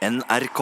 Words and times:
NRK. 0.00 0.60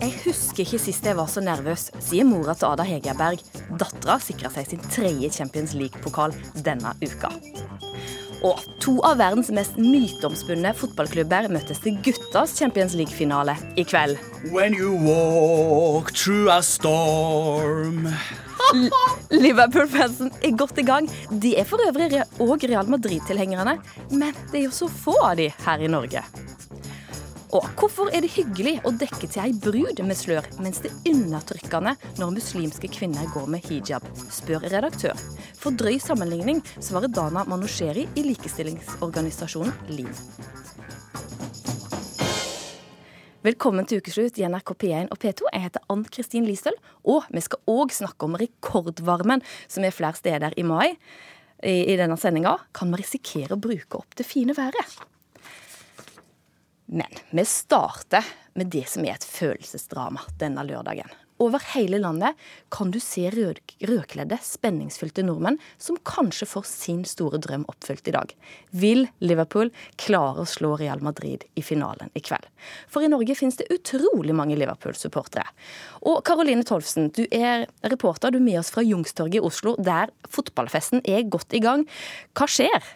Jeg 0.00 0.12
husker 0.24 0.64
ikke 0.64 0.78
sist 0.82 1.06
jeg 1.06 1.14
var 1.14 1.30
så 1.30 1.38
nervøs, 1.38 1.92
sier 2.02 2.26
mora 2.26 2.58
til 2.58 2.72
Ada 2.72 2.82
Hegerberg. 2.90 3.53
Dattera 3.80 4.18
sikra 4.22 4.50
seg 4.54 4.68
sin 4.70 4.84
tredje 4.90 5.32
Champions 5.34 5.74
League-pokal 5.78 6.34
denne 6.66 6.94
uka. 7.02 7.32
Og 8.44 8.60
to 8.82 8.98
av 9.06 9.16
verdens 9.22 9.48
mest 9.56 9.78
myteomspunne 9.80 10.74
fotballklubber 10.76 11.48
møttes 11.52 11.80
til 11.84 11.96
guttas 12.04 12.58
Champions 12.58 12.96
League-finale 12.98 13.56
i 13.80 13.86
kveld. 13.88 14.20
When 14.52 14.76
you 14.76 14.92
walk 15.00 16.12
through 16.12 16.52
a 16.52 16.60
storm 16.62 18.10
Liverpool-fansen 19.30 20.32
er 20.42 20.56
godt 20.58 20.78
i 20.80 20.86
gang. 20.86 21.08
De 21.30 21.54
er 21.58 21.68
for 21.68 21.82
øvrig 21.84 22.22
òg 22.42 22.66
Real 22.70 22.88
Madrid-tilhengerne, 22.90 23.78
men 24.12 24.32
det 24.50 24.60
er 24.60 24.66
jo 24.68 24.74
så 24.74 24.90
få 24.90 25.16
av 25.22 25.38
de 25.40 25.50
her 25.66 25.84
i 25.84 25.90
Norge. 25.90 26.24
Og 27.54 27.66
hvorfor 27.78 28.08
er 28.10 28.24
det 28.24 28.32
hyggelig 28.34 28.80
å 28.82 28.90
dekke 28.98 29.28
til 29.30 29.44
ei 29.44 29.52
brud 29.54 30.00
med 30.02 30.18
slør, 30.18 30.46
mens 30.58 30.80
det 30.82 30.90
er 30.90 31.12
undertrykkende 31.12 31.92
når 32.18 32.32
muslimske 32.34 32.90
kvinner 32.90 33.28
går 33.30 33.46
med 33.52 33.68
hijab, 33.68 34.08
spør 34.34 34.66
redaktør. 34.72 35.14
For 35.60 35.70
drøy 35.70 36.00
sammenligning 36.02 36.64
svarer 36.82 37.12
Dana 37.14 37.44
Manosheri 37.46 38.08
i 38.18 38.26
likestillingsorganisasjonen 38.26 39.70
LIV. 39.86 40.10
Velkommen 43.46 43.86
til 43.86 44.02
ukeslutt 44.02 44.42
i 44.42 44.50
NRK 44.50 44.74
P1 44.74 45.14
og 45.14 45.22
P2. 45.22 45.46
Jeg 45.52 45.68
heter 45.68 45.86
Ann 45.94 46.02
Kristin 46.10 46.50
Listøl, 46.50 46.74
og 47.06 47.30
vi 47.30 47.46
skal 47.46 47.62
òg 47.70 47.94
snakke 47.94 48.26
om 48.26 48.34
rekordvarmen 48.40 49.46
som 49.68 49.86
er 49.86 49.94
flere 49.94 50.18
steder 50.18 50.58
i 50.58 50.66
mai. 50.66 50.96
I 51.62 51.94
denne 51.94 52.18
sendinga 52.18 52.58
kan 52.74 52.90
vi 52.90 53.04
risikere 53.04 53.54
å 53.54 53.62
bruke 53.62 54.02
opp 54.02 54.18
det 54.18 54.26
fine 54.26 54.58
været. 54.58 55.04
Men 56.86 57.20
vi 57.30 57.44
starter 57.48 58.24
med 58.54 58.72
det 58.72 58.86
som 58.88 59.04
er 59.06 59.16
et 59.16 59.28
følelsesdrama 59.28 60.24
denne 60.40 60.64
lørdagen. 60.66 61.10
Over 61.42 61.58
hele 61.72 61.98
landet 61.98 62.38
kan 62.70 62.92
du 62.94 63.00
se 63.02 63.26
rød, 63.34 63.58
rødkledde, 63.82 64.36
spenningsfylte 64.42 65.24
nordmenn 65.26 65.58
som 65.82 65.98
kanskje 66.06 66.46
får 66.46 66.66
sin 66.68 67.02
store 67.08 67.40
drøm 67.42 67.64
oppfylt 67.70 68.06
i 68.06 68.14
dag. 68.14 68.30
Vil 68.70 69.08
Liverpool 69.18 69.72
klare 69.98 70.44
å 70.44 70.48
slå 70.48 70.76
Real 70.78 71.02
Madrid 71.02 71.42
i 71.58 71.64
finalen 71.66 72.12
i 72.14 72.22
kveld? 72.22 72.46
For 72.86 73.02
i 73.02 73.10
Norge 73.10 73.34
finnes 73.34 73.58
det 73.58 73.66
utrolig 73.74 74.36
mange 74.36 74.58
Liverpool-supportere. 74.60 75.48
Og 76.06 76.22
Karoline 76.26 76.62
Tolfsen, 76.66 77.10
du 77.10 77.24
er 77.34 77.66
reporter, 77.82 78.30
du 78.30 78.38
er 78.38 78.48
med 78.52 78.62
oss 78.62 78.70
fra 78.74 78.86
Youngstorget 78.86 79.40
i 79.42 79.44
Oslo, 79.44 79.74
der 79.82 80.14
fotballfesten 80.30 81.02
er 81.02 81.26
godt 81.26 81.56
i 81.58 81.64
gang. 81.64 81.88
Hva 82.38 82.46
skjer? 82.46 82.94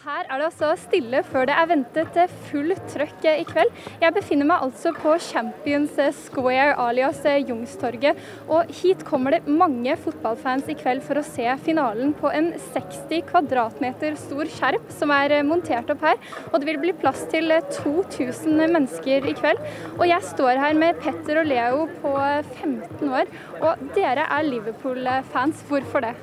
Her 0.00 0.24
er 0.32 0.40
det 0.40 0.46
altså 0.46 0.68
stille 0.80 1.18
før 1.28 1.44
det 1.50 1.52
er 1.60 1.66
ventet 1.68 2.14
full 2.46 2.72
trøkk 2.88 3.26
i 3.28 3.42
kveld. 3.44 3.68
Jeg 4.00 4.14
befinner 4.16 4.48
meg 4.48 4.62
altså 4.64 4.94
på 4.96 5.12
Champions 5.20 5.98
Square 6.16 6.78
alias 6.80 7.20
Youngstorget. 7.26 8.16
Og 8.48 8.72
hit 8.78 9.04
kommer 9.04 9.36
det 9.36 9.58
mange 9.60 9.98
fotballfans 10.00 10.70
i 10.72 10.78
kveld 10.80 11.04
for 11.04 11.20
å 11.20 11.26
se 11.26 11.44
finalen 11.66 12.14
på 12.16 12.32
en 12.32 12.48
60 12.70 13.26
kvadratmeter 13.28 14.16
stor 14.22 14.48
skjerp 14.56 14.88
som 14.96 15.12
er 15.18 15.36
montert 15.44 15.92
opp 15.92 16.08
her. 16.08 16.16
Og 16.48 16.56
det 16.56 16.70
vil 16.70 16.80
bli 16.86 16.96
plass 17.04 17.26
til 17.28 17.52
2000 17.82 18.56
mennesker 18.56 19.28
i 19.28 19.36
kveld. 19.36 19.60
Og 19.98 20.08
jeg 20.08 20.30
står 20.32 20.64
her 20.64 20.80
med 20.80 20.96
Petter 21.04 21.44
og 21.44 21.52
Leo 21.52 21.84
på 22.00 22.16
15 22.16 23.04
år. 23.20 23.28
Og 23.60 23.86
dere 24.00 24.24
er 24.32 24.48
Liverpool-fans. 24.48 25.60
Hvorfor 25.68 26.08
det? 26.08 26.16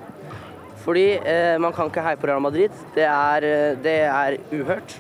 Fordi 0.88 1.18
eh, 1.20 1.58
man 1.60 1.74
kan 1.76 1.90
ikke 1.92 2.04
heie 2.06 2.16
på 2.16 2.30
Real 2.30 2.40
Madrid. 2.40 2.72
Det 2.96 3.04
er, 3.04 3.44
eh, 3.44 3.76
det 3.84 3.96
er 4.08 4.38
uhørt. 4.56 4.94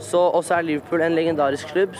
Så 0.00 0.18
også 0.18 0.54
er 0.56 0.64
Liverpool 0.64 1.02
en 1.02 1.12
legendarisk 1.12 1.72
klubb, 1.72 1.96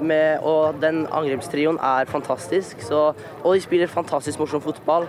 med, 0.00 0.38
og 0.42 0.74
den 0.82 1.06
angrepstrioen 1.06 1.78
er 1.82 2.04
fantastisk. 2.06 2.80
Så, 2.80 3.00
og 3.42 3.54
de 3.54 3.60
spiller 3.60 3.90
fantastisk 3.90 4.38
morsom 4.38 4.60
fotball. 4.60 5.08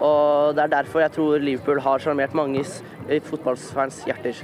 Og 0.00 0.56
det 0.56 0.64
er 0.64 0.72
derfor 0.74 1.00
jeg 1.00 1.12
tror 1.14 1.38
Liverpool 1.38 1.80
har 1.80 1.98
sjarmert 2.02 2.34
mange 2.34 2.64
fotballfans 3.30 4.02
hjerter. 4.04 4.42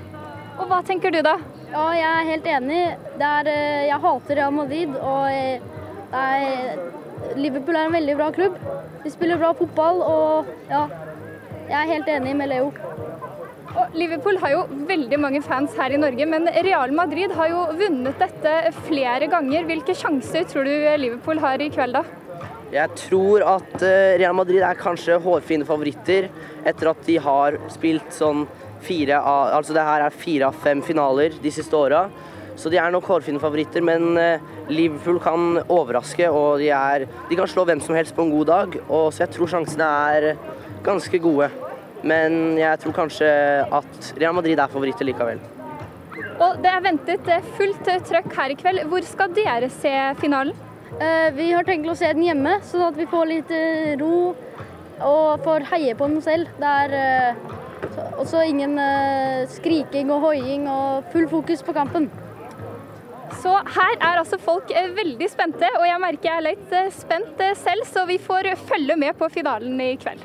Og 0.61 0.69
hva 0.71 0.81
tenker 0.87 1.11
du 1.12 1.21
da? 1.25 1.37
Ja, 1.72 1.84
jeg 1.99 2.09
er 2.09 2.31
helt 2.31 2.49
enig. 2.55 2.81
Er, 3.21 3.53
jeg 3.91 4.01
hater 4.07 4.41
Real 4.41 4.55
Madrid, 4.55 4.97
og 4.97 5.28
er, 6.12 6.81
Liverpool 7.37 7.77
er 7.77 7.91
en 7.91 7.99
veldig 7.99 8.17
bra 8.17 8.31
klubb. 8.31 8.57
De 9.05 9.12
spiller 9.12 9.41
bra 9.41 9.53
fotball, 9.59 10.03
og 10.05 10.47
ja, 10.71 10.87
jeg 11.70 11.78
er 11.78 11.91
helt 11.92 12.08
enig 12.10 12.34
med 12.34 12.50
Leo. 12.50 12.70
Og 13.70 13.92
Liverpool 13.94 14.38
har 14.42 14.54
jo 14.56 14.62
veldig 14.88 15.19
mange 15.22 15.41
fans 15.47 15.76
her 15.78 15.94
i 15.94 16.00
Norge, 16.00 16.26
men 16.26 16.48
Real 16.66 16.91
Madrid 16.94 17.31
har 17.38 17.53
jo 17.53 17.60
vunnet 17.78 18.19
dette 18.19 18.54
flere 18.88 19.28
ganger. 19.31 19.69
Hvilke 19.69 19.94
sjanser 19.94 20.48
tror 20.50 20.66
du 20.66 20.75
Liverpool 20.98 21.38
har 21.42 21.62
i 21.62 21.70
kveld, 21.70 22.00
da? 22.00 22.03
Jeg 22.75 22.91
tror 22.98 23.44
at 23.56 23.84
Real 24.19 24.34
Madrid 24.34 24.62
er 24.66 24.78
kanskje 24.78 25.19
hårfine 25.22 25.66
favoritter 25.66 26.28
etter 26.66 26.91
at 26.91 27.06
de 27.06 27.16
har 27.22 27.59
spilt 27.70 28.12
sånn 28.14 28.44
fire 28.80 29.19
av 29.19 29.56
Altså 29.59 29.75
det 29.76 29.84
her 29.84 30.06
er 30.06 30.14
fire 30.14 30.50
av 30.50 30.59
fem 30.62 30.82
finaler 30.82 31.34
de 31.42 31.54
siste 31.54 31.76
åra. 31.76 32.09
Så 32.59 32.70
de 32.72 32.78
er 32.82 32.91
nok 32.92 33.06
hårfine 33.09 33.41
favoritter, 33.42 33.82
men 33.84 34.16
Liverpool 34.70 35.20
kan 35.22 35.60
overraske, 35.70 36.26
og 36.28 36.59
de, 36.60 36.70
er, 36.75 37.06
de 37.30 37.38
kan 37.38 37.48
slå 37.48 37.64
hvem 37.69 37.80
som 37.82 37.97
helst 37.97 38.16
på 38.16 38.26
en 38.26 38.32
god 38.34 38.50
dag. 38.50 38.80
Og 38.88 39.12
så 39.14 39.25
jeg 39.25 39.36
tror 39.36 39.53
sjansene 39.54 39.86
er 40.10 40.34
ganske 40.84 41.20
gode. 41.22 41.50
Men 42.02 42.56
jeg 42.56 42.80
tror 42.80 42.94
kanskje 42.96 43.28
at 43.80 44.12
Real 44.16 44.34
Madrid 44.36 44.58
er 44.58 44.72
favoritter 44.72 45.04
likevel. 45.08 45.41
Og 46.41 46.60
det 46.64 46.70
er 46.72 46.84
ventet 46.84 47.28
fullt 47.58 47.88
trøkk 48.08 48.32
her 48.38 48.54
i 48.54 48.56
kveld. 48.56 48.84
Hvor 48.88 49.04
skal 49.04 49.34
dere 49.36 49.68
se 49.72 49.92
finalen? 50.20 50.56
Vi 51.36 51.50
har 51.52 51.64
tenkt 51.68 51.88
å 51.88 51.96
se 51.96 52.08
den 52.12 52.24
hjemme, 52.26 52.56
sånn 52.66 52.86
at 52.88 52.96
vi 52.98 53.06
får 53.08 53.28
litt 53.28 53.52
ro 54.00 54.32
og 55.00 55.44
får 55.44 55.68
heie 55.70 55.94
på 55.96 56.08
den 56.08 56.24
selv. 56.24 56.48
Det 56.60 56.72
er 56.84 57.36
også 58.20 58.42
ingen 58.48 58.74
skriking 59.52 60.10
og 60.12 60.26
hoiing 60.26 60.66
og 60.68 61.12
full 61.12 61.28
fokus 61.30 61.64
på 61.64 61.76
kampen. 61.76 62.08
Så 63.38 63.52
her 63.76 63.96
er 63.96 64.20
altså 64.20 64.38
folk 64.42 64.70
veldig 64.96 65.30
spente, 65.30 65.68
og 65.78 65.86
jeg 65.86 66.02
merker 66.02 66.30
jeg 66.30 66.41
er 66.41 66.46
litt 66.50 66.94
spent 66.96 67.42
selv, 67.60 67.86
så 67.88 68.04
vi 68.08 68.18
får 68.22 68.52
følge 68.68 68.96
med 68.98 69.16
på 69.18 69.30
finalen 69.32 69.80
i 69.84 69.94
kveld. 70.00 70.22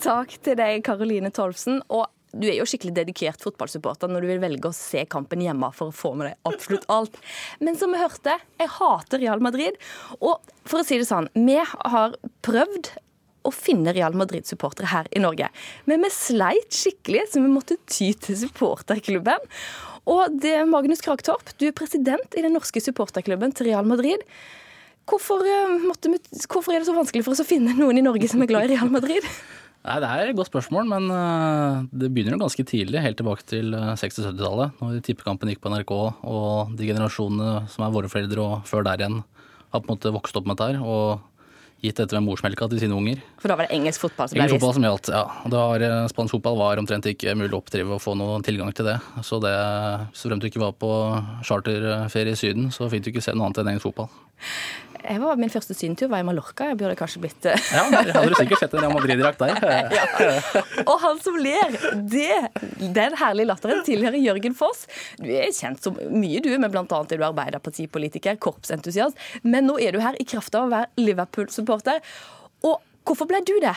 Takk 0.00 0.38
til 0.40 0.56
deg, 0.58 0.80
Karoline 0.86 1.32
Tolfsen. 1.34 1.82
Og 1.92 2.06
du 2.36 2.48
er 2.50 2.58
jo 2.58 2.66
skikkelig 2.68 2.94
dedikert 2.98 3.42
fotballsupporter 3.44 4.10
når 4.12 4.24
du 4.24 4.30
vil 4.32 4.42
velge 4.42 4.70
å 4.70 4.76
se 4.76 5.04
kampen 5.08 5.44
hjemme 5.44 5.70
for 5.76 5.92
å 5.92 5.96
få 5.96 6.12
med 6.18 6.30
deg 6.30 6.50
absolutt 6.50 6.86
alt. 6.92 7.16
Men 7.64 7.78
som 7.80 7.92
vi 7.94 8.02
hørte, 8.02 8.36
jeg 8.60 8.72
hater 8.76 9.22
Real 9.22 9.44
Madrid. 9.44 9.78
Og 10.20 10.40
for 10.68 10.82
å 10.82 10.86
si 10.86 11.00
det 11.00 11.08
sånn, 11.08 11.30
vi 11.36 11.58
har 11.60 12.16
prøvd 12.46 12.92
å 13.46 13.52
finne 13.54 13.94
Real 13.94 14.16
Madrid-supportere 14.18 14.90
her 14.90 15.08
i 15.14 15.22
Norge. 15.22 15.48
Men 15.86 16.02
vi 16.02 16.10
sleit 16.12 16.74
skikkelig, 16.74 17.28
så 17.30 17.42
vi 17.44 17.52
måtte 17.52 17.78
ty 17.86 18.10
til 18.18 18.40
supporterklubben. 18.40 19.46
Og 20.06 20.38
det 20.42 20.52
er 20.60 20.68
Magnus 20.70 21.02
Kragtorp, 21.02 21.50
du 21.58 21.66
er 21.66 21.74
president 21.76 22.36
i 22.38 22.44
den 22.44 22.54
norske 22.54 22.82
supporterklubben 22.82 23.54
til 23.56 23.72
Real 23.72 23.88
Madrid. 23.88 24.22
Hvorfor, 25.06 25.42
måtte 25.86 26.10
hvorfor, 26.50 26.74
er 26.74 26.82
det 26.82 26.88
så 26.88 26.94
vanskelig 26.94 27.24
for 27.26 27.34
oss 27.34 27.42
å 27.42 27.46
finne 27.46 27.74
noen 27.78 27.98
i 27.98 28.04
Norge 28.06 28.30
som 28.30 28.42
er 28.42 28.50
glad 28.50 28.66
i 28.66 28.74
Real 28.74 28.90
Madrid? 28.90 29.26
Nei, 29.86 30.00
Det 30.02 30.08
er 30.10 30.30
et 30.30 30.38
godt 30.38 30.50
spørsmål, 30.50 30.88
men 30.90 31.04
det 31.94 32.10
begynner 32.10 32.34
jo 32.34 32.42
ganske 32.42 32.64
tidlig, 32.66 33.02
helt 33.04 33.18
tilbake 33.20 33.46
til 33.46 33.70
60-70-tallet. 33.70 34.80
Når 34.82 35.04
tippekampen 35.06 35.52
gikk 35.52 35.62
på 35.62 35.70
NRK, 35.70 35.92
og 36.26 36.74
de 36.74 36.88
generasjonene 36.90 37.68
som 37.70 37.86
er 37.86 37.94
våre 37.94 38.10
foreldre 38.10 38.42
og 38.42 38.66
før 38.66 38.86
der 38.88 39.04
igjen, 39.04 39.20
har 39.70 39.82
på 39.82 39.86
en 39.86 39.94
måte 39.94 40.14
vokst 40.14 40.38
opp 40.38 40.48
med 40.48 40.58
dette 40.58 40.72
her. 40.74 40.82
og 40.82 41.35
gitt 41.84 41.98
dette 42.00 42.16
med 42.16 42.26
morsmelka 42.26 42.68
til 42.70 42.80
sine 42.80 42.96
unger. 42.96 43.20
For 43.42 43.52
da 43.52 43.58
var 43.58 43.68
det 43.68 43.76
engelsk 43.76 44.06
fotball 44.06 44.30
som 44.30 44.36
ble 44.36 44.44
engelsk 44.44 44.56
fotball 44.56 44.76
som 44.78 44.86
gjaldt, 44.86 45.10
ja. 45.12 45.24
Var, 45.52 45.84
spansk 46.12 46.36
fotball 46.38 46.58
var 46.60 46.80
omtrent 46.82 47.08
ikke 47.10 47.36
mulig 47.38 47.52
å 47.52 47.60
oppdrive 47.60 47.96
og 47.98 48.02
få 48.02 48.16
noen 48.18 48.46
tilgang 48.46 48.72
til 48.76 48.88
det. 48.88 48.96
Så 49.26 49.38
det, 49.44 49.54
så 50.16 50.30
fremt 50.30 50.44
du 50.44 50.48
ikke 50.50 50.64
var 50.64 50.74
på 50.80 50.90
charterferie 51.46 52.34
i 52.34 52.40
Syden, 52.40 52.72
så 52.74 52.90
fikk 52.92 53.06
du 53.06 53.12
ikke 53.12 53.24
se 53.24 53.36
noe 53.36 53.50
annet 53.50 53.62
enn 53.62 53.74
engelsk 53.74 53.90
fotball. 53.90 54.10
Jeg 55.06 55.22
var, 55.22 55.38
min 55.38 55.52
første 55.52 55.74
sydentur 55.76 56.10
var 56.12 56.22
i 56.22 56.26
Mallorca. 56.26 56.70
Jeg 56.72 56.78
burde 56.80 56.96
kanskje 56.98 57.22
blitt 57.22 57.46
Ja, 57.46 57.84
der 57.92 58.10
hadde 58.14 58.32
du 58.32 58.36
sikkert 58.38 58.64
sett 58.64 58.74
en 58.74 58.82
Real 58.82 58.94
Madrid-drakt 58.94 59.42
der. 59.42 59.60
ja. 59.98 60.64
Og 60.84 60.96
han 61.02 61.20
som 61.22 61.38
ler, 61.40 61.76
det, 62.10 62.40
den 62.80 63.16
herlige 63.20 63.50
latteren 63.52 63.84
tilhører 63.86 64.18
Jørgen 64.20 64.56
Foss. 64.58 64.86
Du 65.20 65.30
er 65.30 65.52
kjent 65.54 65.84
som 65.84 65.96
mye, 66.10 66.42
du, 66.42 66.50
men 66.56 66.70
annet 66.72 67.14
er 67.14 67.22
du 67.22 67.26
arbeiderpartipolitiker, 67.28 68.40
korpsentusiast. 68.42 69.18
Men 69.46 69.68
nå 69.70 69.78
er 69.82 69.94
du 69.94 70.02
her 70.02 70.18
i 70.20 70.26
kraft 70.28 70.56
av 70.58 70.66
å 70.66 70.74
være 70.74 71.06
Liverpool-supporter. 71.06 72.02
Og 72.66 72.80
Hvorfor 73.06 73.28
ble 73.30 73.42
du 73.46 73.54
det? 73.62 73.76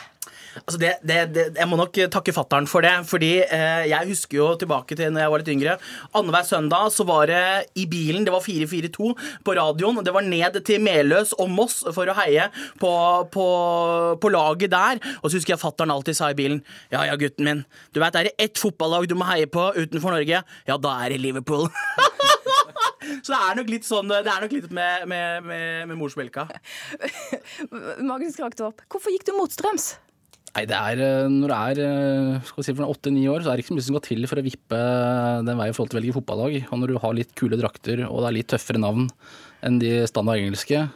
Altså 0.60 0.80
det, 0.82 0.90
det, 1.06 1.18
det, 1.36 1.44
jeg 1.58 1.70
må 1.70 1.78
nok 1.80 1.98
takke 2.12 2.34
fattern 2.34 2.68
for 2.70 2.84
det. 2.84 2.94
fordi 3.08 3.32
eh, 3.46 3.86
jeg 3.92 4.10
husker 4.10 4.38
jo 4.40 4.48
tilbake 4.60 4.98
til 4.98 5.12
når 5.14 5.24
jeg 5.24 5.34
var 5.34 5.44
litt 5.44 5.52
yngre. 5.54 5.76
Annenhver 6.10 6.48
søndag 6.48 6.90
så 6.96 7.06
var 7.08 7.30
det 7.30 7.44
i 7.80 7.86
bilen, 7.90 8.26
det 8.26 8.34
var 8.34 8.44
442 8.44 9.14
på 9.46 9.56
radioen. 9.60 10.02
Det 10.06 10.16
var 10.16 10.26
ned 10.26 10.60
til 10.66 10.82
Meløs 10.84 11.36
og 11.38 11.52
Moss 11.54 11.82
for 11.96 12.10
å 12.10 12.18
heie 12.18 12.50
på, 12.82 12.92
på, 13.34 13.48
på 14.22 14.34
laget 14.34 14.74
der. 14.74 15.04
Og 15.22 15.30
så 15.30 15.38
husker 15.38 15.56
jeg 15.56 15.64
fattern 15.64 15.94
alltid 15.94 16.18
sa 16.18 16.32
i 16.34 16.38
bilen 16.38 16.64
Ja 16.94 17.06
ja, 17.08 17.16
gutten 17.20 17.46
min. 17.46 17.64
Du 17.94 18.02
veit, 18.02 18.18
er 18.18 18.30
det 18.30 18.38
ett 18.50 18.60
fotballag 18.60 19.08
du 19.10 19.16
må 19.20 19.30
heie 19.30 19.50
på 19.50 19.70
utenfor 19.78 20.18
Norge, 20.18 20.44
ja 20.44 20.82
da 20.82 20.98
er 21.04 21.14
det 21.14 21.24
Liverpool. 21.24 21.70
Så 23.22 23.34
det 23.34 23.40
er 23.40 23.58
nok 23.60 23.72
litt 23.72 23.88
sånn 23.88 24.12
Det 24.12 24.22
er 24.26 24.44
nok 24.46 24.54
litt 24.56 24.70
med, 24.74 25.08
med, 25.10 25.48
med, 25.48 25.88
med 25.90 26.00
morsmelka. 26.00 26.48
Magnus 28.10 28.38
Kraktorp, 28.40 28.86
hvorfor 28.92 29.14
gikk 29.14 29.28
du 29.30 29.36
motstrøms? 29.38 29.94
Nei, 30.56 30.66
det 30.70 30.78
er 30.78 31.02
eh, 31.04 31.28
Når 31.30 31.52
det 31.52 31.58
er 31.58 31.82
eh, 31.86 32.48
skal 32.48 32.62
vi 32.62 32.66
si, 32.68 32.76
for 32.78 32.90
åtte-ni 32.90 33.28
år, 33.30 33.44
så 33.44 33.52
er 33.52 33.60
det 33.60 33.66
ikke 33.66 33.74
så 33.74 33.78
mye 33.78 33.86
som 33.86 33.98
skal 33.98 34.08
til 34.08 34.30
for 34.30 34.42
å 34.42 34.46
vippe 34.46 34.80
den 35.46 35.60
veien 35.60 35.74
i 35.74 35.76
forhold 35.78 35.92
til 35.92 36.00
å 36.00 36.02
velge 36.02 36.16
fotballag. 36.18 36.58
Og 36.70 36.82
når 36.82 36.92
du 36.92 36.98
har 37.04 37.16
litt 37.18 37.36
kule 37.38 37.60
drakter, 37.60 38.02
og 38.08 38.24
det 38.24 38.32
er 38.32 38.38
litt 38.40 38.50
tøffere 38.52 38.82
navn 38.82 39.08
enn 39.66 39.78
de 39.82 39.94
standard 40.10 40.42
engelske, 40.42 40.88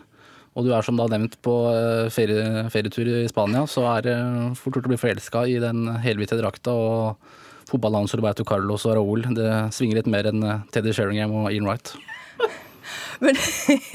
og 0.53 0.65
du 0.65 0.73
er 0.73 0.85
som 0.85 0.97
da 0.97 1.07
nevnt 1.09 1.37
på 1.45 1.53
eh, 1.69 2.09
ferie, 2.13 2.65
ferietur 2.73 3.09
i 3.09 3.29
Spania, 3.29 3.65
så 3.69 3.85
er 3.95 4.07
det 4.07 4.17
fort 4.59 4.77
gjort 4.77 4.89
å 4.89 4.93
bli 4.93 5.01
forelska 5.01 5.45
i 5.49 5.57
den 5.61 5.85
helhvite 6.03 6.37
drakta. 6.41 6.73
og 6.73 7.41
Fotballnavnet 7.69 8.15
Roberto 8.19 8.45
Carlos 8.47 8.87
og 8.89 8.97
Raúl 8.97 9.27
det 9.37 9.49
svinger 9.75 10.01
litt 10.01 10.11
mer 10.11 10.29
enn 10.29 10.43
Teddy 10.73 10.93
Sheringham 10.95 11.35
og 11.43 11.51
Ian 11.53 11.69
Wright. 11.69 11.95
Men, 13.23 13.37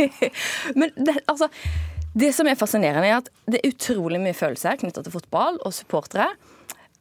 men 0.78 0.92
det, 0.96 1.18
altså 1.28 1.50
det 2.18 2.30
som 2.34 2.48
er 2.48 2.58
fascinerende, 2.58 3.08
er 3.08 3.18
at 3.20 3.28
det 3.50 3.60
er 3.60 3.72
utrolig 3.72 4.20
mye 4.22 4.36
følelser 4.36 4.78
knytta 4.80 5.04
til 5.04 5.14
fotball 5.14 5.58
og 5.66 5.74
supportere. 5.76 6.30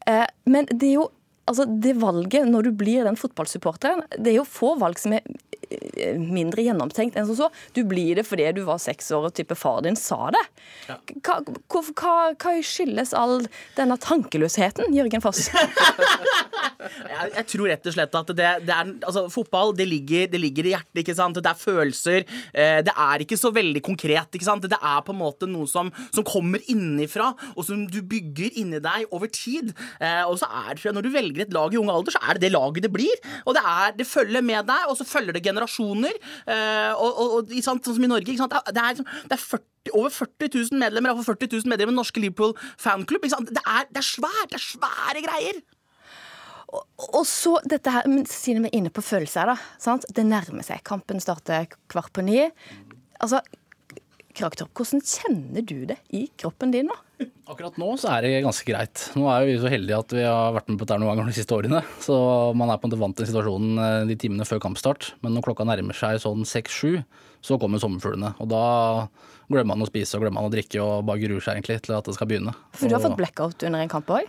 Eh, 0.07 0.25
men 0.49 0.67
det 0.71 0.91
er 0.91 0.97
jo 0.99 1.07
altså 1.47 1.65
det 1.67 1.95
valget 2.01 2.47
når 2.49 2.67
du 2.67 2.71
blir 2.75 3.07
den 3.07 3.17
fotballsupporteren 3.19 4.03
Det 4.17 4.33
er 4.33 4.37
jo 4.41 4.47
få 4.47 4.73
valg 4.79 4.99
som 4.99 5.15
er 5.17 5.23
eh, 5.23 5.56
mindre 6.17 6.65
gjennomtenkt 6.65 7.17
enn 7.17 7.27
som 7.29 7.37
så. 7.37 7.49
Du 7.75 7.83
blir 7.87 8.19
det 8.19 8.25
fordi 8.27 8.47
du 8.55 8.63
var 8.67 8.81
seks 8.81 9.11
år 9.15 9.29
og 9.29 9.35
type 9.37 9.55
far 9.57 9.81
din 9.85 9.97
sa 9.99 10.29
det. 10.33 10.43
Hva, 10.87 11.39
hva, 11.43 11.83
hva, 11.91 12.15
hva 12.33 12.55
skyldes 12.65 13.13
all 13.17 13.45
denne 13.77 13.97
tankeløsheten, 14.01 14.95
Jørgen 14.95 15.23
Foss? 15.23 15.47
Jeg, 16.87 17.31
jeg 17.33 17.45
tror 17.51 17.69
rett 17.71 17.87
og 17.89 17.93
slett 17.95 18.15
at 18.15 18.29
det, 18.37 18.49
det 18.67 18.73
er 18.73 18.89
altså, 19.07 19.23
Fotball 19.33 19.73
det 19.75 19.87
ligger, 19.89 20.27
det 20.31 20.39
ligger, 20.39 20.67
i 20.69 20.73
hjertet. 20.75 21.01
ikke 21.01 21.15
sant? 21.17 21.39
Det 21.43 21.49
er 21.49 21.59
følelser. 21.59 22.25
Eh, 22.53 22.79
det 22.85 22.93
er 22.93 23.23
ikke 23.23 23.39
så 23.39 23.51
veldig 23.55 23.81
konkret. 23.85 24.37
ikke 24.37 24.47
sant? 24.47 24.67
Det 24.69 24.77
er 24.77 25.01
på 25.05 25.15
en 25.15 25.19
måte 25.19 25.49
noe 25.49 25.67
som, 25.69 25.89
som 26.15 26.25
kommer 26.27 26.63
innenfra, 26.71 27.31
og 27.55 27.67
som 27.67 27.83
du 27.89 27.99
bygger 28.07 28.59
inni 28.61 28.81
deg 28.83 29.07
over 29.15 29.31
tid. 29.33 29.73
Eh, 29.99 30.23
og 30.27 30.37
så 30.41 30.49
er 30.63 30.77
det, 30.77 30.93
Når 30.95 31.07
du 31.07 31.11
velger 31.13 31.45
et 31.47 31.55
lag 31.55 31.73
i 31.73 31.81
ung 31.81 31.91
alder, 31.93 32.15
så 32.15 32.23
er 32.23 32.37
det 32.37 32.47
det 32.47 32.53
laget 32.55 32.87
det 32.87 32.93
blir. 32.93 33.25
Og 33.45 33.57
det, 33.57 33.63
er, 33.65 33.97
det 33.97 34.07
følger 34.07 34.45
med 34.45 34.69
deg, 34.69 34.87
og 34.87 34.99
så 34.99 35.07
følger 35.07 35.35
det 35.35 35.43
generasjoner. 35.43 35.56
Eh, 35.63 36.93
og, 36.93 37.23
og, 37.23 37.33
og 37.39 37.55
sånn 37.63 37.81
som 37.83 38.03
i 38.03 38.11
Norge. 38.11 38.37
sant? 38.37 38.53
Det 38.73 38.83
er, 38.83 39.01
det 39.01 39.37
er 39.37 39.43
40 39.43 39.65
over 39.95 40.11
40 40.11 40.51
000 40.51 40.81
medlemmer 40.81 41.13
iallfall 41.13 41.37
40 41.37 41.61
000 41.63 41.71
medlemmer 41.71 41.95
i 41.95 41.97
norske 41.97 42.19
Liverpool 42.19 42.53
fanklubb. 42.81 43.23
Det 43.23 43.63
er, 43.63 43.87
det 43.87 44.01
er 44.01 44.07
svært! 44.07 44.51
Det 44.51 44.59
er 44.59 44.65
svære 44.65 45.23
greier! 45.23 45.61
Og, 46.67 46.83
og 47.07 47.23
så 47.27 47.53
dette 47.63 47.91
her, 47.93 48.07
men 48.11 48.25
Siden 48.27 48.65
vi 48.65 48.71
er 48.73 48.81
inne 48.81 48.91
på 48.91 49.03
følelser, 49.05 49.47
da. 49.47 49.55
Sant? 49.79 50.07
Det 50.11 50.25
nærmer 50.27 50.65
seg. 50.67 50.83
Kampen 50.87 51.23
starter 51.23 51.69
kvart 51.87 52.11
på 52.15 52.25
ni. 52.27 52.41
Altså, 53.23 53.39
Kraktorp, 54.37 54.69
hvordan 54.77 55.01
kjenner 55.01 55.63
du 55.65 55.87
det 55.89 55.97
i 56.13 56.27
kroppen 56.37 56.69
din 56.73 56.85
nå? 56.91 56.95
Akkurat 57.49 57.77
nå 57.81 57.87
så 57.97 58.11
er 58.13 58.25
det 58.25 58.43
ganske 58.45 58.67
greit. 58.67 59.07
Nå 59.17 59.25
er 59.33 59.47
vi 59.47 59.55
så 59.57 59.69
heldige 59.71 59.97
at 59.97 60.13
vi 60.13 60.21
har 60.21 60.53
vært 60.53 60.67
med 60.69 60.77
på 60.77 60.85
dette 60.85 60.99
noen 61.01 61.15
ganger 61.15 61.31
de 61.31 61.37
siste 61.39 61.55
årene. 61.55 61.79
Så 62.03 62.17
man 62.57 62.69
er 62.69 62.77
på 62.77 62.85
en 62.85 62.91
måte 62.91 62.99
vant 63.01 63.17
til 63.17 63.29
situasjonen 63.29 63.79
eh, 63.81 64.01
de 64.11 64.17
timene 64.19 64.45
før 64.45 64.61
kampstart. 64.61 65.15
Men 65.25 65.33
når 65.33 65.47
klokka 65.47 65.65
nærmer 65.65 65.97
seg 65.97 66.19
sånn 66.21 66.45
seks-sju, 66.45 66.99
så 67.41 67.57
kommer 67.57 67.81
sommerfuglene. 67.81 68.35
Og 68.43 68.51
da 68.51 68.65
glemmer 69.49 69.71
man 69.73 69.87
å 69.87 69.89
spise 69.89 70.19
og 70.19 70.25
glemmer 70.25 70.43
man 70.43 70.51
å 70.51 70.53
drikke 70.53 70.83
og 70.83 71.07
bare 71.07 71.23
gruer 71.23 71.41
seg 71.41 71.57
egentlig 71.57 71.79
til 71.87 71.95
at 71.97 72.05
det 72.05 72.13
skal 72.17 72.29
begynne. 72.29 72.53
For 72.77 72.85
du 72.85 72.93
har 72.93 73.01
fått 73.01 73.17
blackout 73.17 73.65
under 73.65 73.81
en 73.81 73.93
kamp 73.95 74.11
òg? 74.13 74.27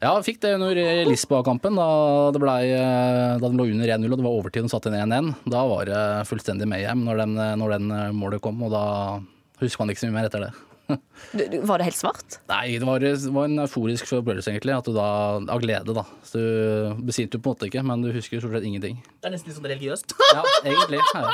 Ja, 0.00 0.14
jeg 0.14 0.30
fikk 0.30 0.40
det 0.40 0.54
under 0.56 0.78
Lisboa-kampen. 1.10 1.76
Da, 1.76 1.90
det 2.32 2.40
ble, 2.40 2.54
da 2.72 3.44
den 3.44 3.60
lå 3.60 3.66
under 3.74 3.92
1-0 3.98 4.08
og 4.08 4.16
det 4.16 4.24
var 4.24 4.38
overtid 4.38 4.64
og 4.64 4.72
satte 4.72 4.88
inn 4.88 4.96
1-1. 5.02 5.34
Da 5.52 5.66
var 5.68 5.90
det 5.90 6.00
fullstendig 6.30 6.70
mayhem 6.70 7.04
når 7.04 7.20
den, 7.26 7.36
når 7.60 7.76
den 7.76 7.92
målet 8.16 8.40
kom, 8.46 8.64
og 8.64 8.72
da 8.72 8.86
husker 9.60 9.84
man 9.84 9.92
ikke 9.92 10.02
så 10.02 10.10
mye 10.10 10.18
mer 10.18 10.28
etter 10.30 10.46
det. 10.46 10.50
Var 11.70 11.78
det 11.78 11.86
helt 11.86 11.98
svart? 11.98 12.38
Nei, 12.50 12.78
det 12.80 12.86
var, 12.88 13.02
det 13.02 13.12
var 13.30 13.46
en 13.46 13.62
euforisk 13.62 14.10
opplevelse, 14.16 14.50
egentlig. 14.50 14.74
At 14.74 14.88
du 14.88 14.96
da, 14.96 15.06
Av 15.54 15.62
glede, 15.62 15.94
da. 15.94 16.04
Så 16.26 16.40
du 16.42 17.04
besinte 17.06 17.38
på 17.38 17.52
en 17.52 17.54
måte 17.54 17.70
ikke, 17.70 17.84
men 17.86 18.02
du 18.02 18.10
husker 18.14 18.42
stort 18.42 18.56
sett 18.58 18.66
ingenting. 18.66 18.98
Det 19.20 19.30
er 19.30 19.36
nesten 19.36 19.52
litt 19.52 19.60
sånn 19.60 19.70
religiøst. 19.70 20.16
Ja, 20.34 20.42
egentlig. 20.64 20.98
Ja. 21.14 21.30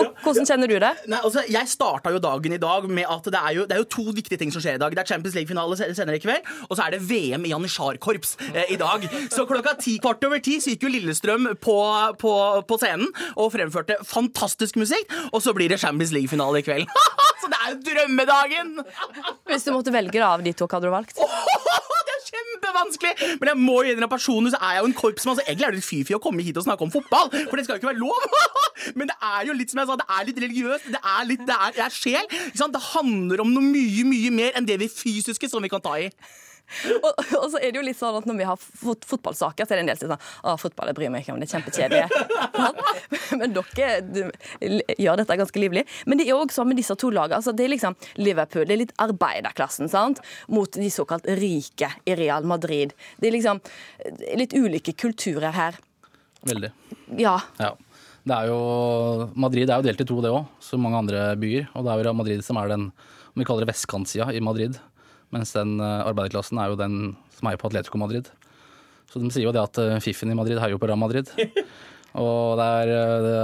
Og 0.00 0.13
hvordan 0.24 0.48
kjenner 0.48 0.70
du 0.70 0.76
det? 0.82 0.92
Nei, 1.10 1.20
altså, 1.20 1.44
jeg 1.50 1.70
starta 1.70 2.12
jo 2.14 2.20
dagen 2.22 2.56
i 2.56 2.60
dag 2.60 2.86
med 2.88 3.08
at 3.10 3.28
det 3.30 3.40
er, 3.40 3.52
jo, 3.58 3.66
det 3.68 3.76
er 3.76 3.82
jo 3.82 3.88
to 3.96 4.04
viktige 4.16 4.40
ting 4.40 4.52
som 4.54 4.64
skjer 4.64 4.78
i 4.78 4.82
dag. 4.82 4.94
Det 4.94 5.02
er 5.04 5.10
Champions 5.12 5.36
League-finale 5.38 5.78
senere 5.80 6.18
i 6.18 6.22
kveld, 6.22 6.50
og 6.68 6.76
så 6.76 6.86
er 6.86 6.96
det 6.96 7.02
VM 7.08 7.46
i 7.46 7.52
Janitsjarkorps 7.52 8.36
eh, 8.52 8.74
i 8.74 8.78
dag. 8.80 9.06
Så 9.32 9.46
klokka 9.48 9.76
ti 9.80 9.96
kvart 10.02 10.24
over 10.26 10.42
ti 10.44 10.58
så 10.62 10.74
gikk 10.74 10.86
jo 10.86 10.92
Lillestrøm 10.94 11.50
på, 11.62 11.78
på, 12.20 12.34
på, 12.68 12.80
scenen 12.80 13.10
og 13.34 13.52
fremførte 13.54 13.98
fantastisk 14.08 14.78
musikk, 14.80 15.12
og 15.32 15.42
så 15.44 15.54
blir 15.56 15.72
det 15.72 15.80
Champions 15.82 16.14
League-finale 16.16 16.62
i 16.62 16.66
kveld. 16.66 16.88
så 17.42 17.52
det 17.52 17.60
er 17.60 17.74
jo 17.74 17.80
drømmedagen! 17.90 18.76
Hvis 19.50 19.68
du 19.68 19.74
måtte 19.76 19.94
velge 19.94 20.24
av 20.24 20.44
de 20.44 20.54
to, 20.56 20.68
hva 20.68 20.80
hadde 20.80 20.90
du 20.90 20.96
valgt? 20.96 21.20
kjempevanskelig! 22.34 23.30
Men 23.40 23.52
jeg 23.52 23.60
må 23.62 23.80
jo 23.82 23.94
innrømme 23.94 24.12
personlig 24.12 24.54
så 24.54 24.60
er 24.60 24.76
jeg 24.76 24.84
jo 24.84 24.90
en 24.90 24.96
korpsmann, 24.98 25.38
så 25.38 25.46
egentlig 25.46 25.68
er 25.68 25.74
det 25.74 25.80
litt 25.80 25.88
fy-fy 25.88 26.16
å 26.18 26.22
komme 26.22 26.44
hit 26.44 26.60
og 26.60 26.66
snakke 26.66 26.86
om 26.86 26.92
fotball, 26.94 27.32
for 27.48 27.56
det 27.56 27.66
skal 27.66 27.78
jo 27.78 27.82
ikke 27.82 27.92
være 27.92 28.02
lov. 28.02 28.54
Men 28.98 29.10
det 29.10 29.18
er 29.22 29.48
jo 29.48 29.56
litt 29.56 29.72
som 29.72 29.80
jeg 29.80 29.90
sa, 29.90 29.98
det 30.00 30.08
er 30.18 30.28
litt 30.28 30.40
religiøst. 30.44 30.88
Det 30.94 31.02
er 31.14 31.28
litt, 31.28 31.44
det 31.48 31.56
er, 31.56 31.76
det 31.76 31.84
er 31.86 31.94
sjel. 31.94 32.32
Det 32.74 32.86
handler 32.90 33.44
om 33.44 33.52
noe 33.54 33.64
mye, 33.64 34.06
mye 34.08 34.32
mer 34.34 34.58
enn 34.58 34.66
det 34.68 34.80
vi 34.82 34.90
fysiske 34.90 35.48
som 35.50 35.64
vi 35.64 35.70
kan 35.72 35.82
ta 35.84 35.94
i. 36.02 36.10
Og, 36.96 37.10
og, 37.38 37.44
så 37.52 37.60
er 37.60 37.70
det 37.70 37.78
jo 37.78 37.84
litt 37.84 37.98
sånn 37.98 38.16
at 38.18 38.26
Når 38.26 38.38
vi 38.38 38.46
har 38.48 38.58
fot 38.58 39.04
fotballsaker, 39.06 39.66
så 39.66 39.74
er 39.74 39.78
det 39.78 39.84
en 39.84 39.90
del 39.92 39.98
som 39.98 40.08
sier 40.08 40.14
sånn 40.16 40.50
Å, 40.50 40.54
fotball 40.60 40.90
jeg 40.90 40.98
bryr 40.98 41.12
meg 41.12 41.24
ikke 41.24 41.34
om, 41.34 41.42
det 41.42 41.48
er 41.48 41.54
kjempekjedelig. 41.58 42.08
Men 43.40 43.54
dere 43.54 43.90
du, 44.06 44.20
gjør 44.98 45.20
dette 45.20 45.38
ganske 45.40 45.60
livlig. 45.60 45.84
Men 46.08 46.20
det 46.20 46.28
er 46.28 46.38
òg 46.38 46.54
sånn 46.54 46.70
med 46.70 46.80
disse 46.80 46.96
to 47.00 47.10
lagene. 47.14 47.38
Altså, 47.40 47.54
det 47.56 47.66
er 47.66 47.74
liksom 47.74 47.96
Liverpool, 48.20 48.66
det 48.68 48.76
er 48.76 48.82
litt 48.84 48.94
arbeiderklassen, 49.02 49.90
sant? 49.92 50.22
Mot 50.52 50.70
de 50.74 50.90
såkalt 50.92 51.28
rike 51.40 51.90
i 52.08 52.16
Real 52.18 52.46
Madrid. 52.48 52.94
Det 53.20 53.30
er 53.30 53.36
liksom 53.36 53.62
litt 54.40 54.56
ulike 54.56 54.96
kulturer 54.98 55.54
her. 55.56 55.80
Veldig. 56.48 56.70
Ja. 57.20 57.38
ja. 57.60 57.72
Det 58.24 58.36
er 58.36 58.48
jo, 58.48 59.28
Madrid 59.36 59.68
er 59.68 59.80
jo 59.80 59.88
delt 59.88 60.00
i 60.00 60.08
to, 60.08 60.20
det 60.24 60.32
òg, 60.32 60.48
som 60.64 60.80
mange 60.84 61.02
andre 61.02 61.26
byer. 61.40 61.68
Og 61.76 61.84
det 61.84 61.92
er 61.92 62.08
jo 62.08 62.16
Madrid 62.16 62.44
som 62.46 62.60
er 62.60 62.72
den 62.72 62.88
om 63.34 63.42
vi 63.42 63.46
kaller 63.48 63.64
det 63.64 63.72
vestkantsida 63.72 64.30
i 64.32 64.42
Madrid. 64.44 64.78
Mens 65.34 65.54
den 65.56 65.76
arbeiderklassen 65.82 66.60
er 66.62 66.70
jo 66.70 66.78
den 66.78 66.98
som 67.34 67.50
heier 67.50 67.60
på 67.60 67.66
Atletico 67.70 67.98
Madrid. 67.98 68.30
Så 69.10 69.20
de 69.22 69.30
sier 69.34 69.48
jo 69.48 69.54
det 69.54 69.64
at 69.64 69.80
fiffen 70.04 70.30
i 70.30 70.38
Madrid 70.38 70.60
heier 70.62 70.76
jo 70.76 70.80
på 70.82 70.88
Real 70.90 71.00
Madrid. 71.00 71.28
Og 72.14 72.54
det 72.60 72.66
er 72.78 72.90
det 73.24 73.38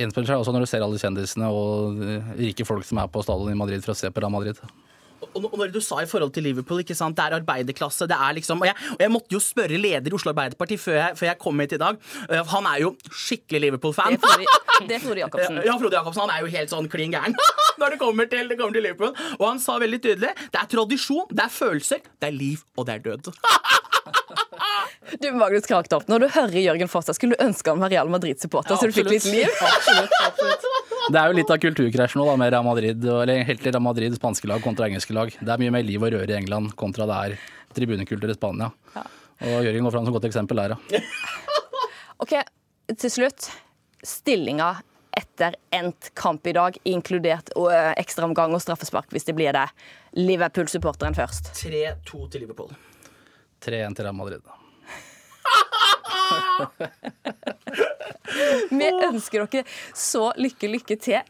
gjenspeiler 0.00 0.32
seg 0.32 0.40
også 0.42 0.54
når 0.54 0.64
du 0.64 0.68
ser 0.70 0.82
alle 0.82 0.98
kjendisene 0.98 1.50
og 1.54 2.00
rike 2.34 2.66
folk 2.66 2.86
som 2.88 2.98
er 2.98 3.10
på 3.12 3.22
stadion 3.22 3.52
i 3.52 3.58
Madrid 3.58 3.84
for 3.84 3.94
å 3.94 3.98
se 3.98 4.10
på 4.10 4.22
Real 4.22 4.34
Madrid. 4.34 4.58
Og 5.36 5.58
når 5.60 5.72
du 5.74 5.80
sa 5.84 6.00
i 6.02 6.08
forhold 6.08 6.32
til 6.34 6.46
Liverpool, 6.48 6.80
ikke 6.82 6.96
sant? 6.96 7.16
det 7.16 7.24
er 7.26 7.36
arbeiderklasse, 7.38 8.08
det 8.08 8.16
er 8.16 8.36
liksom 8.38 8.62
og 8.62 8.68
jeg, 8.68 8.76
og 8.96 9.02
jeg 9.04 9.12
måtte 9.12 9.36
jo 9.36 9.40
spørre 9.42 9.78
leder 9.80 10.12
i 10.12 10.16
Oslo 10.16 10.32
Arbeiderparti 10.32 10.78
før 10.80 10.96
jeg, 10.98 11.16
før 11.20 11.28
jeg 11.30 11.38
kom 11.42 11.60
hit 11.62 11.74
i 11.76 11.80
dag. 11.80 11.98
Han 12.52 12.68
er 12.70 12.82
jo 12.82 12.92
skikkelig 13.10 13.62
Liverpool-fan. 13.66 14.16
Det 14.86 14.98
er 14.98 15.02
Frode 15.04 15.22
Jacobsen. 15.22 15.60
Ja, 15.68 15.76
Frode 15.80 15.96
Jacobsen 15.98 16.24
han 16.26 16.34
er 16.34 16.44
jo 16.44 16.50
helt 16.52 16.72
sånn 16.72 16.88
klin 16.92 17.14
gæren 17.14 17.36
når 17.80 17.94
det 17.94 18.00
kommer, 18.00 18.28
til, 18.30 18.48
det 18.48 18.58
kommer 18.58 18.76
til 18.76 18.86
Liverpool. 18.88 19.12
Og 19.38 19.46
han 19.48 19.60
sa 19.62 19.78
veldig 19.82 20.00
tydelig 20.04 20.32
det 20.52 20.60
er 20.60 20.70
tradisjon, 20.72 21.26
det 21.32 21.46
er 21.46 21.52
følelser, 21.52 22.04
det 22.20 22.30
er 22.30 22.36
liv, 22.36 22.64
og 22.76 22.88
det 22.88 22.98
er 22.98 23.06
død. 23.10 23.32
Du, 25.22 25.28
Magnus 25.38 25.66
Kraktorp, 25.66 26.08
når 26.10 26.24
du 26.24 26.26
hører 26.34 26.58
Jørgen 26.60 26.90
Foss, 26.90 27.08
skulle 27.14 27.38
du 27.38 27.44
ønske 27.44 27.70
han 27.70 27.82
var 27.82 27.90
Real 27.92 28.10
Madrid-supporter, 28.10 28.74
Ja, 28.74 28.78
så 28.78 28.90
du 28.90 28.94
fikk 28.94 29.10
litt 29.10 29.26
liv? 29.30 29.46
Absolutt, 29.62 30.16
absolutt. 30.26 30.85
Det 31.06 31.18
er 31.20 31.30
jo 31.30 31.36
litt 31.38 31.50
av 31.54 31.60
kulturkrasj 31.62 32.16
nå 32.18 32.24
da, 32.26 32.34
med 32.40 32.50
Real 32.50 32.64
Madrid, 32.66 33.04
eller 33.06 33.44
helt 33.46 33.62
til 33.62 33.70
Real 33.70 33.84
Madrid, 33.84 34.16
spanske 34.18 34.48
lag 34.50 34.64
kontra 34.64 34.88
engelske 34.88 35.14
lag. 35.14 35.30
Det 35.38 35.52
er 35.52 35.62
mye 35.62 35.74
mer 35.76 35.86
liv 35.86 36.02
og 36.02 36.10
røre 36.16 36.32
i 36.32 36.38
England 36.38 36.72
kontra 36.78 37.06
det 37.06 37.20
er 37.20 37.36
tribunekultur 37.76 38.32
i 38.32 38.34
Spania. 38.34 38.72
Og 38.96 39.68
Jørgen 39.68 39.86
går 39.86 39.94
fram 39.94 40.08
som 40.08 40.16
godt 40.16 40.26
eksempel 40.30 40.58
der, 40.62 40.74
ja. 40.74 41.02
Ok, 42.24 42.32
til 42.96 43.12
slutt. 43.12 43.50
Stillinga 44.06 44.72
etter 45.16 45.56
endt 45.74 46.10
kamp 46.18 46.46
i 46.46 46.52
dag, 46.56 46.76
inkludert 46.88 47.52
eh, 47.56 47.92
ekstraomgang 48.00 48.52
og 48.56 48.62
straffespark 48.64 49.12
hvis 49.14 49.28
det 49.28 49.36
blir 49.38 49.54
det. 49.56 49.66
Liverpool-supporteren 50.18 51.16
først. 51.16 51.54
3-2 51.56 52.26
til 52.32 52.44
Liverpool. 52.44 52.72
3-1 53.64 53.96
til 53.96 54.08
Real 54.08 54.16
Madrid. 54.16 54.42
Vi 58.70 58.88
ønsker 59.06 59.44
dere 59.46 59.64
så 59.96 60.30
lykke, 60.40 60.70
lykke 60.72 60.96
til, 61.02 61.20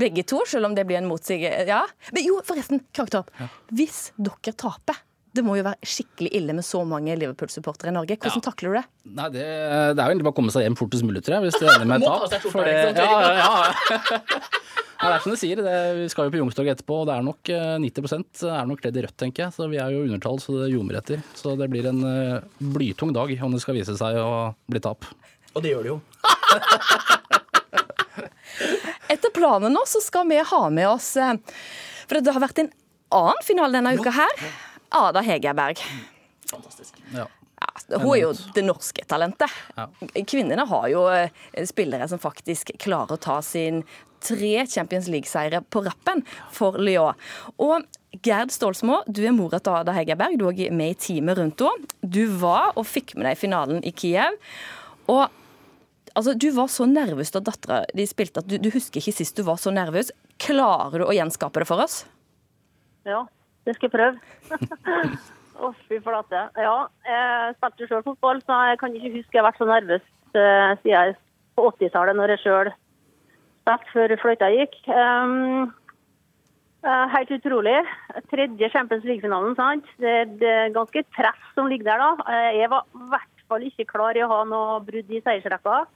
begge 0.00 0.24
to, 0.30 0.42
selv 0.48 0.68
om 0.70 0.76
det 0.76 0.86
blir 0.88 1.00
en 1.00 1.08
motsige... 1.10 1.50
Ja. 1.68 1.82
Men 2.14 2.26
jo, 2.28 2.38
forresten, 2.46 2.84
Kraktorp. 2.94 3.32
Hvis 3.74 4.08
dere 4.16 4.54
taper 4.56 5.02
det 5.34 5.42
må 5.42 5.56
jo 5.58 5.64
være 5.66 5.82
skikkelig 5.82 6.30
ille 6.38 6.54
med 6.54 6.62
så 6.62 6.84
mange 6.86 7.10
Liverpool-supportere 7.18 7.90
i 7.90 7.94
Norge. 7.96 8.14
Hvordan 8.22 8.38
Ja. 8.38 8.42
takler 8.46 8.68
du 8.70 8.74
det? 8.78 8.84
Nei, 9.18 9.24
det, 9.34 9.42
det 9.42 9.98
er 9.98 10.06
jo 10.06 10.12
egentlig 10.12 10.26
bare 10.28 10.34
å 10.36 10.36
komme 10.38 10.52
seg 10.54 10.62
hjem 10.62 10.76
fortest 10.78 11.02
mulig, 11.02 11.24
tror 11.26 11.40
jeg, 11.40 11.48
hvis 11.48 11.58
det 11.58 11.72
ender 11.72 11.88
med 11.90 11.96
et 11.98 12.06
tap. 12.06 12.20
liksom, 12.30 12.60
ja, 12.62 13.18
ja, 13.18 13.32
ja. 13.42 14.38
Ja, 15.00 15.10
det 15.10 15.16
er 15.16 15.24
som 15.24 15.34
du 15.34 15.38
sier, 15.38 15.60
det, 15.60 15.74
vi 15.98 16.06
skal 16.12 16.28
jo 16.28 16.34
på 16.34 16.40
Youngstorget 16.40 16.78
etterpå, 16.78 17.00
og 17.02 17.08
det 17.08 17.16
er 17.16 17.26
nok 17.26 17.50
eh, 17.52 17.74
90 17.82 18.46
er 18.48 18.68
nok 18.70 18.82
kledd 18.82 18.98
i 18.98 19.04
rødt, 19.04 19.16
tenker 19.20 19.46
jeg. 19.46 19.56
Så 19.56 19.68
vi 19.72 19.80
er 19.82 19.94
jo 19.94 20.04
undertall, 20.06 20.40
så 20.42 20.56
det 20.60 20.72
ljomer 20.72 21.00
etter. 21.00 21.22
Så 21.36 21.54
det 21.60 21.68
blir 21.72 21.90
en 21.90 22.00
eh, 22.08 22.46
blytung 22.74 23.14
dag 23.16 23.34
om 23.44 23.54
det 23.54 23.62
skal 23.64 23.78
vise 23.78 23.96
seg 23.98 24.20
å 24.22 24.32
bli 24.70 24.82
tap. 24.84 25.06
Og 25.54 25.64
det 25.64 25.74
gjør 25.74 25.86
det 25.86 25.94
jo. 25.94 26.00
Etter 29.14 29.30
planen 29.34 29.74
nå 29.74 29.82
så 29.86 30.00
skal 30.02 30.26
vi 30.30 30.38
ha 30.40 30.62
med 30.72 30.88
oss 30.88 31.16
eh, 31.20 31.34
For 32.08 32.18
det 32.18 32.34
har 32.34 32.42
vært 32.42 32.62
en 32.64 32.72
annen 33.14 33.46
finale 33.46 33.78
denne 33.78 33.94
uka 33.98 34.10
her. 34.14 34.44
Ada 34.94 35.22
Hegerberg. 35.26 35.82
Fantastisk. 36.50 36.98
Ja. 37.14 37.26
Ja, 37.64 37.98
hun 37.98 38.10
er 38.12 38.20
jo 38.20 38.32
det 38.54 38.64
norske 38.66 39.04
talentet. 39.08 39.52
Ja. 39.76 39.86
Kvinnene 40.26 40.66
har 40.68 40.88
jo 40.92 41.04
eh, 41.12 41.30
spillere 41.68 42.08
som 42.10 42.20
faktisk 42.22 42.74
klarer 42.82 43.16
å 43.16 43.20
ta 43.20 43.40
sin 43.44 43.82
tre 44.24 44.54
Champions 44.70 45.10
League-seire 45.12 45.62
på 45.68 45.84
rappen 45.84 46.24
for 46.54 46.80
Lyon. 46.80 47.18
Og 47.62 47.84
Gerd 48.24 48.52
Stålsmo, 48.54 49.00
du 49.10 49.24
er 49.26 49.34
mora 49.34 49.58
til 49.58 49.74
Ada 49.74 49.94
Hegerberg. 49.96 50.38
Du 50.38 50.46
er 50.48 50.74
med 50.74 50.94
i 50.94 50.98
teamet 51.06 51.38
rundt 51.38 51.64
henne. 51.64 51.88
Du 52.00 52.24
var 52.40 52.72
og 52.78 52.86
fikk 52.86 53.16
med 53.18 53.26
deg 53.28 53.40
finalen 53.40 53.82
i 53.84 53.92
Kiev. 53.94 54.38
Og 55.10 55.26
altså, 56.14 56.34
du 56.34 56.48
var 56.54 56.70
så 56.72 56.86
nervøs 56.88 57.34
da 57.34 57.42
dattera 57.44 57.82
di 57.94 58.06
spilte 58.08 58.44
at 58.44 58.50
du, 58.50 58.58
du 58.62 58.70
husker 58.74 59.02
ikke 59.02 59.16
sist 59.16 59.36
du 59.36 59.44
var 59.46 59.58
så 59.60 59.74
nervøs. 59.74 60.12
Klarer 60.40 61.02
du 61.02 61.08
å 61.08 61.16
gjenskape 61.16 61.62
det 61.62 61.70
for 61.70 61.82
oss? 61.84 62.04
Ja, 63.08 63.24
det 63.66 63.76
skal 63.76 63.90
jeg 63.90 63.96
prøve. 63.96 64.94
Å, 65.64 65.70
fy 65.86 66.00
flate. 66.02 66.40
Ja, 66.58 66.78
jeg 67.06 67.52
spilte 67.58 67.86
sjøl 67.86 68.02
fotball, 68.06 68.40
så 68.42 68.56
jeg 68.70 68.80
kan 68.80 68.96
ikke 68.96 69.12
huske 69.20 69.36
jeg 69.36 69.42
har 69.42 69.46
vært 69.46 69.60
så 69.60 69.68
nervøs 69.68 70.02
eh, 70.34 70.72
siden 70.80 70.94
jeg 70.94 71.14
på 71.54 71.66
80-tallet, 71.70 72.18
når 72.18 72.34
jeg 72.34 72.42
sjøl 72.42 72.70
spilte 73.64 73.92
før 73.92 74.14
fløyta 74.20 74.50
gikk. 74.52 74.76
Um, 74.88 75.72
uh, 76.84 77.06
helt 77.14 77.30
utrolig. 77.30 77.80
Tredje 78.30 78.70
Champions 78.70 79.04
League-finalen, 79.04 79.56
sant. 79.56 79.84
Det 79.98 80.48
er 80.48 80.74
ganske 80.74 81.04
press 81.16 81.40
som 81.54 81.68
ligger 81.68 81.84
der, 81.84 81.98
da. 81.98 82.10
Eh, 82.28 82.60
Jeg 82.60 82.70
var 82.70 82.84
i 82.84 83.08
hvert 83.10 83.44
fall 83.48 83.62
ikke 83.62 83.88
klar 83.88 84.16
i 84.16 84.24
å 84.24 84.28
ha 84.30 84.44
noe 84.44 84.80
brudd 84.84 85.10
i 85.10 85.22
seiersrekka. 85.24 85.86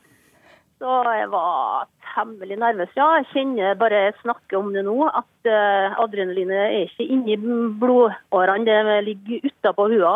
Så 0.79 1.03
jeg 1.11 1.31
var 1.31 1.89
temmelig 2.15 2.59
nervøs, 2.59 2.93
ja. 2.97 3.19
Jeg 3.19 3.27
kjenner 3.33 3.75
bare 3.75 4.05
jeg 4.09 4.21
snakker 4.23 4.61
om 4.61 4.73
det 4.73 4.85
nå, 4.87 5.09
at 5.11 5.51
uh, 5.51 5.99
adrenalinet 6.05 6.61
er 6.69 6.87
ikke 6.87 7.09
inni 7.09 7.37
blodårene, 7.81 8.65
det 8.65 9.05
ligger 9.09 9.51
utapå 9.51 9.89
hua. 9.91 10.15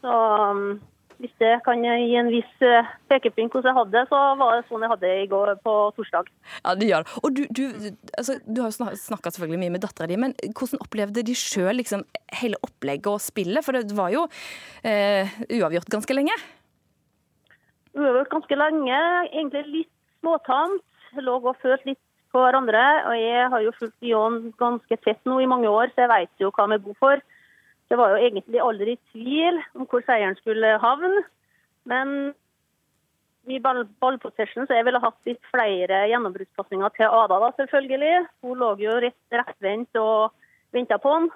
Så 0.00 0.12
um, 0.52 0.80
hvis 1.20 1.32
det 1.42 1.52
kan 1.66 1.82
gi 1.84 2.16
en 2.16 2.30
viss 2.32 2.64
uh, 2.64 2.88
pekepinn 3.10 3.50
hvordan 3.52 3.70
jeg 3.70 3.76
hadde 3.76 3.94
det, 3.96 4.04
så 4.08 4.20
var 4.40 4.56
det 4.56 4.66
sånn 4.68 4.84
jeg 4.84 4.92
hadde 4.92 5.06
det 5.06 5.24
i 5.24 5.28
går 5.30 5.52
på 5.64 5.74
torsdag. 5.98 6.30
Ja, 6.62 6.74
det 6.80 6.88
gjør 6.88 7.04
det. 7.04 7.16
Og 7.20 7.36
du, 7.36 7.42
du, 7.56 7.64
altså, 8.16 8.38
du 8.46 8.62
har 8.62 8.72
jo 8.72 8.88
snakka 9.02 9.34
selvfølgelig 9.34 9.62
mye 9.64 9.74
med 9.76 9.84
dattera 9.84 10.08
di, 10.08 10.18
men 10.20 10.36
hvordan 10.48 10.80
opplevde 10.80 11.24
de 11.28 11.36
sjøl 11.36 11.76
liksom, 11.80 12.06
hele 12.40 12.60
opplegget 12.64 13.10
og 13.12 13.20
spillet? 13.24 13.64
For 13.66 13.76
det 13.76 13.96
var 13.96 14.14
jo 14.14 14.26
eh, 14.86 15.28
uavgjort 15.58 15.92
ganske 15.92 16.16
lenge. 16.16 16.36
Uavgjort 17.98 18.32
ganske 18.32 18.60
lenge, 18.60 19.00
egentlig 19.32 19.66
litt 19.68 19.92
småtamt. 20.20 20.86
Lå 21.20 21.40
og 21.42 21.58
følte 21.60 21.92
litt 21.92 22.02
på 22.32 22.40
hverandre. 22.40 22.86
Og 23.10 23.18
jeg 23.18 23.50
har 23.52 23.66
jo 23.66 23.74
fulgt 23.76 24.08
Jon 24.08 24.40
ganske 24.60 25.00
tett 25.04 25.20
nå 25.28 25.40
i 25.42 25.50
mange 25.50 25.68
år, 25.68 25.92
så 25.92 26.06
jeg 26.06 26.12
vet 26.14 26.44
jo 26.44 26.52
hva 26.54 26.68
vi 26.70 26.78
er 26.78 26.84
gode 26.86 27.00
for. 27.02 27.24
Det 27.90 27.98
var 27.98 28.14
jo 28.14 28.22
egentlig 28.22 28.60
aldri 28.62 28.94
tvil 29.10 29.58
om 29.74 29.86
hvor 29.90 30.04
seieren 30.06 30.38
skulle 30.38 30.76
havne. 30.82 31.24
Men 31.90 32.32
i 33.50 33.58
ball 33.62 33.82
ballpossession 34.02 34.68
så 34.68 34.76
jeg 34.76 34.86
ville 34.86 35.00
hatt 35.02 35.28
litt 35.28 35.42
flere 35.50 36.04
gjennombruddspasninger 36.12 36.94
til 36.96 37.08
Ada, 37.08 37.38
da, 37.42 37.50
selvfølgelig. 37.58 38.26
Hun 38.44 38.60
lå 38.62 38.74
jo 38.84 38.98
rett, 39.02 39.20
rettvendt 39.34 39.98
og 39.98 40.30
venta 40.76 41.00
på 41.02 41.16
han. 41.16 41.30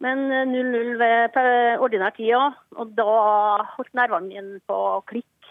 Men 0.00 0.28
0-0 0.52 0.94
ved 1.00 1.40
ordinær 1.82 2.14
tid. 2.16 2.36
Og 2.78 2.94
da 2.96 3.10
holdt 3.74 3.96
nervene 3.98 4.30
mine 4.30 4.62
på 4.70 4.78
klikk. 5.10 5.50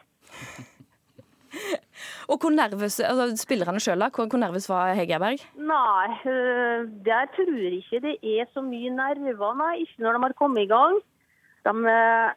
Og 2.30 2.38
hvor 2.38 2.54
nervøs, 2.54 3.00
altså, 3.00 3.30
Spillerne 3.42 3.82
sjøl, 3.84 4.04
hvor, 4.16 4.28
hvor 4.32 4.42
nervøs 4.42 4.70
var 4.70 4.94
Hegerberg? 4.98 5.42
Nei, 5.58 6.10
jeg 6.26 7.32
tror 7.36 7.78
ikke 7.80 8.02
det 8.06 8.16
er 8.22 8.50
så 8.54 8.64
mye 8.66 8.92
nerver, 8.94 9.56
nei. 9.58 9.74
Ikke 9.84 10.06
når 10.06 10.18
de 10.18 10.24
har 10.28 10.38
kommet 10.42 10.68
i 10.68 10.72
gang. 10.72 11.00
De, 11.66 11.74
øh, 11.94 12.30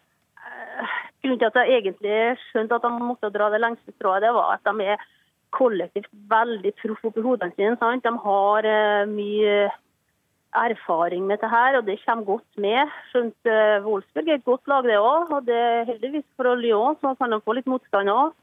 grunnen 1.22 1.38
til 1.38 1.50
at 1.50 1.60
jeg 1.60 1.78
egentlig 1.78 2.16
skjønte 2.48 2.78
at 2.78 2.86
de 2.86 2.92
måtte 3.10 3.34
dra 3.36 3.50
det 3.52 3.60
lengste 3.62 3.94
strået, 3.98 4.24
det 4.24 4.32
var 4.34 4.56
at 4.56 4.66
de 4.66 4.88
er 4.94 5.06
kollektivt 5.52 6.10
veldig 6.32 6.72
proff 6.80 7.04
oppi 7.04 7.24
hodene 7.24 7.54
sine. 7.56 7.76
Sant? 7.80 8.04
De 8.04 8.12
har 8.26 8.68
øh, 8.74 9.08
mye 9.12 9.70
erfaring 10.52 11.26
med 11.26 11.36
dette 11.36 11.48
her, 11.48 11.78
og 11.78 11.86
det 11.86 12.00
kommer 12.04 12.24
godt 12.24 12.58
med. 12.60 12.90
Skjønt 13.10 13.52
Wolfsburg 13.84 14.28
er 14.28 14.40
et 14.40 14.44
godt 14.44 14.68
lag, 14.68 14.84
det 14.84 14.98
òg. 15.00 15.32
Og 15.32 15.46
det 15.46 15.56
er 15.56 15.86
heldigvis 15.88 16.28
for 16.36 16.54
Lyon, 16.56 16.96
så 17.00 17.14
kan 17.20 17.32
de 17.32 17.40
få 17.44 17.56
litt 17.56 17.70
motstand 17.70 18.12
òg. 18.12 18.34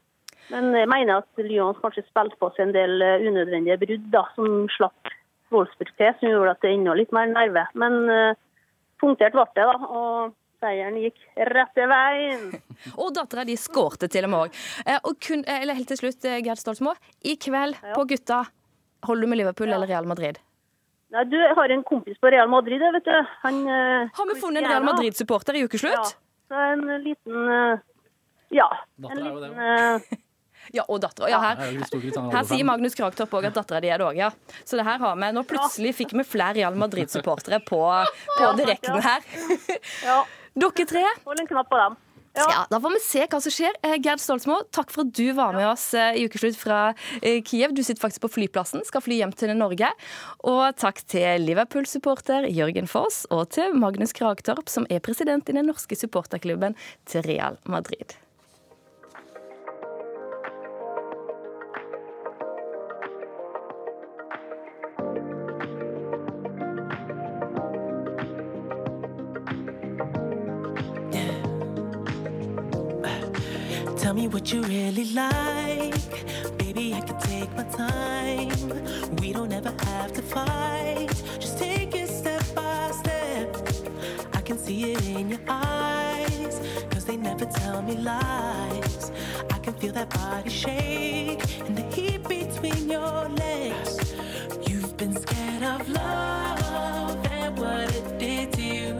Men 0.50 0.72
jeg 0.74 0.88
mener 0.90 1.20
at 1.20 1.42
Lyon 1.44 1.78
kanskje 1.78 2.06
spilte 2.08 2.38
på 2.40 2.50
seg 2.56 2.68
en 2.68 2.74
del 2.74 3.04
eh, 3.04 3.22
unødvendige 3.28 3.78
brudd 3.84 4.10
da, 4.14 4.24
som 4.34 4.66
slapp 4.74 5.12
Wolfsburg 5.54 5.92
til, 5.98 6.12
som 6.18 6.30
gjorde 6.30 6.56
at 6.56 6.64
det 6.64 6.74
enda 6.74 6.94
litt 6.98 7.14
mer 7.14 7.30
nerve. 7.30 7.64
Men 7.78 7.96
uh, 8.06 8.38
punktert 9.02 9.34
ble 9.34 9.46
det, 9.56 9.64
da. 9.66 9.88
Og 9.90 10.36
seieren 10.60 10.98
gikk 11.00 11.18
rette 11.50 11.86
veien. 11.90 12.46
Og 13.00 13.10
dattera 13.16 13.46
di 13.48 13.56
skårte 13.58 14.10
til 14.12 14.28
og 14.28 14.32
med 14.32 14.44
òg. 14.44 14.60
Eh, 14.84 15.00
og 15.00 15.18
kun, 15.24 15.42
eh, 15.46 15.62
eller 15.64 15.78
helt 15.78 15.90
til 15.90 16.00
slutt, 16.02 16.24
eh, 16.28 16.38
Gerd 16.44 16.60
Stolsmo. 16.60 16.94
I 17.24 17.36
kveld 17.40 17.80
på 17.96 18.06
gutta, 18.12 18.44
holder 19.08 19.26
du 19.26 19.32
med 19.32 19.42
Liverpool 19.42 19.72
eller 19.72 19.90
Real 19.90 20.08
Madrid? 20.08 20.40
Nei, 21.10 21.24
du, 21.26 21.36
jeg 21.42 21.54
har 21.58 21.72
en 21.74 21.84
kompis 21.86 22.18
på 22.22 22.30
Real 22.30 22.50
Madrid, 22.50 22.82
vet 22.94 23.06
du. 23.08 23.14
Han, 23.44 23.62
eh, 23.66 24.10
Har 24.14 24.28
vi 24.30 24.40
funnet 24.40 24.62
en 24.62 24.70
Real 24.70 24.84
Madrid-supporter 24.86 25.58
i 25.58 25.64
ukeslutt? 25.66 25.92
Ja. 25.92 26.26
Så 26.50 26.66
en 26.74 26.84
liten 27.04 27.54
eh, 27.56 27.86
Ja. 28.54 28.68
Datter 28.98 29.18
En 29.18 29.26
liten 29.26 29.58
eh, 29.58 30.18
Ja, 30.76 30.84
og 30.86 31.00
dattera. 31.02 31.30
Ja, 31.32 31.40
er 31.50 31.62
her, 31.64 31.80
her 32.34 32.44
sier 32.46 32.66
Magnus 32.68 32.94
Kragtopp 32.98 33.32
òg 33.34 33.48
at 33.50 33.56
dattera 33.58 33.80
di 33.82 33.90
er 33.90 34.02
det 34.02 34.06
òg, 34.06 34.20
ja. 34.20 34.30
Så 34.64 34.78
det 34.78 34.86
her 34.86 35.00
har 35.02 35.16
vi. 35.18 35.30
Nå 35.34 35.42
plutselig 35.48 35.94
fikk 35.98 36.14
vi 36.18 36.26
flere 36.26 36.60
Real 36.60 36.78
Madrid-supportere 36.78 37.62
på, 37.66 37.80
på 38.36 38.52
direkten 38.60 39.02
her. 39.02 39.26
Ja. 40.06 40.22
Dere 40.60 40.86
tre. 40.86 41.02
Hold 41.26 41.42
en 41.42 41.50
knapp 41.50 41.68
på 41.70 41.78
dem. 41.78 41.98
Ja. 42.34 42.44
Ja, 42.48 42.66
Da 42.70 42.78
får 42.80 42.94
vi 42.94 43.00
se 43.02 43.24
hva 43.26 43.40
som 43.42 43.52
skjer. 43.52 43.74
Eh, 43.82 43.96
Gerd 44.02 44.22
Stolsmo, 44.22 44.60
takk 44.70 44.92
for 44.94 45.02
at 45.02 45.12
du 45.18 45.32
var 45.34 45.54
med 45.56 45.66
oss 45.66 45.88
eh, 45.98 46.14
i 46.20 46.26
ukeslutt 46.30 46.58
fra 46.58 46.94
eh, 47.22 47.40
Kiev. 47.42 47.74
Du 47.74 47.82
sitter 47.82 48.02
faktisk 48.04 48.22
på 48.22 48.30
flyplassen, 48.36 48.84
skal 48.86 49.02
fly 49.02 49.18
hjem 49.18 49.34
til 49.34 49.50
Norge. 49.58 49.90
Og 50.46 50.62
takk 50.78 51.02
til 51.10 51.42
Liverpool-supporter 51.48 52.46
Jørgen 52.54 52.86
Foss, 52.90 53.24
og 53.34 53.48
til 53.56 53.74
Magnus 53.74 54.14
Kragtorp, 54.16 54.70
som 54.70 54.86
er 54.90 55.02
president 55.02 55.50
i 55.50 55.58
den 55.58 55.66
norske 55.70 55.98
supporterklubben 55.98 56.78
til 57.10 57.26
Real 57.26 57.58
Madrid. 57.66 58.14
Me 74.20 74.28
what 74.28 74.52
you 74.52 74.60
really 74.62 75.06
like. 75.14 76.04
Baby, 76.58 76.92
I 76.94 77.00
can 77.00 77.18
take 77.20 77.50
my 77.56 77.64
time. 77.86 78.50
We 79.20 79.32
don't 79.32 79.52
ever 79.52 79.72
have 79.86 80.12
to 80.12 80.22
fight. 80.22 81.08
Just 81.38 81.56
take 81.58 81.94
it 81.94 82.08
step 82.08 82.44
by 82.54 82.90
step. 83.02 83.48
I 84.34 84.40
can 84.42 84.58
see 84.58 84.92
it 84.92 85.06
in 85.06 85.30
your 85.30 85.44
eyes. 85.48 86.54
Cause 86.90 87.04
they 87.06 87.16
never 87.16 87.46
tell 87.46 87.80
me 87.82 87.96
lies. 87.96 89.10
I 89.54 89.58
can 89.64 89.74
feel 89.80 89.92
that 89.94 90.10
body 90.10 90.50
shake 90.50 91.42
and 91.66 91.74
the 91.78 91.86
heat 91.94 92.22
between 92.28 92.90
your 92.96 93.20
legs. 93.44 94.14
You've 94.68 94.96
been 94.98 95.16
scared 95.24 95.62
of 95.62 95.88
love 95.88 97.26
and 97.38 97.58
what 97.58 97.88
it 97.98 98.06
did 98.18 98.52
to 98.58 98.62
you. 98.76 98.92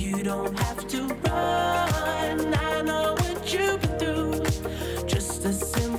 You 0.00 0.24
don't 0.24 0.58
have 0.58 0.88
to 0.88 1.00
run. 1.24 2.54
I 2.70 2.82
know 2.82 3.14
what 3.20 3.54
you've 3.54 3.83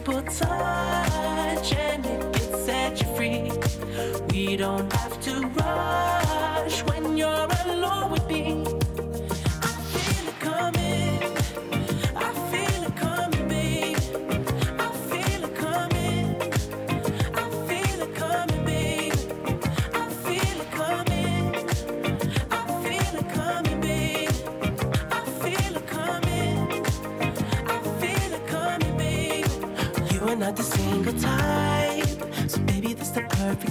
simple 0.06 0.22
touch 0.32 1.74
and 1.74 2.06
it 2.06 2.34
can 2.34 2.66
set 2.66 3.02
you 3.02 3.16
free. 3.16 3.52
We 4.32 4.56
don't 4.58 4.92
have 4.94 5.20
to 5.22 5.48
rush 5.48 6.05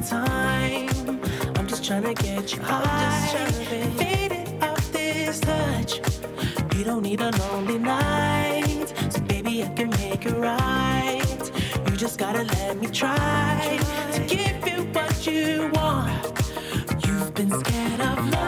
time. 0.08 1.20
I'm 1.56 1.66
just 1.66 1.84
trying 1.84 2.02
to 2.02 2.14
get 2.14 2.54
you 2.54 2.62
high. 2.62 3.26
Fade 3.96 4.32
it 4.32 4.62
off 4.62 4.92
this 4.92 5.40
touch. 5.40 6.00
You 6.76 6.84
don't 6.84 7.02
need 7.02 7.20
a 7.20 7.30
lonely 7.38 7.78
night. 7.78 8.92
So, 9.10 9.20
baby, 9.22 9.64
I 9.64 9.68
can 9.68 9.90
make 9.90 10.26
it 10.26 10.36
right. 10.36 11.50
You 11.86 11.96
just 11.96 12.18
gotta 12.18 12.42
let 12.42 12.78
me 12.80 12.88
try 12.88 13.78
to 14.12 14.20
give 14.26 14.66
you 14.68 14.84
what 14.92 15.26
you 15.26 15.70
want. 15.74 16.24
You've 17.06 17.34
been 17.34 17.50
scared 17.50 18.00
of 18.00 18.30
love. 18.30 18.43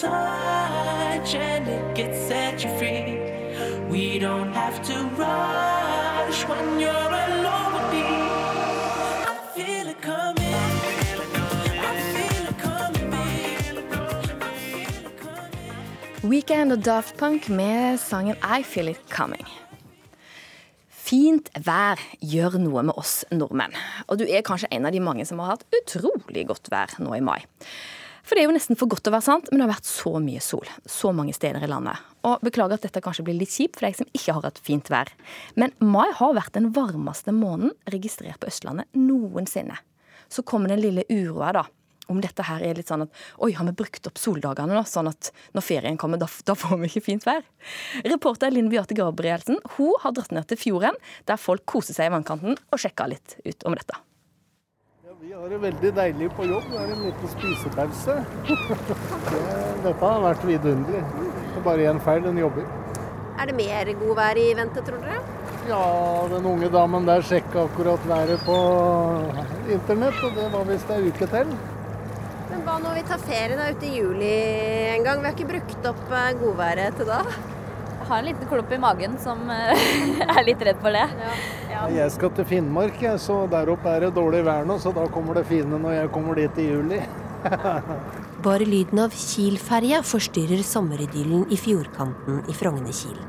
Touch 0.00 1.34
and 1.34 1.68
it 1.68 1.94
gets 1.94 2.18
set 2.28 2.64
you 2.64 2.70
free. 2.78 3.20
We 3.90 4.18
don't 4.18 4.52
have 4.54 4.80
to 4.88 4.96
rush 5.20 6.40
when 6.48 6.80
you're 6.80 7.14
alone 7.26 7.72
with 7.74 7.92
me. 7.92 8.06
Weekend 16.22 16.72
og 16.72 16.84
Daft 16.84 17.16
Punk 17.18 17.48
med 17.48 17.98
sangen 17.98 18.36
I 18.44 18.62
Feel 18.62 18.88
It 18.88 19.00
Coming. 19.10 19.46
Fint 20.88 21.48
vær 21.66 21.98
gjør 22.20 22.58
noe 22.60 22.84
med 22.86 22.94
oss 23.00 23.24
nordmenn. 23.32 23.74
Og 24.06 24.20
du 24.20 24.28
er 24.28 24.44
kanskje 24.46 24.68
en 24.70 24.86
av 24.86 24.94
de 24.94 25.00
mange 25.02 25.24
som 25.26 25.40
har 25.42 25.56
hatt 25.56 25.64
utrolig 25.80 26.44
godt 26.46 26.70
vær 26.70 26.92
nå 27.02 27.16
i 27.16 27.24
mai. 27.24 27.40
For 28.22 28.36
det 28.36 28.42
er 28.44 28.48
jo 28.50 28.54
nesten 28.54 28.78
for 28.78 28.90
godt 28.90 29.04
til 29.06 29.12
å 29.12 29.16
være 29.16 29.26
sant, 29.26 29.48
men 29.50 29.60
det 29.60 29.66
har 29.66 29.74
vært 29.74 29.88
så 29.88 30.12
mye 30.22 30.42
sol. 30.44 30.68
Så 30.84 31.12
mange 31.16 31.34
steder 31.36 31.64
i 31.64 31.70
landet. 31.70 31.98
Og 32.26 32.42
beklager 32.44 32.76
at 32.76 32.86
dette 32.86 33.02
kanskje 33.04 33.24
blir 33.26 33.38
litt 33.38 33.54
kjipt 33.54 33.78
for 33.78 33.88
deg 33.88 33.98
som 33.98 34.10
ikke 34.12 34.36
har 34.36 34.46
hatt 34.48 34.60
fint 34.62 34.92
vær. 34.92 35.10
Men 35.56 35.74
mai 35.80 36.08
har 36.16 36.36
vært 36.36 36.56
den 36.56 36.70
varmeste 36.76 37.34
måneden 37.34 37.74
registrert 37.92 38.40
på 38.42 38.50
Østlandet 38.50 38.90
noensinne. 38.96 39.78
Så 40.30 40.44
kommer 40.46 40.70
den 40.70 40.82
lille 40.84 41.06
uroa, 41.10 41.54
da. 41.56 41.66
Om 42.10 42.18
dette 42.22 42.42
her 42.42 42.62
er 42.66 42.74
litt 42.74 42.90
sånn 42.90 43.04
at 43.04 43.22
oi, 43.38 43.52
har 43.54 43.66
vi 43.68 43.74
brukt 43.78 44.08
opp 44.10 44.18
soldagene 44.18 44.74
nå, 44.74 44.82
sånn 44.88 45.10
at 45.12 45.30
når 45.54 45.62
ferien 45.62 45.98
kommer, 46.00 46.18
da, 46.18 46.26
da 46.46 46.56
får 46.58 46.80
vi 46.82 46.90
ikke 46.90 47.06
fint 47.06 47.26
vær? 47.28 47.44
Reporter 48.02 48.50
Linn 48.50 48.70
Beate 48.72 48.98
Gabrielsen 48.98 49.60
hun 49.76 49.94
har 50.02 50.16
dratt 50.16 50.34
ned 50.34 50.50
til 50.50 50.58
fjorden, 50.58 50.98
der 51.30 51.38
folk 51.38 51.66
koser 51.70 51.94
seg 51.94 52.10
i 52.10 52.14
vannkanten, 52.16 52.58
og 52.58 52.82
sjekka 52.82 53.06
litt 53.12 53.38
ut 53.46 53.68
om 53.70 53.78
dette. 53.78 54.02
Vi 55.30 55.36
har 55.36 55.50
det 55.50 55.58
veldig 55.62 55.90
deilig 55.94 56.28
på 56.34 56.42
jobb. 56.42 56.64
Det 56.72 56.78
er 56.82 56.88
en 56.90 57.02
liten 57.04 57.28
spisepause. 57.30 58.14
Dette 59.84 59.92
har 60.00 60.24
vært 60.24 60.42
vidunderlig. 60.48 61.02
Det 61.04 61.60
er 61.60 61.62
bare 61.68 61.84
én 61.86 62.00
feil, 62.02 62.24
den 62.24 62.40
jobber. 62.40 62.64
Er 63.38 63.46
det 63.46 63.54
mer 63.60 63.92
godvær 64.00 64.40
i 64.42 64.48
vente, 64.58 64.82
tror 64.88 65.04
dere? 65.04 65.20
Ja, 65.68 65.84
den 66.32 66.48
unge 66.50 66.72
damen 66.74 67.06
der 67.06 67.22
sjekka 67.22 67.68
akkurat 67.68 68.10
været 68.10 68.42
på 68.42 68.58
internett, 69.76 70.18
og 70.26 70.34
det 70.40 70.48
var 70.56 70.66
visst 70.72 70.90
ei 70.96 70.98
uke 71.06 71.30
til. 71.36 71.54
Men 72.50 72.66
hva 72.66 72.80
når 72.82 72.98
vi 72.98 73.06
tar 73.12 73.22
ferie 73.30 73.62
da 73.62 73.70
ute 73.70 73.86
i 73.86 74.00
juli 74.00 74.34
en 74.96 75.06
gang? 75.06 75.22
Vi 75.22 75.30
har 75.30 75.38
ikke 75.38 75.52
brukt 75.52 75.90
opp 75.94 76.04
eh, 76.10 76.30
godværet 76.42 76.98
til 76.98 77.14
da. 77.14 77.22
Jeg 78.10 78.16
har 78.16 78.24
en 78.24 78.26
liten 78.26 78.48
klump 78.50 78.72
i 78.74 78.76
magen 78.82 79.12
som 79.22 79.50
eh, 79.54 79.82
er 80.34 80.42
litt 80.42 80.62
redd 80.66 80.80
for 80.82 80.90
det. 80.90 81.04
Jeg 81.94 82.10
skal 82.10 82.32
til 82.34 82.46
Finnmark, 82.50 82.96
jeg, 82.98 83.20
så 83.22 83.44
der 83.46 83.68
oppe 83.70 83.86
er 83.86 84.02
det 84.02 84.08
dårlig 84.16 84.40
vær 84.48 84.64
nå, 84.66 84.80
så 84.82 84.90
da 84.96 85.04
kommer 85.14 85.38
det 85.38 85.44
fine 85.46 85.78
når 85.78 85.94
jeg 85.94 86.10
kommer 86.16 86.40
dit 86.40 86.58
i 86.58 86.64
juli. 86.72 86.98
Bare 88.46 88.66
lyden 88.66 88.98
av 89.04 89.14
Kiel-ferja 89.14 90.00
forstyrrer 90.02 90.64
sommeridyllen 90.66 91.44
i 91.54 91.58
fjordkanten 91.62 92.40
i 92.50 92.56
Frogner-Kiel. 92.58 93.20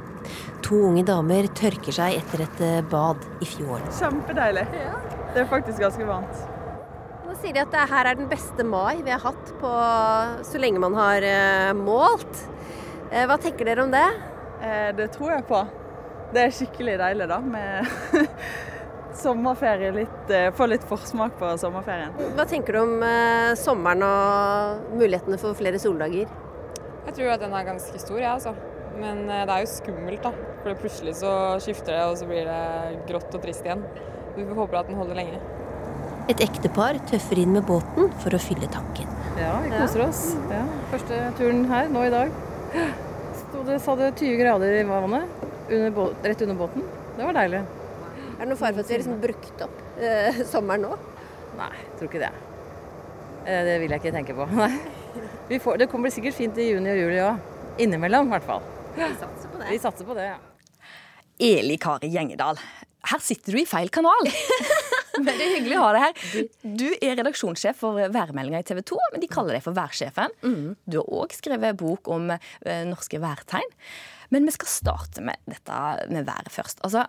To 0.66 0.82
unge 0.88 1.06
damer 1.12 1.52
tørker 1.62 2.00
seg 2.00 2.18
etter 2.18 2.48
et 2.48 2.66
eh, 2.66 2.82
bad 2.82 3.22
i 3.38 3.52
fjorden. 3.52 3.86
Kjempedeilig. 4.00 4.66
Det 5.36 5.44
er 5.44 5.48
faktisk 5.54 5.86
ganske 5.86 6.10
varmt. 6.10 6.42
Nå 7.28 7.38
sier 7.38 7.54
de 7.54 7.62
at 7.68 7.78
det 7.78 7.86
her 7.94 8.10
er 8.16 8.18
den 8.18 8.34
beste 8.34 8.66
mai 8.66 9.06
vi 9.06 9.14
har 9.14 9.22
hatt 9.30 9.54
på 9.62 9.78
så 10.50 10.66
lenge 10.66 10.82
man 10.82 10.98
har 10.98 11.22
eh, 11.22 11.70
målt. 11.78 12.48
Hva 13.12 13.36
tenker 13.44 13.68
dere 13.68 13.84
om 13.86 13.94
det? 13.94 14.08
Eh, 14.62 14.92
Det 14.98 15.08
tror 15.16 15.32
jeg 15.36 15.46
på. 15.50 15.62
Det 16.32 16.44
er 16.46 16.54
skikkelig 16.56 16.98
deilig, 17.02 17.28
da, 17.28 17.40
med 17.44 17.88
sommerferie. 19.24 19.92
Litt, 19.96 20.30
eh, 20.32 20.50
få 20.56 20.68
litt 20.72 20.86
forsmak 20.88 21.36
på 21.40 21.50
sommerferien. 21.60 22.14
Hva 22.38 22.46
tenker 22.48 22.78
du 22.78 22.82
om 22.86 23.02
eh, 23.04 23.52
sommeren 23.60 24.06
og 24.08 24.94
mulighetene 25.00 25.40
for 25.42 25.58
flere 25.60 25.82
soldager? 25.82 26.30
Jeg 27.08 27.18
tror 27.18 27.34
at 27.34 27.42
den 27.44 27.56
er 27.58 27.66
ganske 27.68 28.00
stor, 28.00 28.20
jeg, 28.22 28.30
altså. 28.32 28.54
Men 29.02 29.26
eh, 29.30 29.44
det 29.50 29.58
er 29.58 29.66
jo 29.66 29.72
skummelt, 29.74 30.24
da. 30.24 30.32
For 30.64 30.78
plutselig 30.80 31.18
så 31.20 31.34
skifter 31.64 31.98
det, 31.98 32.04
og 32.08 32.16
så 32.22 32.30
blir 32.30 32.48
det 32.48 33.04
grått 33.10 33.36
og 33.36 33.44
trist 33.44 33.66
igjen. 33.68 33.84
Vi 34.38 34.46
får 34.48 34.62
håpe 34.62 34.80
at 34.80 34.88
den 34.92 35.00
holder 35.02 35.18
lenge. 35.20 35.42
Et 36.32 36.40
ektepar 36.46 37.00
tøffer 37.10 37.42
inn 37.42 37.52
med 37.58 37.66
båten 37.68 38.12
for 38.24 38.32
å 38.32 38.40
fylle 38.40 38.70
tanken. 38.72 39.10
Ja, 39.42 39.56
vi 39.66 39.72
koser 39.74 40.06
oss. 40.06 40.22
Ja, 40.52 40.62
første 40.92 41.18
turen 41.40 41.66
her 41.72 41.90
nå 41.92 42.06
i 42.08 42.12
dag. 42.14 42.32
Sto 43.62 43.70
det, 43.70 43.80
sa 43.80 43.94
det 43.96 44.14
20 44.18 44.38
grader 44.40 44.72
i 44.74 44.84
vannet 44.84 45.24
under 45.70 46.14
rett 46.24 46.42
under 46.42 46.56
båten. 46.56 46.82
Det 47.18 47.26
var 47.28 47.36
deilig. 47.38 47.60
Er 47.62 48.40
det 48.40 48.48
noen 48.50 48.58
fare 48.58 48.74
for 48.74 48.82
at 48.82 48.90
vi 48.90 48.96
har 48.96 49.02
liksom 49.04 49.20
brukt 49.22 49.62
opp 49.62 49.84
eh, 50.02 50.40
sommeren 50.50 50.82
nå? 50.88 50.96
Nei, 51.60 51.68
tror 52.00 52.10
ikke 52.10 52.24
det. 52.24 52.32
Eh, 53.46 53.60
Det 53.68 53.76
vil 53.84 53.94
jeg 53.94 54.02
ikke 54.02 54.14
tenke 54.16 54.34
på. 54.34 54.48
Nei. 54.58 54.72
Vi 55.52 55.60
får, 55.62 55.78
det 55.78 55.90
kommer 55.92 56.10
sikkert 56.10 56.40
fint 56.40 56.58
i 56.58 56.72
juni 56.72 56.90
og 56.96 57.02
juli 57.04 57.20
òg. 57.22 57.46
Innimellom, 57.86 58.32
i 58.32 58.34
hvert 58.34 58.48
fall. 58.50 58.66
Vi 58.98 59.12
satser 59.22 59.54
på 59.54 59.62
det. 59.62 59.70
Vi 59.70 59.80
satser 59.86 60.10
på 60.10 60.18
det, 60.18 60.26
ja. 60.32 60.40
Eli 61.52 61.78
Kari 61.86 62.10
Gjengedal, 62.16 62.58
her 63.10 63.22
sitter 63.24 63.56
du 63.56 63.62
i 63.62 63.68
feil 63.68 63.90
kanal. 63.94 64.30
Men 65.22 65.32
det 65.34 65.46
er 65.46 65.56
hyggelig 65.58 65.78
å 65.80 65.86
ha 65.86 65.92
deg 65.96 66.04
her. 66.06 66.50
Du 66.62 66.88
er 66.94 67.16
redaksjonssjef 67.20 67.80
for 67.82 67.98
værmeldinga 68.14 68.62
i 68.62 68.68
TV 68.68 68.82
2, 68.92 69.00
men 69.14 69.24
de 69.24 69.30
kaller 69.32 69.58
deg 69.58 69.66
for 69.66 69.78
værsjefen. 69.78 70.36
Du 70.86 71.00
har 71.02 71.16
òg 71.22 71.34
skrevet 71.36 71.80
bok 71.82 72.12
om 72.14 72.30
eh, 72.34 72.84
norske 72.88 73.20
værtegn. 73.22 73.74
Men 74.32 74.46
vi 74.48 74.54
skal 74.56 74.72
starte 74.72 75.26
med 75.26 75.42
dette 75.50 75.82
med 76.14 76.30
været 76.30 76.54
først. 76.54 76.80
Altså, 76.88 77.08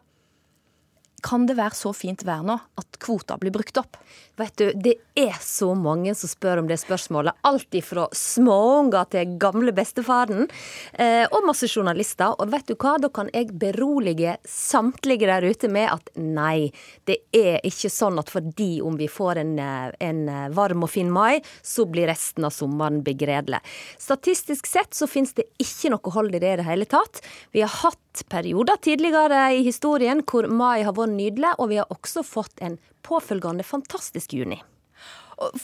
kan 1.23 1.47
det 1.47 1.55
være 1.57 1.79
så 1.79 1.93
fint 1.95 2.25
vær 2.27 2.43
nå 2.47 2.57
at 2.81 2.99
kvota 3.03 3.37
blir 3.39 3.55
brukt 3.55 3.79
opp? 3.79 4.01
Vet 4.41 4.57
du, 4.59 4.73
det 4.75 4.97
er 5.19 5.37
så 5.45 5.73
mange 5.77 6.15
som 6.17 6.31
spør 6.31 6.63
om 6.63 6.69
det 6.71 6.79
spørsmålet. 6.81 7.37
Alt 7.47 7.75
ifra 7.77 8.07
småunger 8.17 9.09
til 9.13 9.37
gamle 9.41 9.75
bestefaren. 9.77 10.49
Eh, 10.93 11.25
og 11.29 11.47
masse 11.47 11.69
journalister. 11.69 12.35
Og 12.41 12.53
vet 12.53 12.69
du 12.69 12.75
hva, 12.77 12.97
da 13.03 13.11
kan 13.13 13.31
jeg 13.35 13.53
berolige 13.61 14.37
samtlige 14.49 15.29
der 15.29 15.47
ute 15.47 15.71
med 15.73 15.91
at 15.93 16.13
nei, 16.17 16.73
det 17.09 17.21
er 17.37 17.61
ikke 17.69 17.93
sånn 17.93 18.21
at 18.23 18.33
fordi 18.33 18.81
om 18.85 18.97
vi 19.01 19.11
får 19.11 19.43
en, 19.43 19.55
eh, 19.59 19.91
en 20.09 20.23
eh, 20.29 20.49
varm 20.57 20.87
og 20.87 20.93
fin 20.93 21.11
mai, 21.13 21.43
så 21.63 21.87
blir 21.87 22.09
resten 22.11 22.49
av 22.49 22.55
sommeren 22.57 23.03
begredelig. 23.05 23.63
Statistisk 24.01 24.67
sett 24.71 24.95
så 24.97 25.09
finnes 25.11 25.35
det 25.37 25.49
ikke 25.63 25.93
noe 25.93 26.15
hold 26.15 26.35
i 26.35 26.43
det 26.43 26.55
i 26.55 26.61
det 26.63 26.69
hele 26.69 26.89
tatt. 26.89 27.23
Vi 27.53 27.65
har 27.65 27.73
hatt 27.83 28.25
perioder 28.29 28.81
tidligere 28.83 29.47
i 29.57 29.63
historien 29.67 30.23
hvor 30.29 30.49
mai 30.49 30.83
har 30.83 30.97
vært 30.97 31.17
nydelig, 31.17 31.55
og 31.59 31.73
vi 31.73 31.81
har 31.81 31.89
også 31.93 32.25
fått 32.27 32.61
en 32.65 32.79
påfølgende 33.03 33.65
fantastisk 33.67 34.35
juni. 34.37 34.61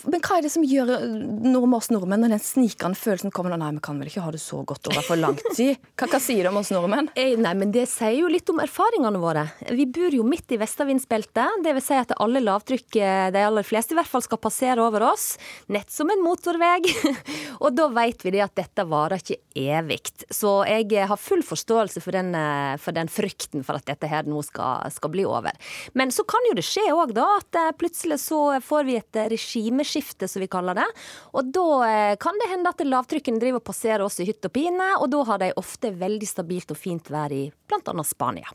Men 0.08 0.22
hva 0.24 0.38
er 0.38 0.46
det 0.46 0.52
som 0.52 0.64
gjør 0.66 0.90
nordmenn 1.08 1.76
oss 1.78 1.90
nordmenn 1.92 2.24
når 2.24 2.34
den 2.36 2.42
snikende 2.42 2.98
følelsen 2.98 3.32
kommer? 3.34 3.54
Nei, 3.58 3.70
vi 3.76 3.82
kan 3.84 3.98
vel 4.00 4.10
ikke 4.10 4.24
ha 4.24 4.32
det 4.34 4.40
så 4.42 4.62
godt 4.66 4.90
over 4.90 5.04
for 5.06 5.20
lang 5.20 5.36
tid? 5.56 5.78
Hva, 5.98 6.08
hva 6.10 6.20
sier 6.22 6.46
det 6.46 6.52
om 6.52 6.60
oss 6.60 6.72
nordmenn? 6.74 7.10
Eh, 7.18 7.36
Nei, 7.38 7.54
men 7.58 7.72
Det 7.74 7.84
sier 7.90 8.16
jo 8.18 8.30
litt 8.32 8.48
om 8.50 8.62
erfaringene 8.62 9.20
våre. 9.22 9.44
Vi 9.74 9.86
bor 9.92 10.14
jo 10.14 10.26
midt 10.26 10.54
i 10.54 10.60
vestavindsbeltet. 10.60 11.62
Det 11.64 11.74
vil 11.76 11.84
si 11.84 11.98
at 11.98 12.14
alle 12.18 12.42
lavtrykk, 12.44 13.00
eh, 13.02 13.28
de 13.34 13.44
aller 13.44 13.66
fleste 13.66 13.94
i 13.94 13.98
hvert 13.98 14.10
fall, 14.10 14.24
skal 14.24 14.40
passere 14.42 14.84
over 14.84 15.04
oss. 15.10 15.30
Nett 15.72 15.92
som 15.92 16.10
en 16.10 16.24
motorvei. 16.24 16.80
Og 17.62 17.74
da 17.76 17.88
vet 17.92 18.24
vi 18.24 18.34
det 18.34 18.44
at 18.46 18.56
dette 18.58 18.86
varer 18.88 19.22
ikke 19.22 19.40
evig. 19.58 20.00
Så 20.32 20.60
jeg 20.68 20.90
eh, 20.96 21.08
har 21.10 21.20
full 21.20 21.44
forståelse 21.46 22.02
for 22.04 22.16
den, 22.16 22.32
eh, 22.38 22.76
for 22.80 22.96
den 22.96 23.10
frykten 23.12 23.64
for 23.66 23.78
at 23.78 23.86
dette 23.88 24.10
her 24.10 24.28
nå 24.28 24.42
skal, 24.46 24.88
skal 24.94 25.12
bli 25.12 25.26
over. 25.28 25.54
Men 25.98 26.12
så 26.14 26.24
kan 26.28 26.46
jo 26.48 26.56
det 26.58 26.66
skje 26.66 26.88
òg, 26.94 27.14
da, 27.16 27.26
at 27.38 27.58
eh, 27.58 27.72
plutselig 27.78 28.20
så 28.24 28.40
får 28.64 28.88
vi 28.88 28.98
et 28.98 29.18
eh, 29.18 29.28
regimeskifte, 29.58 30.28
som 30.30 30.44
vi 30.44 30.50
kaller 30.50 30.78
det. 30.78 30.86
Og 31.34 31.50
da 31.54 31.66
eh, 31.88 32.14
kan 32.22 32.38
det 32.40 32.48
hende 32.52 32.72
at 32.72 32.86
lavtrykkene 32.86 33.42
driver 33.42 33.60
og 33.60 33.68
passerer 33.68 34.06
oss 34.06 34.20
i 34.22 34.28
hytt 34.28 34.48
og 34.48 34.54
pine, 34.54 34.94
og 35.02 35.10
da 35.12 35.26
har 35.32 35.42
de 35.42 35.52
ofte 35.60 35.92
veldig 35.98 36.30
stabilt 36.30 36.72
og 36.72 36.80
fint 36.80 37.12
vær 37.12 37.34
i 37.34 37.48
bl.a. 37.68 38.06
Spania. 38.06 38.48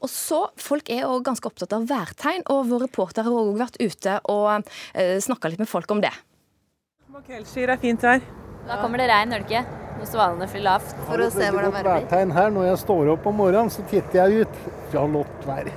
Og 0.00 0.10
så, 0.10 0.40
Folk 0.58 0.90
er 0.90 1.04
jo 1.04 1.20
ganske 1.24 1.48
opptatt 1.48 1.74
av 1.76 1.86
værtegn, 1.90 2.44
og 2.52 2.66
vår 2.70 2.86
reporter 2.88 3.26
har 3.26 3.36
også 3.36 3.60
vært 3.60 3.78
ute 3.82 4.18
og 4.32 4.66
uh, 4.66 5.16
snakka 5.22 5.52
litt 5.52 5.62
med 5.62 5.70
folk 5.70 5.90
om 5.94 6.02
det. 6.02 6.12
Makrellskyr 7.12 7.74
er 7.74 7.80
fint 7.80 8.02
vær. 8.02 8.22
Da 8.66 8.78
kommer 8.80 9.02
det 9.02 9.08
regn, 9.10 9.34
gjør 9.34 9.42
det 9.44 9.50
ikke? 9.50 9.78
Når 9.98 10.08
svalene 10.08 10.46
flyr 10.50 10.62
lavt. 10.64 10.92
For 11.06 11.22
å 11.22 11.26
se 11.30 11.48
hvordan 11.52 11.74
været 11.74 11.84
blir. 11.86 12.06
Værtegn 12.06 12.32
her. 12.34 12.48
Når 12.54 12.64
jeg 12.70 12.78
står 12.82 13.10
opp 13.12 13.26
om 13.28 13.36
morgenen, 13.38 13.70
så 13.70 13.84
titter 13.90 14.18
jeg 14.22 14.46
ut. 14.46 14.62
Flott 14.90 15.46
vær. 15.46 15.68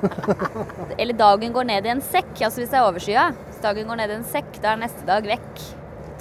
Eller 1.02 1.18
dagen 1.18 1.54
går 1.56 1.68
ned 1.70 1.86
i 1.86 1.92
en 1.94 2.02
sekk, 2.04 2.32
altså 2.48 2.64
hvis 2.64 2.72
det 2.72 2.80
er 2.80 2.88
overskya. 2.88 3.26
Dagen 3.66 3.88
går 3.90 3.98
ned 3.98 4.12
i 4.14 4.16
en 4.20 4.26
sekk, 4.30 4.60
da 4.62 4.76
er 4.76 4.82
neste 4.84 5.02
dag 5.08 5.26
vekk. 5.26 5.62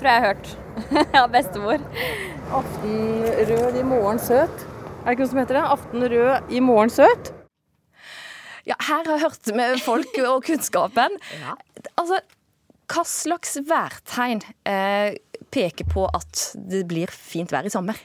Tror 0.00 0.06
jeg 0.08 0.14
jeg 0.14 0.22
har 0.22 0.30
hørt 0.30 1.16
av 1.20 1.26
bestemor. 1.34 1.82
Aftenrød 2.56 3.76
i 3.76 3.82
morgen 3.84 4.20
søt. 4.22 4.62
Er 5.02 5.10
det 5.10 5.12
ikke 5.12 5.26
noe 5.26 5.32
som 5.34 5.40
heter 5.42 5.58
det? 5.58 5.64
Aftenrød 5.74 6.54
i 6.56 6.62
morgen 6.64 6.92
søt? 6.94 7.28
Ja, 8.64 8.78
her 8.80 9.04
har 9.04 9.10
jeg 9.12 9.24
hørt 9.26 9.52
med 9.60 9.76
folk 9.84 10.16
og 10.24 10.48
kunnskapen. 10.48 11.20
Altså, 12.00 12.16
hva 12.88 13.02
slags 13.04 13.58
værtegn 13.68 14.40
eh, 14.64 15.18
peker 15.52 15.84
på 15.92 16.06
at 16.16 16.46
det 16.56 16.86
blir 16.88 17.12
fint 17.12 17.52
vær 17.52 17.68
i 17.68 17.72
sommer? 17.72 18.00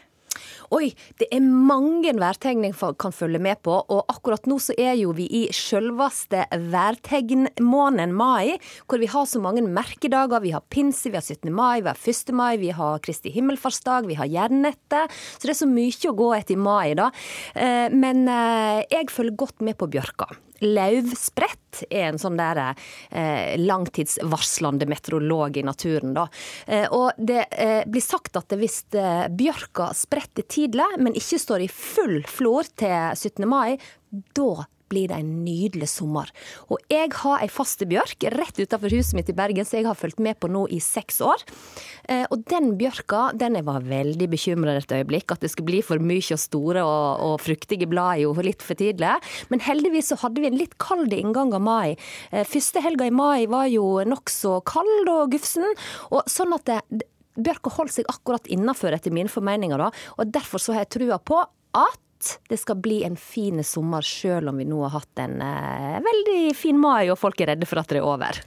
Oi, 0.69 0.91
det 1.17 1.25
er 1.34 1.41
mange 1.41 2.12
værtegning 2.13 2.75
kan 3.01 3.13
følge 3.15 3.39
med 3.41 3.58
på, 3.65 3.73
og 3.73 4.03
akkurat 4.12 4.45
nå 4.45 4.60
så 4.62 4.75
er 4.77 4.93
jo 4.99 5.15
vi 5.17 5.25
i 5.25 5.41
sjølveste 5.55 6.43
værtegnmåneden 6.69 8.13
mai, 8.13 8.60
hvor 8.86 9.01
vi 9.01 9.10
har 9.10 9.25
så 9.25 9.41
mange 9.41 9.63
merkedager. 9.65 10.43
Vi 10.43 10.53
har 10.53 10.62
pinse, 10.69 11.10
vi 11.10 11.17
har 11.17 11.25
17. 11.25 11.49
mai, 11.49 11.82
vi 11.82 11.89
har 11.89 11.97
1. 11.97 12.34
mai, 12.38 12.51
vi 12.62 12.69
har 12.69 13.01
Kristi 13.01 13.34
himmelfartsdag, 13.34 14.05
vi 14.12 14.19
har 14.19 14.29
jernnettet. 14.29 15.10
Så 15.39 15.47
det 15.47 15.55
er 15.55 15.62
så 15.63 15.69
mye 15.69 16.12
å 16.12 16.17
gå 16.21 16.29
etter 16.38 16.53
i 16.53 16.62
mai, 16.62 16.93
da. 16.99 17.10
Eh, 17.55 17.89
Men 17.89 18.27
eh, 18.29 18.86
jeg 18.91 19.10
følger 19.10 19.41
godt 19.41 19.65
med 19.65 19.77
på 19.79 19.89
bjørka. 19.89 20.29
Lauvsprett 20.65 21.84
er 21.89 22.10
en 22.10 22.19
sånn 22.22 22.39
der 22.39 22.62
eh, 22.63 23.56
langtidsvarslende 23.60 24.88
meteorolog 24.89 25.60
i 25.60 25.65
naturen, 25.65 26.15
da. 26.17 26.28
Eh, 26.67 26.88
og 26.95 27.17
det 27.17 27.45
eh, 27.52 27.84
blir 27.89 28.04
sagt 28.04 28.39
at 28.39 28.56
hvis 28.58 28.82
eh, 28.98 29.28
bjørka 29.30 29.91
spretter 29.98 30.48
tidlig, 30.50 30.88
men 31.00 31.17
ikke 31.17 31.41
står 31.41 31.65
i 31.65 31.72
full 31.72 32.19
flor 32.30 32.67
til 32.80 33.15
17. 33.15 33.45
mai, 33.50 33.78
da 34.36 34.65
blir 34.89 35.10
det 35.12 35.19
en 35.19 35.32
nydelig 35.45 35.89
sommer. 35.91 36.32
Og 36.69 36.82
jeg 36.91 37.12
har 37.21 37.43
ei 37.43 37.49
faste 37.52 37.88
bjørk 37.89 38.28
rett 38.36 38.60
utenfor 38.60 38.93
huset 38.93 39.17
mitt 39.17 39.32
i 39.32 39.38
Bergen, 39.38 39.67
som 39.67 39.80
jeg 39.80 39.88
har 39.89 39.97
fulgt 39.97 40.21
med 40.23 40.39
på 40.39 40.49
nå 40.52 40.65
i 40.73 40.82
seks 40.84 41.21
år. 41.25 41.45
Eh, 42.10 42.25
og 42.30 42.45
den 42.52 42.73
bjørka, 42.80 43.30
den 43.39 43.60
jeg 43.60 43.67
var 43.67 43.86
veldig 43.86 44.30
bekymra 44.32 44.78
et 44.80 44.95
øyeblikk, 44.95 45.34
at 45.34 45.45
det 45.45 45.52
skulle 45.54 45.69
bli 45.71 45.84
for 45.86 46.02
mye 46.02 46.36
og 46.36 46.41
store 46.41 46.84
og, 46.86 47.23
og 47.25 47.36
fruktige 47.43 47.88
blad 47.89 48.23
jo 48.23 48.34
litt 48.43 48.63
for 48.65 48.80
tidlig. 48.80 49.15
Men 49.54 49.63
heldigvis 49.63 50.12
så 50.12 50.19
hadde 50.23 50.41
vi 50.41 50.49
en 50.49 50.60
litt 50.60 50.75
kald 50.82 51.13
inngang 51.15 51.54
av 51.56 51.63
mai. 51.63 51.95
Eh, 52.32 52.47
første 52.47 52.84
helga 52.84 53.08
i 53.08 53.13
mai 53.13 53.47
var 53.52 53.69
jo 53.71 53.99
nokså 54.08 54.60
kald 54.69 55.10
og 55.12 55.32
gufsen, 55.36 55.67
og 56.13 56.28
sånn 56.30 56.56
at 56.58 56.69
det, 56.69 57.06
Bjørka 57.39 57.71
holdt 57.71 57.93
seg 57.95 58.10
akkurat 58.12 58.47
innafor, 58.52 58.91
etter 58.91 59.13
mine 59.15 59.32
formeninger, 59.32 59.80
da, 59.80 59.93
og 60.19 60.32
derfor 60.34 60.60
så 60.60 60.75
har 60.75 60.84
jeg 60.84 60.95
trua 60.97 61.19
på 61.23 61.38
at 61.78 62.02
det 62.49 62.60
skal 62.60 62.79
bli 62.84 63.01
en 63.08 63.17
fin 63.19 63.63
sommer, 63.63 64.05
sjøl 64.05 64.51
om 64.51 64.60
vi 64.60 64.67
nå 64.69 64.82
har 64.86 64.97
hatt 64.99 65.21
en 65.23 65.39
eh, 65.43 65.99
veldig 66.05 66.41
fin 66.58 66.79
mai 66.79 67.10
og 67.10 67.19
folk 67.21 67.41
er 67.41 67.53
redde 67.53 67.69
for 67.69 67.82
at 67.82 67.91
det 67.91 68.01
er 68.01 68.08
over. 68.08 68.41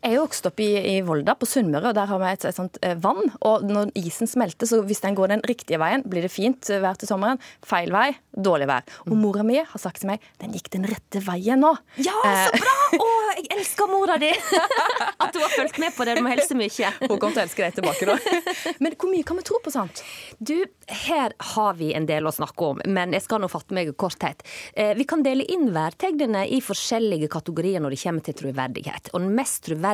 Jeg 0.00 0.14
er 0.14 0.16
jo 0.16 0.22
vokst 0.24 0.46
opp 0.48 0.60
i, 0.64 0.68
i 0.94 0.94
Volda 1.04 1.34
på 1.36 1.44
Sunnmøre, 1.44 1.90
og 1.90 1.96
der 1.98 2.08
har 2.08 2.20
vi 2.22 2.28
et, 2.30 2.44
et 2.48 2.56
sånt 2.56 2.78
eh, 2.80 2.94
vann. 3.04 3.20
Og 3.44 3.66
når 3.68 3.90
isen 4.00 4.30
smelter, 4.30 4.64
så 4.68 4.78
hvis 4.88 5.02
den 5.04 5.16
går 5.18 5.34
den 5.34 5.42
riktige 5.44 5.76
veien, 5.82 6.00
blir 6.08 6.24
det 6.24 6.30
fint 6.32 6.70
vær 6.80 6.96
til 6.96 7.10
sommeren. 7.10 7.36
Feil 7.68 7.92
vei, 7.92 8.06
dårlig 8.32 8.70
vær. 8.70 8.86
Og 9.04 9.12
mora 9.20 9.44
mi 9.44 9.58
har 9.60 9.82
sagt 9.82 10.00
til 10.00 10.08
meg 10.08 10.24
den 10.40 10.54
gikk 10.56 10.70
den 10.72 10.86
rette 10.88 11.20
veien 11.26 11.60
nå. 11.60 11.74
Ja, 12.00 12.16
så 12.24 12.56
bra! 12.56 12.76
Å, 13.04 13.08
jeg 13.36 13.50
elsker 13.58 13.90
mora 13.92 14.16
di! 14.22 14.30
At 15.22 15.36
hun 15.36 15.44
har 15.44 15.52
fulgt 15.52 15.76
med 15.84 15.92
på 15.94 16.08
det. 16.08 16.16
Du 16.16 16.24
må 16.24 16.32
helse 16.32 16.56
mye. 16.58 16.94
Hun 17.04 17.18
kommer 17.20 17.36
til 17.36 17.42
å 17.42 17.44
elske 17.44 17.66
deg 17.66 17.76
tilbake, 17.76 18.08
da. 18.08 18.16
Men 18.82 18.96
hvor 18.96 19.12
mye 19.12 19.28
kan 19.28 19.38
vi 19.38 19.44
tro 19.46 19.60
på 19.62 19.74
sånt? 19.74 20.00
Du, 20.40 20.56
her 21.04 21.36
har 21.52 21.76
vi 21.78 21.92
en 21.94 22.08
del 22.08 22.24
å 22.26 22.32
snakke 22.34 22.72
om, 22.72 22.80
men 22.88 23.12
jeg 23.14 23.22
skal 23.26 23.42
nå 23.44 23.48
fatte 23.52 23.76
meg 23.76 23.92
i 23.92 23.94
korthet. 24.00 24.40
Eh, 24.72 24.94
Vi 24.98 25.04
kan 25.08 25.20
dele 25.22 25.44
inn 25.52 25.68
værtegnene 25.76 26.46
i 26.50 26.58
forskjellige 26.64 27.28
kategorier 27.30 27.84
når 27.84 27.94
det 27.94 28.00
kommer 28.02 28.24
til 28.26 28.38
troverdighet. 28.40 29.12
Og 29.12 29.22
den 29.22 29.36
mest 29.36 29.62
troverdige 29.68 29.89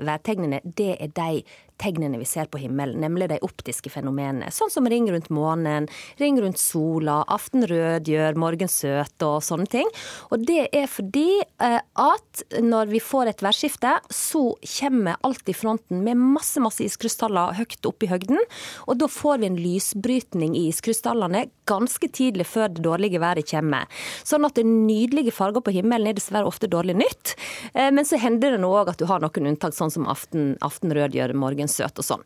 værtegnene, 0.00 0.60
det 0.78 0.96
er 1.00 1.06
de 1.06 1.42
tegnene 1.82 2.20
vi 2.20 2.28
ser 2.28 2.48
på 2.52 2.60
himmelen, 2.62 3.00
nemlig 3.02 3.28
de 3.32 3.40
optiske 3.44 3.90
fenomenene. 3.92 4.52
Sånn 4.54 4.70
som 4.72 4.86
ring 4.90 5.08
rundt 5.10 5.30
månen, 5.34 5.88
ring 6.22 6.38
rundt 6.42 6.60
sola, 6.62 7.22
aften 7.32 7.66
rød 7.68 8.10
gjør 8.10 8.38
morgen 8.38 8.70
søt 8.70 9.26
og 9.26 9.40
sånne 9.44 9.68
ting. 9.72 9.90
Og 10.30 10.46
det 10.46 10.68
er 10.74 10.88
fordi 10.90 11.42
eh, 11.42 11.80
at 11.82 12.44
når 12.62 12.92
vi 12.92 13.02
får 13.02 13.32
et 13.32 13.44
værskifte, 13.44 13.96
så 14.12 14.44
kommer 14.78 15.18
alt 15.26 15.48
i 15.50 15.56
fronten 15.56 16.02
med 16.06 16.20
masse, 16.20 16.60
masse 16.62 16.84
iskrystaller 16.86 17.56
høyt 17.58 17.88
opp 17.88 18.04
i 18.04 18.10
høgden. 18.10 18.40
Og 18.86 18.98
da 19.02 19.08
får 19.10 19.42
vi 19.42 19.50
en 19.50 19.60
lysbrytning 19.60 20.56
i 20.58 20.68
iskrystallene 20.70 21.46
ganske 21.68 22.08
tidlig 22.12 22.46
før 22.50 22.72
det 22.72 22.84
dårlige 22.84 23.20
været 23.22 23.48
kommer. 23.50 23.88
Sånn 24.26 24.46
at 24.46 24.58
det 24.58 24.66
nydelige 24.68 25.34
farger 25.34 25.64
på 25.64 25.74
himmelen 25.74 26.10
er 26.10 26.18
dessverre 26.18 26.48
ofte 26.48 26.70
dårlig 26.70 26.98
nytt. 27.00 27.34
Eh, 27.74 27.90
Men 27.90 28.06
så 28.08 28.20
hender 28.20 28.54
det 28.54 28.62
nå 28.62 28.70
òg 28.72 28.92
at 28.92 29.00
du 29.00 29.06
har 29.10 29.22
noen 29.22 29.52
unntak, 29.52 29.74
sånn 29.76 29.92
som 29.92 30.08
aften, 30.10 30.56
aften 30.64 30.92
rødgjør, 30.94 31.34
morgen 31.38 31.70
søt 31.72 31.98
og 31.98 32.06
sånn. 32.06 32.22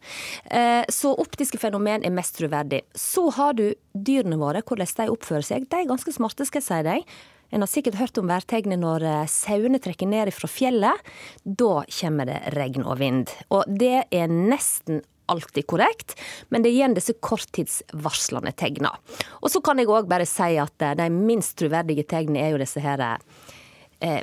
Eh, 0.51 0.83
Så 0.93 1.15
optiske 1.15 1.61
fenomen 1.63 2.05
er 2.05 2.15
mest 2.15 2.37
troverdig. 2.39 2.83
Så 2.95 3.29
har 3.37 3.57
du 3.59 3.71
dyrene 3.95 4.39
våre, 4.41 4.63
hvordan 4.63 4.87
de 4.97 5.09
oppfører 5.13 5.47
seg. 5.47 5.71
De 5.71 5.81
er 5.81 5.89
ganske 5.89 6.13
smarte, 6.13 6.47
skal 6.47 6.63
jeg 6.63 6.69
si 6.69 6.83
deg. 6.87 7.17
En 7.55 7.63
har 7.63 7.71
sikkert 7.71 7.99
hørt 8.01 8.19
om 8.19 8.31
værtegnet 8.31 8.81
når 8.83 9.05
eh, 9.07 9.27
sauene 9.31 9.79
trekker 9.83 10.09
ned 10.11 10.33
fra 10.35 10.51
fjellet. 10.51 11.11
Da 11.45 11.85
kommer 12.01 12.27
det 12.29 12.41
regn 12.57 12.85
og 12.85 12.99
vind. 12.99 13.31
Og 13.55 13.63
det 13.71 14.09
er 14.11 14.33
nesten 14.33 15.05
alltid 15.31 15.67
korrekt, 15.67 16.15
men 16.51 16.63
det 16.63 16.71
er 16.71 16.77
igjen 16.77 16.95
disse 16.95 17.15
korttidsvarslende 17.19 18.53
tegna. 18.55 18.93
Og 19.43 19.51
så 19.51 19.59
kan 19.65 19.79
jeg 19.81 19.91
òg 19.91 20.07
bare 20.11 20.27
si 20.29 20.55
at 20.63 20.87
eh, 20.87 20.95
de 20.99 21.09
minst 21.13 21.57
troverdige 21.59 22.07
tegnene 22.07 22.45
er 22.45 22.55
jo 22.55 22.63
disse 22.63 22.83
her 22.83 23.03
eh, 23.07 24.23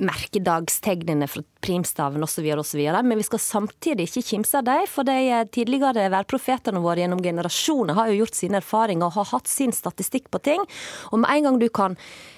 merkedagstegnene 0.00 1.26
fra 1.28 1.42
primstaven 1.60 2.24
osv. 2.24 2.46
osv. 2.58 2.80
Men 3.02 3.18
vi 3.18 3.26
skal 3.26 3.42
samtidig 3.42 4.08
ikke 4.08 4.24
kimse 4.32 4.58
av 4.58 4.66
dem, 4.66 4.86
for 4.90 5.08
de 5.08 5.16
eh, 5.28 5.46
tidligere 5.52 6.08
værprofetene 6.12 6.82
våre 6.82 7.04
gjennom 7.04 7.22
generasjoner 7.22 7.98
har 7.98 8.10
jo 8.10 8.22
gjort 8.22 8.38
sine 8.38 8.60
erfaringer 8.62 9.08
og 9.08 9.16
har 9.20 9.30
hatt 9.34 9.50
sin 9.50 9.74
statistikk 9.76 10.30
på 10.32 10.42
ting. 10.42 10.66
Og 11.12 11.22
med 11.22 11.30
en 11.32 11.48
gang 11.48 11.60
du 11.62 11.68
kan 11.68 11.96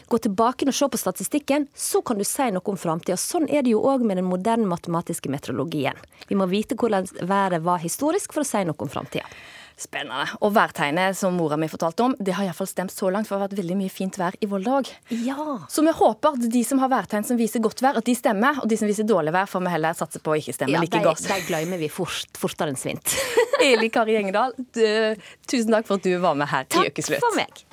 gå 0.09 0.19
tilbake 0.19 0.69
og 0.69 0.77
se 0.77 0.89
på 0.93 1.01
statistikken, 1.01 1.69
så 1.75 2.03
kan 2.05 2.21
du 2.21 2.27
si 2.29 2.51
noe 2.53 2.71
om 2.71 2.79
framtida. 2.81 3.17
Sånn 3.21 3.49
er 3.49 3.65
det 3.65 3.73
jo 3.73 3.83
òg 3.89 4.05
med 4.05 4.21
den 4.21 4.29
moderne 4.29 4.69
matematiske 4.69 5.33
meteorologien. 5.33 5.99
Vi 6.29 6.39
må 6.39 6.49
vite 6.51 6.77
hvordan 6.79 7.09
været 7.23 7.65
var 7.65 7.83
historisk 7.83 8.35
for 8.37 8.45
å 8.45 8.49
si 8.49 8.65
noe 8.67 8.79
om 8.79 8.93
framtida. 8.93 9.27
Spennende. 9.77 10.29
Og 10.47 10.53
værtegnet 10.55 11.17
som 11.19 11.35
mora 11.35 11.57
mi 11.59 11.67
fortalte 11.69 12.05
om, 12.05 12.13
det 12.23 12.37
har 12.37 12.47
iallfall 12.47 12.69
stemt 12.71 12.93
så 12.95 13.09
langt, 13.11 13.27
for 13.27 13.35
det 13.35 13.41
har 13.43 13.49
vært 13.49 13.59
veldig 13.59 13.77
mye 13.81 13.91
fint 13.91 14.15
vær 14.21 14.37
i 14.39 14.47
Volda 14.47 14.77
òg. 14.79 14.91
Ja. 15.27 15.37
Så 15.69 15.83
vi 15.83 15.91
håper 15.99 16.37
at 16.39 16.47
de 16.55 16.63
som 16.65 16.79
har 16.79 16.93
værtegn 16.93 17.27
som 17.27 17.37
viser 17.41 17.59
godt 17.65 17.83
vær, 17.83 17.99
at 17.99 18.07
de 18.07 18.15
stemmer. 18.15 18.61
Og 18.63 18.69
de 18.71 18.79
som 18.79 18.87
viser 18.91 19.09
dårlig 19.09 19.35
vær, 19.35 19.51
får 19.51 19.65
vi 19.67 19.73
heller 19.75 19.99
satse 19.99 20.23
på 20.23 20.31
å 20.35 20.39
ikke 20.39 20.55
stemme 20.55 20.77
Ja, 20.77 20.85
like 20.85 20.95
de, 20.99 21.03
godt. 21.09 21.27
de 21.27 21.41
glemmer 21.49 21.83
vi 21.83 21.91
fort, 21.91 22.31
fortere 22.39 22.71
enn 22.71 22.79
svint. 22.79 23.17
Eli 23.67 23.91
Kari 23.91 24.15
Gjengedal, 24.15 24.55
du- 24.59 25.17
tusen 25.51 25.75
takk 25.75 25.91
for 25.91 25.99
at 25.99 26.07
du 26.07 26.15
var 26.23 26.39
med 26.39 26.49
her 26.55 26.67
i 26.71 26.87
Ukeslutt. 26.93 27.21
for 27.25 27.35
meg. 27.39 27.65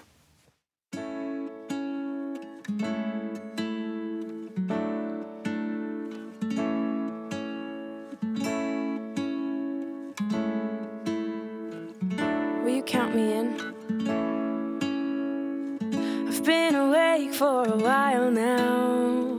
For 17.42 17.64
a 17.68 17.76
while 17.76 18.30
now. 18.30 19.36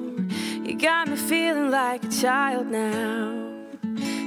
You 0.65 0.77
got 0.77 1.07
me 1.07 1.15
feeling 1.15 1.71
like 1.71 2.03
a 2.03 2.09
child 2.09 2.67
now. 2.67 3.49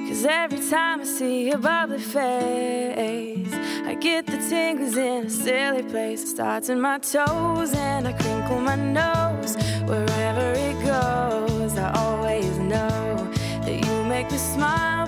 Cause 0.07 0.23
every 0.23 0.61
time 0.69 1.01
I 1.01 1.03
see 1.03 1.49
your 1.49 1.57
bubbly 1.57 1.99
face, 1.99 3.53
I 3.89 3.97
get 3.99 4.27
the 4.27 4.37
tingles 4.49 4.95
in 4.95 5.25
a 5.25 5.29
silly 5.29 5.83
place. 5.83 6.23
It 6.23 6.27
starts 6.27 6.69
in 6.69 6.79
my 6.79 6.99
toes 6.99 7.73
and 7.73 8.07
I 8.07 8.13
crinkle 8.13 8.61
my 8.61 8.77
nose. 8.77 9.57
Wherever 9.91 10.47
it 10.67 10.77
goes, 10.85 11.77
I 11.77 11.91
always 12.03 12.57
know 12.57 13.29
that 13.65 13.77
you 13.85 14.03
make 14.05 14.31
me 14.31 14.37
smile. 14.37 15.04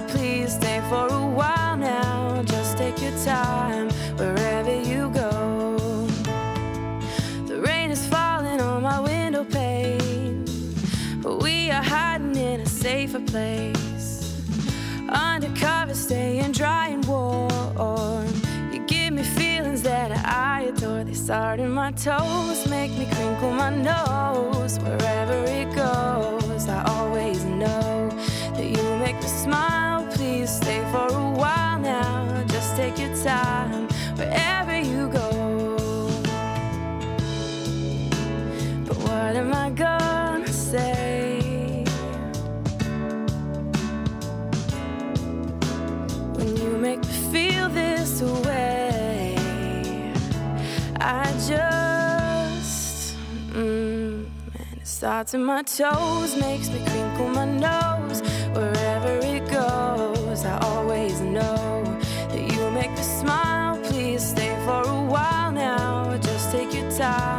Safer 13.18 13.32
place. 13.32 14.36
Undercover, 15.10 15.94
staying 15.94 16.52
dry 16.52 16.90
and 16.90 17.06
warm. 17.06 18.28
You 18.72 18.86
give 18.88 19.14
me 19.14 19.24
feelings 19.24 19.82
that 19.84 20.12
I 20.26 20.64
adore. 20.64 21.04
They 21.04 21.14
start 21.14 21.60
in 21.60 21.72
my 21.72 21.92
toes, 21.92 22.68
make 22.68 22.92
me 22.92 23.06
crinkle 23.06 23.52
my 23.52 23.70
nose. 23.70 24.80
Wherever 24.80 25.44
it 25.46 25.74
goes, 25.76 26.68
I 26.68 26.84
always 26.88 27.44
know 27.44 28.10
that 28.56 28.66
you 28.66 28.84
make 28.98 29.16
me 29.16 29.28
smile. 29.28 30.06
Please 30.12 30.50
stay 30.50 30.82
for 30.92 31.08
a 31.08 31.32
while 31.32 31.80
now. 31.80 32.44
Just 32.48 32.76
take 32.76 32.98
your 33.00 33.16
time 33.24 33.57
starts 54.98 55.36
in 55.36 55.44
my 55.44 55.62
toes, 55.62 56.36
makes 56.38 56.70
me 56.72 56.84
crinkle 56.88 57.30
my 57.30 57.46
nose. 57.46 58.20
Wherever 58.56 59.20
it 59.20 59.48
goes, 59.48 60.44
I 60.44 60.58
always 60.58 61.22
know 61.22 61.84
that 62.30 62.42
you 62.52 62.72
make 62.72 62.90
me 62.90 63.04
smile. 63.04 63.78
Please 63.84 64.28
stay 64.28 64.56
for 64.66 64.82
a 64.82 65.02
while 65.04 65.52
now. 65.52 66.18
Just 66.18 66.52
take 66.52 66.74
your 66.74 66.90
time 66.90 67.37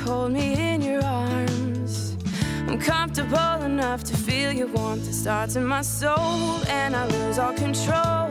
hold 0.00 0.32
me 0.32 0.74
in 0.74 0.80
your 0.82 1.04
arms, 1.04 2.16
I'm 2.66 2.78
comfortable 2.78 3.62
enough 3.62 4.02
to 4.04 4.16
feel 4.16 4.52
your 4.52 4.68
warmth. 4.68 5.08
It 5.08 5.12
starts 5.14 5.56
in 5.56 5.64
my 5.64 5.82
soul, 5.82 6.64
and 6.68 6.96
I 6.96 7.06
lose 7.06 7.38
all 7.38 7.52
control. 7.52 8.28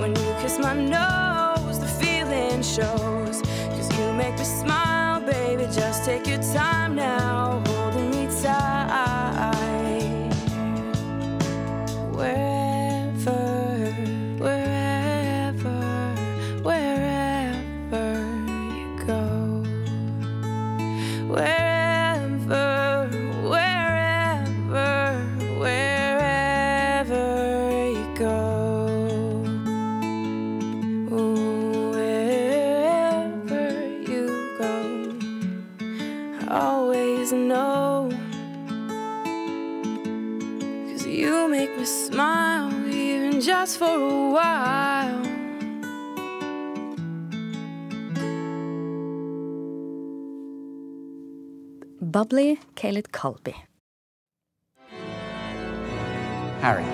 When 0.00 0.10
you 0.10 0.34
kiss 0.40 0.58
my 0.58 0.74
nose, 0.74 1.78
the 1.80 1.86
feeling 1.86 2.62
shows. 2.62 3.42
Cause 3.74 3.88
you 3.98 4.12
make 4.14 4.38
me 4.38 4.44
smile, 4.44 5.20
baby. 5.20 5.64
Just 5.72 6.04
take 6.04 6.26
your 6.26 6.42
time 6.42 6.94
now, 6.94 7.62
holding 7.66 8.10
me 8.10 8.28
tight. 8.42 9.58
Wherever, 12.12 13.92
wherever, 14.38 15.78
wherever 16.62 16.97
Bubbly 52.18 52.58
Caleb 52.74 53.12
Colby. 53.12 53.54
Harry, 56.60 56.84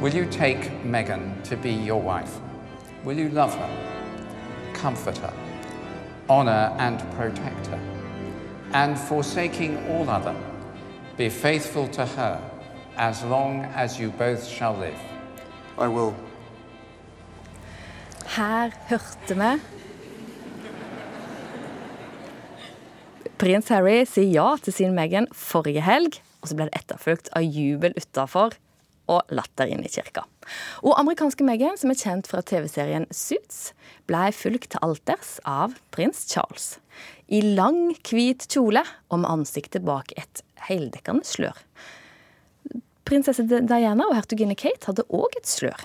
will 0.00 0.14
you 0.14 0.24
take 0.26 0.84
Megan 0.84 1.42
to 1.42 1.56
be 1.56 1.72
your 1.72 2.00
wife? 2.00 2.38
Will 3.02 3.18
you 3.18 3.28
love 3.30 3.52
her, 3.56 4.72
comfort 4.72 5.18
her, 5.18 5.34
honour 6.30 6.76
and 6.78 7.00
protect 7.16 7.66
her, 7.66 7.80
and 8.72 8.96
forsaking 8.96 9.84
all 9.88 10.08
other, 10.08 10.36
be 11.16 11.28
faithful 11.28 11.88
to 11.88 12.06
her 12.06 12.40
as 12.96 13.24
long 13.24 13.64
as 13.74 13.98
you 13.98 14.10
both 14.10 14.46
shall 14.46 14.76
live? 14.76 15.00
I 15.76 15.88
will. 15.88 16.14
Her 18.26 18.70
hørte 18.88 19.34
vi 19.34 19.58
Prins 23.42 23.66
Harry 23.74 24.04
sier 24.06 24.28
ja 24.30 24.50
til 24.62 24.70
sin 24.70 24.92
Meghan 24.94 25.24
forrige 25.34 25.82
helg, 25.82 26.20
og 26.38 26.46
så 26.46 26.54
ble 26.54 26.68
det 26.68 26.78
etterfulgt 26.78 27.30
av 27.34 27.42
jubel 27.42 27.90
utafor 27.98 28.54
og 29.10 29.32
latter 29.34 29.66
inn 29.66 29.80
i 29.82 29.90
kirka. 29.90 30.22
Og 30.86 30.94
amerikanske 31.00 31.42
Meghan, 31.42 31.74
som 31.80 31.90
er 31.90 31.98
kjent 31.98 32.30
fra 32.30 32.38
TV-serien 32.46 33.08
Suits, 33.10 33.72
ble 34.06 34.28
fulgt 34.36 34.70
til 34.76 34.84
alters 34.86 35.40
av 35.42 35.74
prins 35.90 36.20
Charles. 36.30 36.76
I 37.34 37.40
lang, 37.58 37.96
hvit 38.06 38.46
kjole 38.46 38.84
og 39.10 39.24
med 39.24 39.32
ansiktet 39.32 39.82
bak 39.88 40.14
et 40.14 40.44
heldekkende 40.68 41.26
slør. 41.26 41.58
Prinsesse 43.02 43.42
Diana 43.42 44.06
og 44.06 44.14
hertuginne 44.20 44.54
Kate 44.54 44.86
hadde 44.92 45.08
òg 45.10 45.34
et 45.40 45.50
slør. 45.50 45.82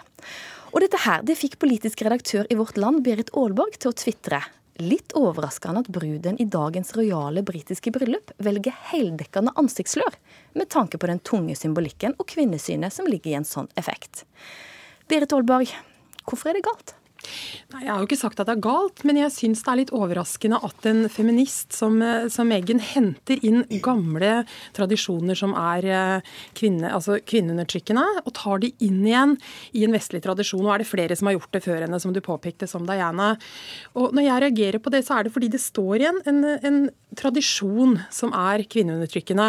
Og 0.76 0.84
dette 0.86 1.02
her, 1.08 1.26
det 1.26 1.40
fikk 1.42 1.58
politisk 1.66 2.06
redaktør 2.06 2.46
i 2.54 2.60
Vårt 2.60 2.78
Land, 2.78 3.02
Berit 3.02 3.34
Aalborg, 3.34 3.82
til 3.82 3.90
å 3.90 3.98
tvitre. 3.98 4.44
Litt 4.78 5.16
overraskende 5.18 5.82
at 5.82 5.88
bruden 5.90 6.36
i 6.38 6.46
dagens 6.46 6.92
rojale 6.94 7.42
britiske 7.42 7.90
bryllup 7.96 8.30
velger 8.46 8.76
heldekkende 8.92 9.56
ansiktslør, 9.58 10.14
med 10.54 10.70
tanke 10.70 11.00
på 11.02 11.10
den 11.10 11.22
tunge 11.26 11.56
symbolikken 11.58 12.14
og 12.22 12.28
kvinnesynet 12.30 12.94
som 12.94 13.10
ligger 13.10 13.32
i 13.32 13.40
en 13.40 13.48
sånn 13.48 13.72
effekt. 13.80 14.22
Berit 15.10 15.34
Aalborg, 15.34 15.74
hvorfor 16.30 16.52
er 16.52 16.60
det 16.60 16.68
galt? 16.68 16.94
Nei, 17.74 17.84
Jeg 17.84 17.92
har 17.92 18.02
jo 18.02 18.08
ikke 18.08 18.20
sagt 18.20 18.40
at 18.40 18.50
det 18.50 18.56
er 18.58 18.64
galt, 18.64 19.04
men 19.08 19.20
jeg 19.20 19.34
syns 19.36 19.64
det 19.66 19.72
er 19.72 19.80
litt 19.82 19.94
overraskende 19.96 20.60
at 20.64 20.88
en 20.90 21.08
feminist 21.12 21.76
som, 21.76 22.00
eh, 22.02 22.28
som 22.34 22.48
Meghan 22.50 22.80
henter 22.84 23.42
inn 23.46 23.66
gamle 23.84 24.46
tradisjoner 24.78 25.38
som 25.38 25.56
er 25.58 25.88
eh, 25.92 26.36
kvinne, 26.58 26.92
altså 26.94 27.20
kvinneundertrykkende, 27.20 28.06
og 28.24 28.36
tar 28.38 28.64
de 28.64 28.72
inn 28.84 29.02
igjen 29.06 29.36
i 29.78 29.84
en 29.88 29.96
vestlig 29.96 30.24
tradisjon. 30.26 30.66
Og 30.66 30.76
er 30.76 30.84
det 30.84 30.92
flere 30.92 31.18
som 31.18 31.30
har 31.30 31.38
gjort 31.38 31.58
det 31.58 31.64
før 31.66 31.84
henne, 31.86 32.00
som 32.04 32.16
du 32.16 32.22
påpekte, 32.24 32.70
som 32.70 32.88
Diana. 32.88 33.34
Og 33.98 34.16
når 34.16 34.28
jeg 34.30 34.46
reagerer 34.46 34.84
på 34.84 34.94
det, 34.94 35.04
så 35.08 35.18
er 35.18 35.28
det 35.28 35.36
fordi 35.36 35.52
det 35.54 35.64
står 35.64 36.02
igjen 36.02 36.24
en, 36.30 36.44
en 36.68 36.80
tradisjon 37.18 37.98
som 38.14 38.34
er 38.36 38.64
kvinneundertrykkende. 38.70 39.48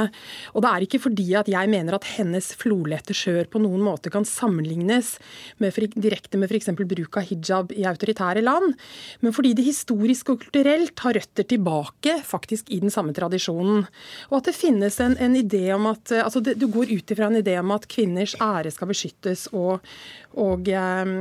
Og 0.54 0.64
det 0.64 0.70
er 0.70 0.86
ikke 0.86 1.02
fordi 1.06 1.26
at 1.38 1.50
jeg 1.50 1.70
mener 1.70 1.96
at 1.96 2.06
hennes 2.16 2.50
flolette 2.58 3.16
skjør 3.16 3.48
på 3.52 3.62
noen 3.62 3.82
måte 3.84 4.12
kan 4.14 4.26
sammenlignes 4.28 5.16
med, 5.62 5.76
direkte 5.98 6.40
med 6.40 6.50
f.eks. 6.50 6.70
bruk 6.78 7.18
av 7.20 7.28
hijab 7.28 7.67
i 7.76 7.86
autoritære 7.88 8.42
land, 8.44 8.74
men 9.20 9.34
fordi 9.34 9.54
det 9.58 9.66
historisk 9.66 10.32
og 10.32 10.42
kulturelt 10.44 10.98
har 11.04 11.18
røtter 11.18 11.46
tilbake 11.48 12.18
faktisk 12.24 12.70
i 12.74 12.80
den 12.82 12.92
samme 12.94 13.14
tradisjonen. 13.16 13.86
Og 14.30 14.38
at 14.40 14.50
det 14.50 14.56
finnes 14.56 14.98
en, 15.04 15.16
en 15.18 15.36
idé 15.38 15.66
om 15.74 15.90
at 15.90 16.12
altså 16.18 16.42
det, 16.44 16.58
Du 16.58 16.68
går 16.72 16.90
ut 16.90 17.10
ifra 17.12 17.28
en 17.28 17.40
idé 17.42 17.58
om 17.60 17.70
at 17.74 17.88
kvinners 17.90 18.34
ære 18.40 18.72
skal 18.74 18.90
beskyttes 18.90 19.48
og, 19.52 19.84
og, 20.34 20.68
eh, 20.68 21.14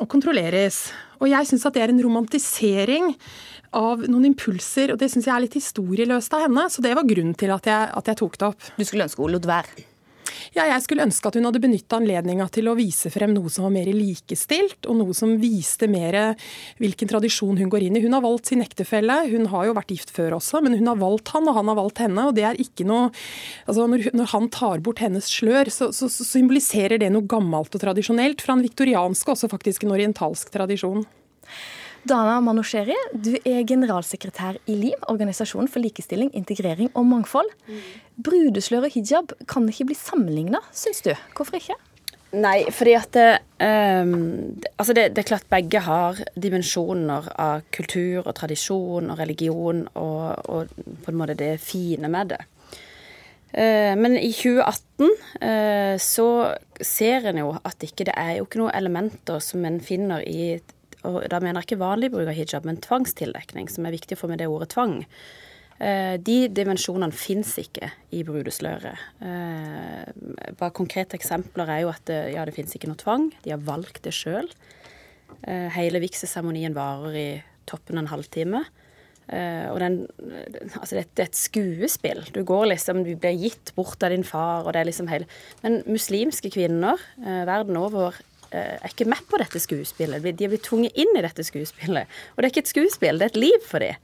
og 0.00 0.08
kontrolleres. 0.08 0.90
Og 1.20 1.30
jeg 1.30 1.48
syns 1.48 1.66
at 1.66 1.76
det 1.76 1.84
er 1.84 1.94
en 1.94 2.02
romantisering 2.02 3.14
av 3.72 4.04
noen 4.10 4.28
impulser, 4.32 4.92
og 4.92 5.00
det 5.00 5.08
syns 5.12 5.28
jeg 5.28 5.34
er 5.34 5.44
litt 5.46 5.56
historieløst 5.56 6.34
av 6.36 6.46
henne. 6.46 6.66
Så 6.72 6.84
det 6.84 6.96
var 6.98 7.08
grunnen 7.08 7.36
til 7.38 7.54
at 7.54 7.68
jeg, 7.68 7.88
at 7.94 8.12
jeg 8.12 8.20
tok 8.20 8.38
det 8.38 8.52
opp. 8.52 8.70
Du 8.76 8.84
skulle 8.84 9.08
ønske 9.08 9.24
hun 9.24 9.34
lot 9.36 9.48
være? 9.48 9.91
Ja, 10.56 10.66
jeg 10.68 10.82
skulle 10.84 11.06
ønske 11.06 11.28
at 11.28 11.38
hun 11.38 11.46
hadde 11.48 11.62
benytta 11.62 11.98
anledninga 11.98 12.48
til 12.52 12.70
å 12.70 12.76
vise 12.78 13.10
frem 13.12 13.32
noe 13.34 13.50
som 13.52 13.66
var 13.66 13.74
mer 13.74 13.90
likestilt, 13.92 14.86
og 14.88 14.98
noe 15.00 15.16
som 15.16 15.34
viste 15.40 15.88
mer 15.90 16.18
hvilken 16.80 17.10
tradisjon 17.10 17.58
hun 17.60 17.72
går 17.72 17.86
inn 17.88 17.98
i. 17.98 18.04
Hun 18.04 18.16
har 18.16 18.24
valgt 18.24 18.52
sin 18.52 18.64
ektefelle, 18.64 19.18
hun 19.32 19.48
har 19.52 19.68
jo 19.68 19.76
vært 19.78 19.94
gift 19.94 20.14
før 20.14 20.38
også, 20.38 20.62
men 20.64 20.76
hun 20.78 20.90
har 20.90 21.00
valgt 21.00 21.34
han, 21.34 21.48
og 21.50 21.58
han 21.58 21.72
har 21.72 21.78
valgt 21.80 22.02
henne. 22.04 22.28
og 22.28 22.36
det 22.36 22.46
er 22.48 22.60
ikke 22.60 22.86
noe, 22.88 23.10
altså 23.66 23.88
Når, 23.92 24.08
når 24.16 24.30
han 24.32 24.48
tar 24.52 24.80
bort 24.84 25.02
hennes 25.02 25.26
slør, 25.28 25.70
så, 25.72 25.90
så, 25.92 26.08
så 26.08 26.24
symboliserer 26.26 27.00
det 27.02 27.10
noe 27.12 27.26
gammelt 27.28 27.74
og 27.74 27.82
tradisjonelt 27.82 28.44
fra 28.44 28.56
en 28.56 28.64
viktoriansk 28.64 29.28
og 29.28 29.36
også 29.36 29.50
faktisk 29.52 29.84
en 29.84 29.94
orientalsk 29.96 30.52
tradisjon. 30.54 31.04
Dana 32.02 32.40
Manosheri, 32.42 32.96
du 33.14 33.36
er 33.46 33.62
generalsekretær 33.68 34.56
i 34.66 34.74
LIM, 34.74 35.04
Organisasjonen 35.12 35.68
for 35.70 35.82
likestilling, 35.84 36.32
integrering 36.34 36.90
og 36.98 37.06
mangfold. 37.06 37.52
Brudeslør 38.18 38.88
og 38.88 38.96
hijab 38.96 39.34
kan 39.46 39.68
ikke 39.70 39.86
bli 39.92 39.96
sammenligna, 39.98 40.58
syns 40.74 41.04
du. 41.06 41.12
Hvorfor 41.36 41.60
ikke? 41.60 41.78
Nei, 42.32 42.64
fordi 42.72 42.94
at 42.96 43.12
det, 43.14 43.28
um, 43.60 44.58
altså 44.80 44.96
det, 44.96 45.10
det, 45.12 45.22
er 45.22 45.28
klart 45.28 45.50
begge 45.52 45.82
har 45.84 46.18
dimensjoner 46.34 47.28
av 47.38 47.66
kultur 47.76 48.24
og 48.24 48.34
tradisjon 48.38 49.12
og 49.12 49.20
religion 49.20 49.84
og, 49.92 50.48
og 50.48 50.72
på 51.04 51.12
en 51.12 51.20
måte 51.20 51.36
det 51.38 51.54
fine 51.62 52.08
med 52.10 52.32
det. 52.32 52.40
Uh, 53.52 53.92
men 54.00 54.16
i 54.16 54.32
2018 54.32 55.06
uh, 55.44 55.96
så 56.00 56.28
ser 56.80 57.30
en 57.30 57.42
jo 57.44 57.54
at 57.62 57.84
ikke 57.84 58.08
det 58.08 58.16
er 58.16 58.38
jo 58.40 58.48
ikke 58.48 58.64
noen 58.64 58.74
elementer 58.80 59.44
som 59.44 59.68
en 59.68 59.82
finner 59.84 60.24
i 60.24 60.56
og 61.08 61.22
da 61.30 61.40
mener 61.42 61.60
jeg 61.60 61.72
ikke 61.72 61.82
vanlig 61.82 62.12
bruk 62.12 62.28
av 62.30 62.36
hijab, 62.36 62.66
men 62.68 62.78
tvangstildekning, 62.82 63.70
som 63.70 63.86
er 63.86 63.96
viktig 63.96 64.18
for 64.18 64.30
med 64.30 64.42
det 64.42 64.50
ordet 64.50 64.70
tvang. 64.74 65.00
Eh, 65.82 66.14
de 66.22 66.36
dimensjonene 66.52 67.14
fins 67.16 67.56
ikke 67.58 67.88
i 68.14 68.22
brudesløret. 68.26 69.00
Eh, 69.24 70.52
bare 70.58 70.74
konkrete 70.76 71.18
eksempler 71.18 71.72
er 71.72 71.82
jo 71.82 71.90
at 71.90 72.04
det, 72.10 72.20
ja, 72.36 72.44
det 72.46 72.54
fins 72.54 72.76
ikke 72.76 72.90
noe 72.90 73.00
tvang. 73.00 73.30
De 73.42 73.54
har 73.54 73.64
valgt 73.66 74.04
det 74.04 74.14
sjøl. 74.14 74.46
Eh, 75.42 75.68
hele 75.74 76.02
vigselseremonien 76.04 76.76
varer 76.76 77.18
i 77.18 77.26
toppen 77.66 77.98
av 77.98 78.04
en 78.04 78.14
halvtime. 78.14 78.64
og 79.32 79.78
den, 79.80 79.94
altså 80.76 80.96
det, 80.98 81.04
er 81.16 81.28
et 81.30 81.38
skuespill. 81.38 82.20
Du 82.34 82.42
går 82.44 82.66
liksom, 82.66 83.04
du 83.06 83.14
blir 83.16 83.38
gitt 83.38 83.70
bort 83.76 84.02
av 84.02 84.10
din 84.10 84.26
far, 84.26 84.66
og 84.66 84.74
det 84.74 84.80
er 84.80 84.88
liksom 84.90 85.08
hele 85.08 85.26
Men 85.62 85.78
muslimske 85.86 86.50
kvinner 86.50 87.00
verden 87.46 87.78
over 87.78 88.18
er 88.52 88.90
ikke 88.90 89.08
med 89.10 89.22
på 89.30 89.40
dette 89.40 89.60
skuespillet. 89.62 90.24
De 90.24 90.44
er 90.46 90.52
blitt 90.52 90.66
tvunget 90.68 90.98
inn 90.98 91.16
i 91.16 91.24
dette 91.24 91.44
skuespillet. 91.46 92.10
Og 92.34 92.42
det 92.42 92.48
er 92.48 92.52
ikke 92.54 92.64
et 92.66 92.74
skuespill, 92.74 93.18
det 93.20 93.30
er 93.30 93.34
et 93.34 93.40
liv 93.40 93.64
for 93.68 93.84
dem. 93.84 93.96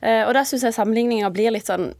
Og 0.00 0.32
da 0.36 0.44
syns 0.48 0.64
jeg 0.64 0.76
sammenligninga 0.76 1.28
blir 1.34 1.52
litt 1.52 1.68
sånn 1.68 1.90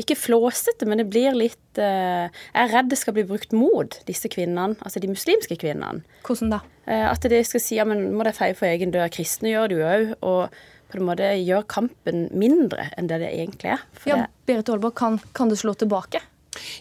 ikke 0.00 0.16
flåsete, 0.16 0.86
men 0.88 1.02
det 1.02 1.08
blir 1.12 1.34
litt 1.36 1.76
Jeg 1.76 2.30
er 2.56 2.70
redd 2.72 2.88
det 2.88 2.96
skal 2.96 3.14
bli 3.16 3.26
brukt 3.28 3.52
mot 3.52 3.98
disse 4.08 4.30
kvinnene, 4.32 4.78
altså 4.80 5.02
de 5.02 5.10
muslimske 5.10 5.58
kvinnene. 5.60 6.04
Hvordan 6.24 6.54
da? 6.54 6.60
At 6.86 7.26
de 7.28 7.42
skal 7.44 7.62
si 7.62 7.76
ja, 7.76 7.84
men 7.88 8.08
må 8.16 8.24
de 8.24 8.32
feie 8.36 8.56
for 8.56 8.70
egen 8.70 8.94
dør. 8.94 9.10
Kristne 9.12 9.52
gjør 9.52 9.70
det 9.70 9.80
jo 9.80 9.88
òg. 9.90 10.14
Og 10.24 10.60
på 10.90 10.98
en 10.98 11.06
måte 11.06 11.28
gjør 11.38 11.66
kampen 11.70 12.24
mindre 12.34 12.88
enn 12.98 13.10
det 13.10 13.20
det 13.22 13.30
egentlig 13.30 13.74
er. 13.76 13.82
For 13.94 14.10
ja, 14.10 14.24
Berit 14.48 14.72
Aalborg, 14.72 14.96
kan, 14.98 15.20
kan 15.36 15.52
du 15.52 15.54
slå 15.58 15.76
tilbake? 15.78 16.22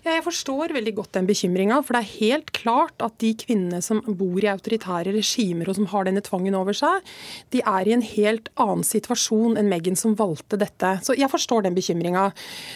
Ja, 0.06 0.13
jeg 0.15 0.26
forstår 0.26 0.74
veldig 0.76 0.94
godt 0.98 1.13
den 1.18 1.28
bekymringa. 1.30 1.80
For 1.86 1.96
det 1.96 2.02
er 2.04 2.18
helt 2.20 2.54
klart 2.56 3.04
at 3.06 3.18
de 3.24 3.34
kvinnene 3.39 3.82
som 3.86 4.02
bor 4.06 4.39
i 4.44 4.52
autoritære 4.52 5.13
regimer 5.15 5.70
og 5.70 5.80
som 5.80 5.89
har 5.94 6.08
denne 6.08 6.24
tvangen 6.26 6.58
over 6.58 6.78
seg, 6.78 7.06
de 7.54 7.63
er 7.65 7.89
i 7.89 7.96
en 7.96 8.06
helt 8.06 8.50
annen 8.60 8.86
situasjon 8.88 9.60
enn 9.60 9.70
Meghan 9.72 10.00
som 10.00 10.15
valgte 10.20 10.60
dette. 10.60 10.96
Så 11.06 11.15
jeg 11.18 11.32
forstår 11.32 11.68
den 11.68 11.78
bekymringa. 11.78 12.30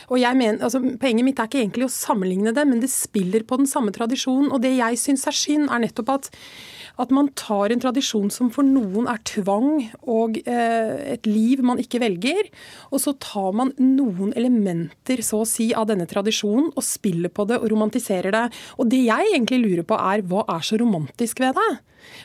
Altså, 0.09 0.81
poenget 1.01 1.27
mitt 1.27 1.41
er 1.41 1.49
ikke 1.49 1.63
egentlig 1.63 1.89
å 1.89 1.93
sammenligne 1.93 2.55
det, 2.55 2.67
men 2.69 2.83
det 2.83 2.91
spiller 2.93 3.45
på 3.47 3.59
den 3.61 3.69
samme 3.69 3.93
tradisjonen. 3.95 4.51
Og 4.53 4.63
det 4.63 4.75
jeg 4.77 5.01
syns 5.01 5.27
er 5.29 5.37
synd, 5.37 5.69
er 5.69 5.83
nettopp 5.83 6.15
at 6.17 6.31
at 7.01 7.13
man 7.13 7.29
tar 7.37 7.73
en 7.73 7.81
tradisjon 7.81 8.29
som 8.33 8.51
for 8.53 8.65
noen 8.67 9.07
er 9.09 9.21
tvang 9.25 9.69
og 10.09 10.37
eh, 10.45 11.15
et 11.15 11.29
liv 11.29 11.63
man 11.65 11.81
ikke 11.81 12.01
velger, 12.03 12.49
og 12.93 13.01
så 13.01 13.15
tar 13.21 13.53
man 13.57 13.73
noen 13.81 14.33
elementer 14.37 15.23
så 15.25 15.41
å 15.41 15.49
si 15.49 15.71
av 15.73 15.89
denne 15.89 16.07
tradisjonen 16.09 16.69
og 16.73 16.85
spiller 16.85 17.33
på 17.33 17.47
det 17.49 17.59
og 17.61 17.71
romantiserer 17.73 18.35
det. 18.35 18.45
Og 18.77 18.91
det 18.91 19.01
jeg 19.07 19.33
egentlig 19.33 19.63
lurer 19.63 19.87
på 19.87 19.97
er 19.97 20.25
hva 20.29 20.45
er 20.53 20.65
så 20.65 20.77
romantisk 20.81 21.41
ved 21.43 21.57
det? 21.57 21.71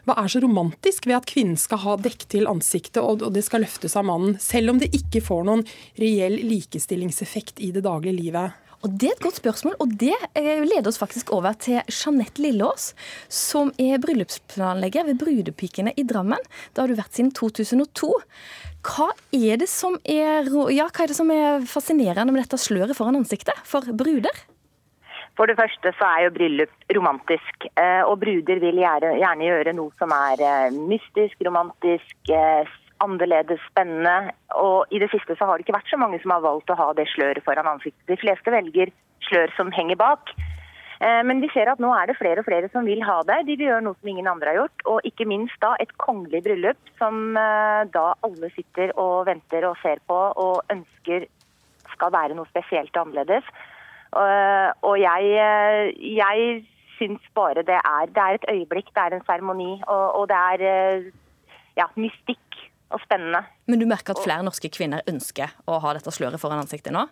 Hva 0.04 0.16
er 0.20 0.30
så 0.32 0.42
romantisk 0.42 1.06
ved 1.06 1.20
at 1.20 1.28
kvinnen 1.30 1.58
skal 1.60 1.82
ha 1.84 1.96
dekk 2.02 2.26
til 2.34 2.48
ansiktet 2.50 3.00
og 3.00 3.28
det 3.34 3.44
skal 3.46 3.62
løftes 3.64 3.94
av 3.96 4.08
mannen, 4.10 4.36
selv 4.42 4.74
om 4.74 4.82
det 4.82 4.90
ikke 4.96 5.22
får 5.24 5.44
noen 5.48 5.66
reell 6.00 6.40
likestillingseffekt 6.50 7.62
i 7.64 7.72
det 7.76 7.86
daglige 7.86 8.18
livet? 8.18 8.67
Og 8.86 8.92
Det 8.94 9.08
er 9.08 9.16
et 9.16 9.24
godt 9.24 9.40
spørsmål, 9.40 9.74
og 9.82 9.94
det 9.98 10.14
eh, 10.38 10.62
leder 10.62 10.86
oss 10.86 11.00
faktisk 11.00 11.32
over 11.34 11.56
til 11.58 11.80
Jeanette 11.90 12.38
Lillås, 12.38 12.92
som 13.26 13.72
er 13.74 13.98
bryllupsplanlegger 13.98 15.08
ved 15.08 15.18
Brudepikene 15.18 15.92
i 15.98 16.04
Drammen. 16.06 16.38
Det 16.70 16.84
har 16.84 16.86
du 16.86 16.94
vært 16.98 17.18
siden 17.18 17.32
2002. 17.34 18.12
Hva 18.86 19.08
er 19.34 19.58
det 19.58 19.66
som 19.70 19.98
er, 20.06 20.46
ja, 20.70 20.86
hva 20.86 21.02
er, 21.04 21.10
det 21.10 21.18
som 21.18 21.32
er 21.34 21.66
fascinerende 21.66 22.30
med 22.30 22.44
dette 22.44 22.60
sløret 22.62 22.94
foran 22.94 23.18
ansiktet 23.18 23.58
for 23.66 23.82
bruder? 23.98 24.44
For 25.34 25.50
det 25.50 25.58
første 25.58 25.90
så 25.98 26.06
er 26.14 26.28
jo 26.28 26.34
bryllup 26.38 26.94
romantisk, 26.94 27.66
eh, 27.74 28.02
og 28.06 28.20
bruder 28.22 28.62
vil 28.62 28.78
gjerne 28.78 29.50
gjøre 29.50 29.74
noe 29.74 29.90
som 29.98 30.14
er 30.14 30.42
eh, 30.42 30.78
mystisk, 30.78 31.34
romantisk, 31.46 32.14
annerledes, 33.04 33.62
spennende. 33.70 34.34
Og 34.58 34.90
i 34.94 35.00
det 35.02 35.10
siste 35.12 35.36
så 35.38 35.48
har 35.48 35.58
det 35.58 35.66
ikke 35.66 35.78
vært 35.78 35.90
så 35.90 36.00
mange 36.00 36.20
som 36.22 36.34
har 36.34 36.44
valgt 36.44 36.70
å 36.72 36.78
ha 36.78 36.92
det 36.96 37.08
sløret 37.12 37.44
foran 37.46 37.70
ansiktet. 37.70 38.04
De 38.10 38.20
fleste 38.20 38.54
velger 38.54 38.92
slør 39.28 39.52
som 39.56 39.72
henger 39.74 39.98
bak. 40.00 40.32
Eh, 40.98 41.22
men 41.26 41.42
vi 41.42 41.50
ser 41.52 41.70
at 41.70 41.80
nå 41.82 41.92
er 41.94 42.10
det 42.10 42.18
flere 42.18 42.42
og 42.42 42.48
flere 42.48 42.70
som 42.72 42.86
vil 42.88 43.02
ha 43.06 43.20
det. 43.28 43.42
De 43.46 43.56
vil 43.58 43.70
gjøre 43.70 43.84
noe 43.86 43.98
som 44.00 44.10
ingen 44.10 44.30
andre 44.30 44.52
har 44.52 44.60
gjort. 44.62 44.86
Og 44.92 45.10
ikke 45.10 45.28
minst 45.30 45.58
da 45.62 45.74
et 45.78 45.94
kongelig 46.02 46.42
bryllup 46.46 46.94
som 46.98 47.36
eh, 47.38 47.82
da 47.94 48.06
alle 48.26 48.50
sitter 48.56 48.94
og 48.98 49.28
venter 49.30 49.68
og 49.68 49.78
ser 49.82 50.02
på 50.10 50.18
og 50.44 50.74
ønsker 50.74 51.28
skal 51.94 52.14
være 52.14 52.36
noe 52.38 52.50
spesielt 52.50 52.94
og 52.96 53.06
annerledes. 53.06 53.46
Eh, 54.18 54.68
og 54.88 54.98
jeg, 55.02 55.94
jeg 56.18 56.50
syns 56.98 57.32
bare 57.36 57.62
det 57.66 57.78
er, 57.78 58.10
det 58.10 58.24
er 58.24 58.38
et 58.38 58.50
øyeblikk, 58.50 58.90
det 58.90 59.04
er 59.04 59.16
en 59.16 59.26
seremoni. 59.28 59.72
Og, 59.86 60.04
og 60.22 60.28
det 60.32 60.42
er 60.42 61.10
ja, 61.78 61.86
mystikk 61.94 62.47
og 62.90 63.00
spennende. 63.04 63.44
Men 63.68 63.80
du 63.80 63.86
merker 63.88 64.16
at 64.16 64.24
flere 64.24 64.44
norske 64.46 64.70
kvinner 64.72 65.04
ønsker 65.10 65.52
å 65.68 65.80
ha 65.82 65.94
dette 65.96 66.12
sløret 66.14 66.40
foran 66.40 66.62
ansiktet 66.62 66.94
nå? 66.94 67.06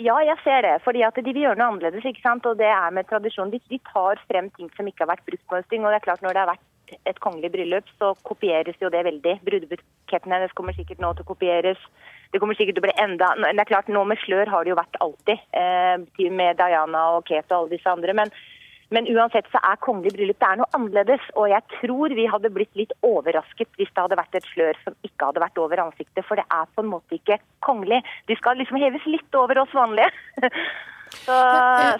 Ja, 0.00 0.16
jeg 0.24 0.38
ser 0.44 0.62
det. 0.64 0.76
fordi 0.84 1.02
at 1.04 1.18
de 1.18 1.32
vil 1.32 1.44
gjøre 1.44 1.58
noe 1.58 1.72
annerledes. 1.74 2.04
ikke 2.06 2.22
sant? 2.24 2.46
Og 2.46 2.56
det 2.56 2.68
er 2.70 2.90
med 2.94 3.08
tradisjon. 3.10 3.50
De, 3.52 3.60
de 3.68 3.78
tar 3.90 4.20
frem 4.30 4.48
ting 4.56 4.70
som 4.76 4.86
ikke 4.88 5.04
har 5.04 5.12
vært 5.12 5.26
brukt 5.26 5.46
på 5.46 5.58
en 5.58 5.66
stund. 5.66 5.84
Og 5.84 5.92
det 5.92 6.00
er 6.00 6.06
klart 6.06 6.22
når 6.24 6.36
det 6.36 6.42
har 6.44 6.52
vært 6.54 6.66
et 7.06 7.20
kongelig 7.22 7.52
bryllup, 7.54 7.90
så 8.00 8.14
kopieres 8.26 8.78
jo 8.82 8.90
det 8.90 9.02
veldig. 9.06 9.36
Brudebukettene 9.46 10.48
kommer 10.58 10.74
sikkert 10.74 11.02
nå 11.02 11.12
til 11.14 11.26
å 11.26 11.30
kopieres. 11.30 11.82
Det 12.30 12.40
kommer 12.42 12.58
sikkert 12.58 12.78
til 12.78 12.84
å 12.84 12.88
bli 12.88 12.96
enda 13.02 13.32
Det 13.42 13.58
er 13.58 13.68
klart, 13.68 13.90
nå 13.90 14.04
med 14.06 14.18
slør 14.22 14.50
har 14.50 14.64
det 14.64 14.72
jo 14.72 14.78
vært 14.78 14.98
alltid. 15.04 15.44
Eh, 15.52 16.30
med 16.30 16.58
Diana 16.58 17.04
og 17.16 17.26
Kate 17.28 17.50
og 17.50 17.58
alle 17.58 17.76
disse 17.76 17.90
andre. 17.90 18.14
men 18.14 18.32
men 18.94 19.06
uansett 19.10 19.46
så 19.52 19.60
er 19.62 19.78
kongelig 19.84 20.12
bryllup 20.16 20.38
det 20.42 20.48
er 20.48 20.60
noe 20.60 20.70
annerledes. 20.76 21.26
Og 21.38 21.50
jeg 21.52 21.62
tror 21.76 22.14
vi 22.18 22.26
hadde 22.30 22.52
blitt 22.54 22.72
litt 22.78 22.94
overrasket 23.06 23.70
hvis 23.78 23.90
det 23.94 24.02
hadde 24.02 24.18
vært 24.18 24.38
et 24.38 24.48
slør 24.50 24.80
som 24.84 24.96
ikke 25.06 25.28
hadde 25.30 25.44
vært 25.44 25.60
over 25.62 25.84
ansiktet. 25.84 26.26
For 26.26 26.40
det 26.40 26.46
er 26.50 26.70
på 26.74 26.84
en 26.84 26.90
måte 26.90 27.18
ikke 27.18 27.38
kongelig. 27.66 28.02
De 28.26 28.36
skal 28.40 28.58
liksom 28.58 28.80
heves 28.82 29.06
litt 29.06 29.38
over 29.38 29.62
oss 29.62 29.76
vanlige. 29.76 30.10
Så, 31.10 31.36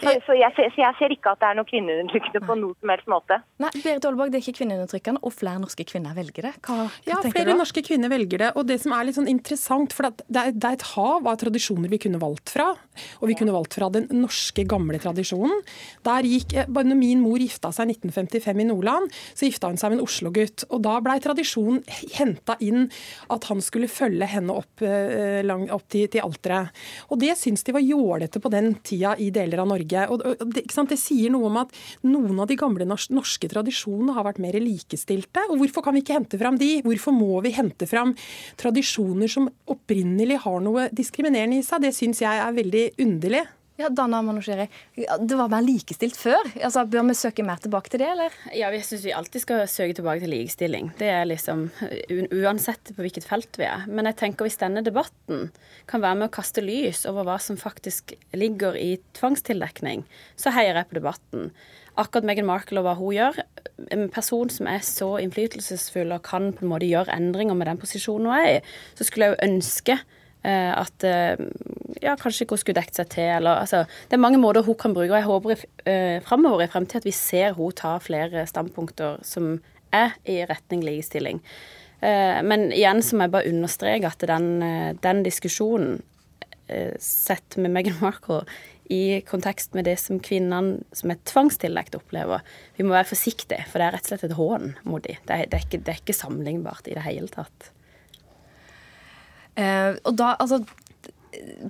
så, 0.01 0.13
så, 0.25 0.35
jeg, 0.39 0.53
så, 0.55 0.65
jeg, 0.79 0.95
ser 0.99 1.13
ikke 1.13 1.33
at 1.35 1.41
det 1.43 1.49
er 1.49 1.57
noe 1.59 1.67
kvinneundertrykkende 1.69 2.41
på 2.47 2.57
noen 2.61 2.77
som 2.79 2.93
helst 2.93 3.09
måte. 3.11 3.39
Nei, 3.63 3.71
Berit 3.83 4.07
Aalborg, 4.07 4.31
det 4.31 4.39
er 4.39 4.45
ikke 4.45 4.61
kvinneundertrykkende, 4.61 5.23
og 5.27 5.35
flere 5.35 5.63
norske 5.63 5.87
kvinner 5.89 6.15
velger 6.17 6.47
det. 6.47 6.53
Hva, 6.67 6.77
hva 6.87 7.09
ja, 7.09 7.19
flere 7.27 7.57
norske 7.59 7.83
kvinner 7.87 8.13
velger 8.13 8.45
det. 8.45 8.51
Og 8.55 8.69
det 8.69 8.79
som 8.85 8.95
er 8.95 9.09
litt 9.09 9.19
sånn 9.19 9.31
interessant, 9.31 9.95
for 9.97 10.09
det 10.09 10.45
er, 10.45 10.55
det 10.55 10.69
er 10.69 10.79
et 10.79 10.87
hav 10.93 11.27
av 11.27 11.41
tradisjoner 11.43 11.91
vi 11.91 12.01
kunne 12.07 12.21
valgt 12.23 12.55
fra. 12.55 12.69
Og 13.19 13.33
vi 13.33 13.37
kunne 13.39 13.55
valgt 13.55 13.77
fra 13.79 13.91
den 13.93 14.07
norske, 14.15 14.65
gamle 14.71 15.01
tradisjonen. 15.03 15.59
Der 16.07 16.31
gikk, 16.31 16.55
eh, 16.55 16.71
bare 16.71 16.91
når 16.91 17.01
min 17.03 17.25
mor 17.25 17.43
gifta 17.43 17.73
seg 17.75 17.91
i 17.91 17.97
1955 17.97 18.63
i 18.63 18.69
Nordland, 18.71 19.11
så 19.35 19.49
gifta 19.49 19.73
hun 19.73 19.81
seg 19.81 19.93
med 19.93 20.01
en 20.01 20.07
Oslo-gutt. 20.07 20.69
Og 20.71 20.85
da 20.87 20.97
blei 21.03 21.19
tradisjonen 21.23 21.83
henta 22.15 22.57
inn 22.63 22.87
at 23.33 23.51
han 23.51 23.63
skulle 23.65 23.91
følge 23.91 24.31
henne 24.31 24.55
opp, 24.63 24.87
eh, 24.87 25.43
lang, 25.47 25.67
opp 25.75 25.89
til, 25.91 26.07
til 26.13 26.23
alteret. 26.23 26.71
Og 27.11 27.19
det 27.21 27.35
syns 27.41 27.67
de 27.67 27.75
var 27.75 27.85
jålete 27.85 28.43
på 28.43 28.53
den 28.53 28.75
tida 28.87 29.00
tida 29.01 29.17
i 29.19 29.31
deler 29.31 29.63
av 29.63 29.69
Norge. 29.71 30.07
Og, 30.11 30.25
det, 30.53 30.67
det, 30.69 30.99
sier 30.99 31.33
noe 31.33 31.49
om 31.49 31.59
at 31.63 31.73
noen 32.03 32.41
av 32.41 32.49
de 32.51 32.57
gamle 32.57 32.87
norske 32.87 33.49
tradisjonene 33.49 34.15
har 34.17 34.27
vært 34.27 34.41
mer 34.43 34.59
likestilte. 34.61 35.47
Og 35.51 35.61
hvorfor 35.61 35.85
kan 35.85 35.97
vi 35.97 36.05
ikke 36.05 36.19
hente 36.19 36.41
fram 36.41 36.59
de? 36.61 36.81
Hvorfor 36.85 37.15
må 37.17 37.41
vi 37.45 37.55
hente 37.57 37.89
fram 37.89 38.15
tradisjoner 38.61 39.31
som 39.31 39.49
opprinnelig 39.71 40.43
har 40.45 40.61
noe 40.65 40.89
diskriminerende 40.93 41.61
i 41.61 41.67
seg? 41.67 41.85
Det 41.85 41.95
syns 41.97 42.23
jeg 42.23 42.45
er 42.45 42.57
veldig 42.57 42.87
underlig. 43.01 43.47
Ja, 43.81 43.89
Dana 43.89 44.19
Manushiri, 44.21 44.67
det 44.97 45.37
var 45.39 45.49
mer 45.49 45.63
likestilt 45.65 46.19
før. 46.21 46.43
Altså, 46.59 46.83
Bør 46.91 47.07
vi 47.09 47.15
søke 47.17 47.45
mer 47.47 47.63
tilbake 47.63 47.89
til 47.89 48.03
det, 48.03 48.11
eller? 48.13 48.35
Ja, 48.53 48.69
jeg 48.75 48.85
syns 48.85 49.07
vi 49.07 49.15
alltid 49.17 49.45
skal 49.47 49.63
søke 49.73 49.97
tilbake 49.97 50.21
til 50.21 50.35
likestilling. 50.35 50.91
Det 50.99 51.09
er 51.09 51.25
liksom 51.31 51.63
Uansett 52.43 52.93
på 52.93 53.01
hvilket 53.01 53.25
felt 53.25 53.57
vi 53.57 53.65
er. 53.71 53.87
Men 53.89 54.11
jeg 54.11 54.19
tenker 54.21 54.45
hvis 54.45 54.61
denne 54.61 54.85
debatten 54.85 55.49
kan 55.89 56.05
være 56.05 56.21
med 56.21 56.29
å 56.29 56.35
kaste 56.35 56.65
lys 56.65 57.07
over 57.09 57.25
hva 57.25 57.39
som 57.41 57.57
faktisk 57.61 58.13
ligger 58.37 58.77
i 58.77 58.99
tvangstildekning, 59.17 60.05
så 60.37 60.53
heier 60.53 60.77
jeg 60.77 60.91
på 60.91 61.01
debatten. 61.01 61.49
Akkurat 61.97 62.29
Meghan 62.29 62.49
Markle 62.49 62.83
og 62.83 62.87
hva 62.91 62.97
hun 63.01 63.17
gjør, 63.17 63.41
en 63.97 64.09
person 64.13 64.53
som 64.53 64.69
er 64.69 64.85
så 64.85 65.15
innflytelsesfull 65.25 66.13
og 66.15 66.27
kan 66.29 66.53
på 66.53 66.67
en 66.67 66.75
måte 66.75 66.89
gjøre 66.91 67.17
endringer 67.17 67.57
med 67.57 67.71
den 67.71 67.81
posisjonen 67.81 68.29
hun 68.29 68.37
er 68.37 68.59
i, 68.59 68.65
så 68.99 69.09
skulle 69.09 69.31
jeg 69.31 69.39
jo 69.39 69.47
ønske 69.49 70.03
at 70.49 71.05
eh, 71.05 71.41
ja, 72.01 72.15
kanskje 72.17 72.47
ikke 72.47 72.57
hun 72.57 72.63
skulle 72.63 72.81
dekket 72.81 73.03
seg 73.03 73.11
til, 73.13 73.29
eller 73.37 73.61
altså 73.61 73.83
Det 74.09 74.17
er 74.17 74.23
mange 74.23 74.41
måter 74.41 74.65
hun 74.65 74.79
kan 74.79 74.95
bruke, 74.97 75.11
og 75.13 75.19
jeg 75.19 75.29
håper 75.29 75.53
i, 75.53 75.59
eh, 75.91 76.23
framover 76.25 76.65
i 76.65 76.71
fremtiden 76.73 77.03
at 77.03 77.09
vi 77.09 77.17
ser 77.17 77.53
hun 77.59 77.75
ta 77.77 77.99
flere 78.01 78.47
standpunkter 78.49 79.21
som 79.27 79.59
er 79.93 80.17
i 80.25 80.41
retning 80.49 80.85
likestilling. 80.87 81.43
Eh, 82.01 82.41
men 82.43 82.71
igjen 82.73 83.03
så 83.05 83.17
må 83.17 83.27
jeg 83.27 83.35
bare 83.35 83.51
understreke 83.53 84.09
at 84.09 84.29
den, 84.31 84.51
eh, 84.65 84.93
den 85.05 85.25
diskusjonen 85.27 86.03
eh, 86.69 86.95
sett 86.99 87.59
med 87.61 87.75
Meghan 87.75 88.01
Markle 88.01 88.45
i 88.91 89.21
kontekst 89.23 89.77
med 89.77 89.87
det 89.87 89.99
som 90.03 90.19
kvinnene 90.19 90.81
som 90.97 91.13
er 91.13 91.21
tvangstillagt 91.29 91.95
opplever. 91.95 92.41
Vi 92.79 92.87
må 92.87 92.97
være 92.97 93.13
forsiktige, 93.13 93.67
for 93.71 93.79
det 93.79 93.87
er 93.87 93.95
rett 93.95 94.09
og 94.09 94.15
slett 94.15 94.25
et 94.31 94.39
hån 94.39 94.73
mot 94.89 95.05
dem. 95.05 95.21
Det, 95.29 95.45
det, 95.53 95.63
det 95.77 95.93
er 95.93 96.01
ikke 96.01 96.17
sammenlignbart 96.17 96.89
i 96.91 96.97
det 96.97 97.05
hele 97.07 97.31
tatt. 97.31 97.71
Eh, 99.61 99.99
og 100.09 100.17
da, 100.19 100.35
altså 100.41 100.63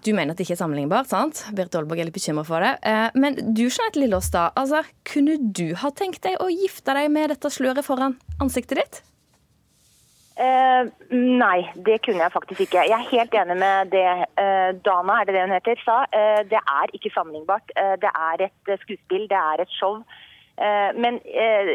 du 0.05 0.13
mener 0.15 0.33
at 0.33 0.39
det 0.39 0.47
ikke 0.47 0.57
er 0.57 0.63
sammenlignbart, 0.63 1.11
sant? 1.11 1.43
Berit 1.57 1.75
Aalborg 1.77 2.01
er 2.01 2.09
litt 2.09 2.17
bekymra 2.17 2.47
for 2.49 2.65
det. 2.65 2.73
Eh, 2.87 3.19
men 3.21 3.37
du, 3.37 3.67
Jeanette 3.67 4.01
Lillås, 4.01 4.31
da. 4.33 4.49
Altså, 4.59 4.83
kunne 5.09 5.37
du 5.37 5.75
ha 5.83 5.93
tenkt 5.97 6.23
deg 6.25 6.41
å 6.41 6.49
gifte 6.53 6.97
deg 6.97 7.11
med 7.13 7.33
dette 7.35 7.53
sløret 7.53 7.87
foran 7.87 8.17
ansiktet 8.41 8.81
ditt? 8.81 9.01
Eh, 10.41 10.89
nei, 11.13 11.59
det 11.85 11.99
kunne 12.07 12.25
jeg 12.25 12.33
faktisk 12.33 12.65
ikke. 12.65 12.87
Jeg 12.89 12.97
er 12.97 13.11
helt 13.11 13.35
enig 13.43 13.57
med 13.61 13.91
det 13.93 14.07
eh, 14.41 14.71
Dana 14.87 15.19
er 15.21 15.29
det 15.29 15.37
det 15.37 15.45
hun 15.45 15.57
heter, 15.59 15.83
sa. 15.85 15.99
Eh, 16.17 16.41
det 16.49 16.61
er 16.61 16.95
ikke 16.97 17.13
sammenlignbart. 17.13 17.75
Eh, 17.77 17.97
det 18.01 18.13
er 18.15 18.47
et 18.49 18.75
skuespill, 18.87 19.27
det 19.29 19.41
er 19.41 19.65
et 19.65 19.79
show. 19.79 20.01
Men 20.61 21.17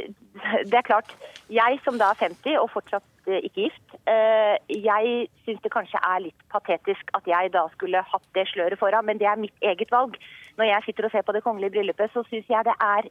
det 0.70 0.78
er 0.78 0.86
klart, 0.86 1.09
jeg 1.49 1.80
som 1.82 1.95
da 1.97 2.11
er 2.13 2.20
50 2.20 2.59
og 2.61 2.68
fortsatt 2.70 3.05
ikke 3.28 3.49
gift, 3.55 3.95
eh, 4.07 4.55
jeg 4.69 5.28
syns 5.45 5.61
det 5.63 5.71
kanskje 5.73 5.99
er 6.01 6.23
litt 6.28 6.47
patetisk 6.53 7.11
at 7.17 7.28
jeg 7.28 7.51
da 7.53 7.65
skulle 7.73 8.01
hatt 8.01 8.28
det 8.38 8.47
sløret 8.51 8.80
foran, 8.80 9.05
men 9.05 9.17
det 9.17 9.28
er 9.28 9.41
mitt 9.41 9.55
eget 9.61 9.91
valg. 9.91 10.17
Når 10.57 10.65
jeg 10.65 10.86
sitter 10.86 11.05
og 11.05 11.11
ser 11.11 11.26
på 11.28 11.36
det 11.36 11.43
kongelige 11.43 11.73
bryllupet, 11.76 12.13
så 12.13 12.23
syns 12.30 12.49
jeg 12.49 12.65
det 12.65 12.76
er 12.80 13.09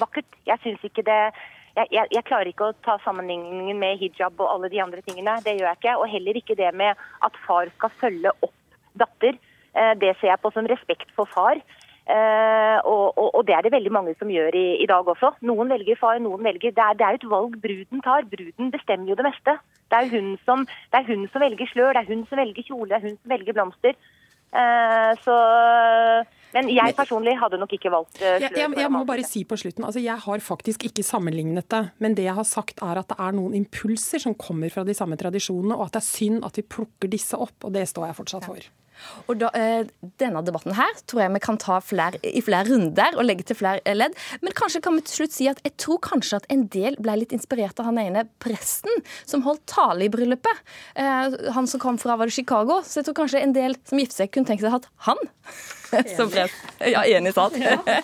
vakkert. 0.00 0.38
Jeg 0.46 0.58
syns 0.62 0.84
ikke 0.84 1.06
det 1.06 1.20
jeg, 1.74 1.88
jeg, 1.90 2.06
jeg 2.14 2.24
klarer 2.28 2.50
ikke 2.50 2.68
å 2.70 2.76
ta 2.86 2.98
sammenligningen 3.02 3.78
med 3.78 3.98
hijab 3.98 4.38
og 4.38 4.50
alle 4.50 4.70
de 4.70 4.82
andre 4.82 5.02
tingene. 5.02 5.40
Det 5.42 5.56
gjør 5.56 5.72
jeg 5.72 5.80
ikke. 5.80 5.96
Og 5.98 6.12
heller 6.12 6.38
ikke 6.38 6.54
det 6.58 6.70
med 6.74 6.94
at 7.26 7.40
far 7.46 7.70
skal 7.74 7.90
følge 7.98 8.30
opp 8.46 8.78
datter. 8.94 9.40
Eh, 9.74 9.94
Det 9.98 10.12
ser 10.20 10.30
jeg 10.30 10.42
på 10.42 10.52
som 10.54 10.68
respekt 10.70 11.10
for 11.16 11.26
far. 11.26 11.58
Eh, 12.04 12.78
og, 12.84 13.16
og, 13.16 13.28
og 13.38 13.46
det 13.48 13.54
er 13.56 13.64
det 13.64 13.72
veldig 13.72 13.92
mange 13.96 14.12
som 14.18 14.28
gjør 14.28 14.52
i, 14.60 14.66
i 14.84 14.88
dag 14.88 15.06
også. 15.08 15.30
Noen 15.48 15.72
velger 15.72 15.96
far, 15.96 16.18
noen 16.20 16.44
velger 16.44 16.74
Det 16.76 16.84
er, 16.84 16.98
det 17.00 17.06
er 17.06 17.16
et 17.16 17.30
valg 17.30 17.56
bruden 17.62 18.04
tar. 18.04 18.28
Bruden 18.28 18.74
bestemmer 18.74 19.08
jo 19.08 19.16
det 19.16 19.24
meste. 19.24 19.56
Det 19.88 20.00
er 20.00 20.10
hun 20.12 20.34
som, 20.44 20.66
det 20.92 21.00
er 21.00 21.08
hun 21.08 21.24
som 21.32 21.44
velger 21.44 21.70
slør, 21.72 21.96
det 21.96 22.04
er 22.04 22.12
hun 22.12 22.26
som 22.28 22.40
velger 22.40 22.68
kjole, 22.68 22.90
det 22.90 22.98
er 22.98 23.08
hun 23.08 23.16
som 23.16 23.32
velger 23.32 23.56
blomster. 23.56 23.96
Eh, 24.54 25.12
så 25.24 25.34
Men 26.54 26.68
jeg 26.70 26.94
personlig 26.94 27.34
hadde 27.40 27.58
nok 27.58 27.72
ikke 27.74 27.90
valgt 27.90 28.20
slør. 28.20 28.36
Jeg, 28.44 28.52
jeg, 28.52 28.76
jeg 28.84 28.92
må 28.92 29.02
bare 29.08 29.24
si 29.26 29.42
på 29.48 29.56
slutten, 29.58 29.88
altså 29.88 30.04
jeg 30.04 30.20
har 30.28 30.44
faktisk 30.44 30.84
ikke 30.90 31.02
sammenlignet 31.02 31.70
det. 31.72 31.82
Men 32.04 32.20
det 32.20 32.28
jeg 32.28 32.36
har 32.36 32.48
sagt 32.48 32.84
er 32.84 33.00
at 33.00 33.08
det 33.10 33.16
er 33.16 33.34
noen 33.34 33.56
impulser 33.56 34.22
som 34.22 34.36
kommer 34.36 34.68
fra 34.68 34.84
de 34.84 34.94
samme 34.94 35.16
tradisjonene, 35.16 35.74
og 35.74 35.88
at 35.88 35.96
det 35.96 36.04
er 36.04 36.10
synd 36.12 36.44
at 36.44 36.60
vi 36.60 36.68
plukker 36.76 37.10
disse 37.10 37.40
opp. 37.40 37.56
Og 37.64 37.72
det 37.74 37.88
står 37.88 38.12
jeg 38.12 38.20
fortsatt 38.20 38.50
for. 38.52 38.72
Og 39.28 39.38
da, 39.40 39.50
eh, 39.54 39.86
Denne 40.20 40.42
debatten 40.44 40.74
her 40.76 40.92
tror 41.08 41.24
jeg 41.24 41.32
vi 41.34 41.42
kan 41.42 41.58
ta 41.60 41.78
flere, 41.80 42.20
i 42.22 42.42
flere 42.44 42.68
runder 42.68 43.16
og 43.18 43.26
legge 43.26 43.46
til 43.48 43.58
flere 43.58 43.82
eh, 43.84 43.96
ledd. 43.96 44.16
Men 44.42 44.56
kanskje 44.56 44.82
kan 44.84 44.96
vi 44.96 45.04
til 45.06 45.22
slutt 45.22 45.36
si 45.36 45.48
at 45.50 45.60
jeg 45.64 45.76
tror 45.80 46.00
kanskje 46.04 46.40
at 46.40 46.48
en 46.52 46.66
del 46.72 46.98
ble 47.02 47.16
litt 47.20 47.34
inspirert 47.36 47.80
av 47.80 47.90
han 47.90 48.00
ene 48.02 48.26
presten 48.42 49.02
som 49.24 49.44
holdt 49.46 49.64
tale 49.70 50.06
i 50.06 50.12
bryllupet. 50.12 50.64
Eh, 50.94 51.38
han 51.56 51.70
som 51.70 51.82
kom 51.82 51.98
fra 52.00 52.18
var 52.20 52.30
det 52.30 52.36
Chicago. 52.36 52.82
Så 52.84 53.00
jeg 53.00 53.08
tror 53.08 53.20
kanskje 53.22 53.42
en 53.42 53.56
del 53.56 53.78
som 53.88 54.00
gifter 54.00 54.24
seg, 54.24 54.34
kunne 54.34 54.50
tenkt 54.50 54.64
seg 54.64 54.76
at 54.76 54.90
han 55.08 55.20
som 56.16 56.30
prest. 56.32 56.54
Ja, 56.80 57.04
enig, 57.06 57.34
sant? 57.36 57.56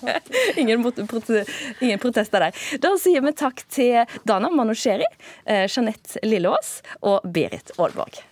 ingen, 0.61 0.85
ingen 1.81 2.03
protester 2.03 2.47
der. 2.47 2.65
Da 2.83 2.95
sier 3.01 3.25
vi 3.25 3.35
takk 3.37 3.65
til 3.73 4.19
Dana 4.29 4.53
Manusheri, 4.55 5.09
Jeanette 5.47 6.23
Lilleås 6.27 6.79
og 7.03 7.27
Berit 7.27 7.75
Aalborg. 7.79 8.23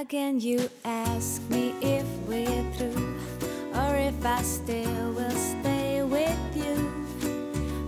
Again, 0.00 0.40
you 0.40 0.68
ask 0.84 1.40
me 1.50 1.72
if 1.80 2.04
we're 2.26 2.64
through, 2.72 3.14
or 3.76 3.94
if 3.94 4.26
I 4.26 4.42
still 4.42 5.12
will 5.12 5.30
stay 5.30 6.02
with 6.02 6.56
you. 6.56 6.76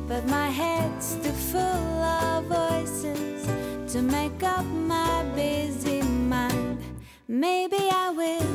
But 0.07 0.25
my 0.29 0.49
head's 0.49 1.17
too 1.17 1.33
full 1.33 1.61
of 1.61 2.45
voices 2.45 3.45
to 3.93 4.03
make 4.03 4.41
up 4.45 4.65
my 4.67 5.25
busy 5.35 6.01
mind. 6.03 6.79
Maybe 7.27 7.89
I 7.91 8.11
will, 8.11 8.55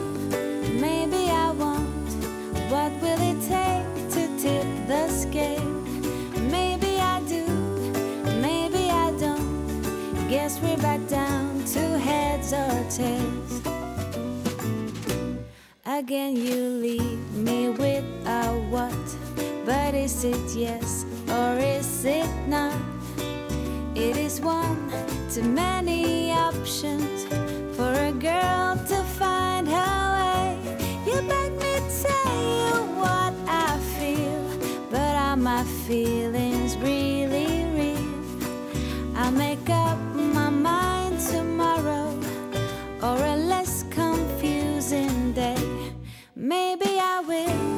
maybe 0.79 1.29
I 1.29 1.51
won't. 1.51 2.09
What 2.71 2.93
will 3.01 3.21
it 3.31 3.39
take 3.51 3.85
to 4.15 4.23
tip 4.41 4.67
the 4.87 5.09
scale? 5.09 5.73
Maybe 6.49 7.01
I 7.01 7.19
do, 7.27 7.45
maybe 8.39 8.89
I 8.89 9.11
don't. 9.19 10.29
Guess 10.29 10.61
we're 10.61 10.77
back 10.77 11.05
down 11.09 11.40
to 11.73 11.97
heads 11.99 12.51
or 12.51 12.83
tails. 12.89 13.61
Again, 15.85 16.35
you 16.35 16.55
leave 16.55 17.31
me 17.33 17.69
with 17.69 18.03
a 18.25 18.43
what? 18.69 18.91
But 19.65 19.93
is 19.93 20.25
it 20.25 20.53
yes 20.53 21.05
or 21.29 21.57
is 21.59 22.03
it 22.03 22.29
not? 22.47 22.75
It 23.95 24.17
is 24.17 24.41
one 24.41 24.91
too 25.33 25.43
many 25.43 26.33
options 26.33 27.23
for 27.77 27.93
a 27.93 28.11
girl 28.11 28.75
to 28.87 29.03
find 29.19 29.65
her 29.67 30.03
way. 30.17 30.57
You 31.05 31.21
beg 31.21 31.51
me 31.53 31.73
tell 32.03 32.35
you 32.59 32.75
what 32.99 33.33
I 33.47 33.79
feel, 33.97 34.43
but 34.89 35.15
are 35.15 35.37
my 35.37 35.63
feelings 35.87 36.75
really 36.77 37.63
real? 37.77 39.15
I'll 39.15 39.31
make 39.31 39.69
Maybe 46.51 46.99
I 46.99 47.21
will, 47.25 47.70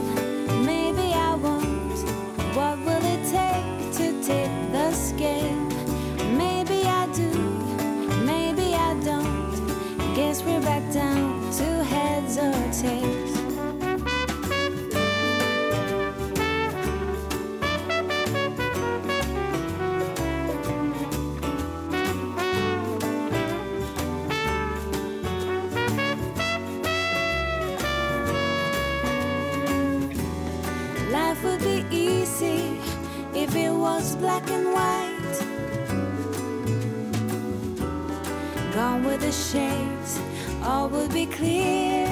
shades, 39.33 40.19
all 40.63 40.87
would 40.89 41.11
be 41.11 41.25
clear. 41.25 42.05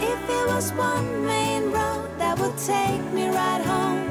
If 0.00 0.20
it 0.28 0.46
was 0.48 0.72
one 0.72 1.24
main 1.24 1.70
road 1.70 2.08
that 2.18 2.38
would 2.38 2.58
take 2.58 3.02
me 3.12 3.28
right 3.28 3.62
home, 3.72 4.08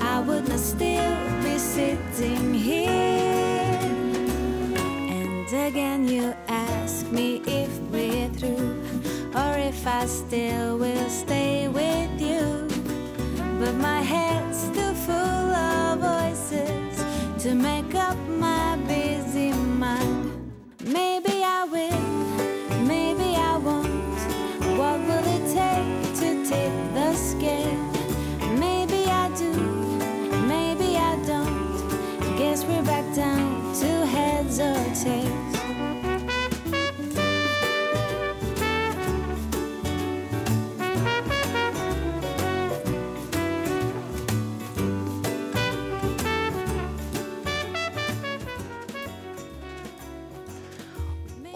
I 0.00 0.20
would 0.20 0.48
not 0.48 0.58
still 0.58 1.16
be 1.42 1.58
sitting 1.58 2.54
here. 2.54 3.80
And 5.18 5.46
again, 5.52 6.08
you 6.08 6.34
ask 6.48 7.06
me 7.10 7.42
if 7.46 7.70
we're 7.92 8.30
through, 8.30 8.82
or 9.34 9.58
if 9.58 9.86
I 9.86 10.06
still 10.06 10.78
will 10.78 11.10
stay 11.10 11.68
with 11.68 12.20
you. 12.20 12.66
But 13.60 13.74
my 13.74 14.00
head's 14.02 14.45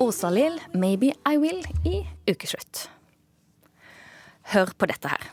Åsa-Lill, 0.01 0.61
'Maybe 0.72 1.07
I 1.07 1.36
Will' 1.36 1.66
i 1.84 2.07
Ukeslutt. 2.32 2.88
Hør 4.42 4.72
på 4.78 4.86
dette 4.88 5.09
her. 5.09 5.26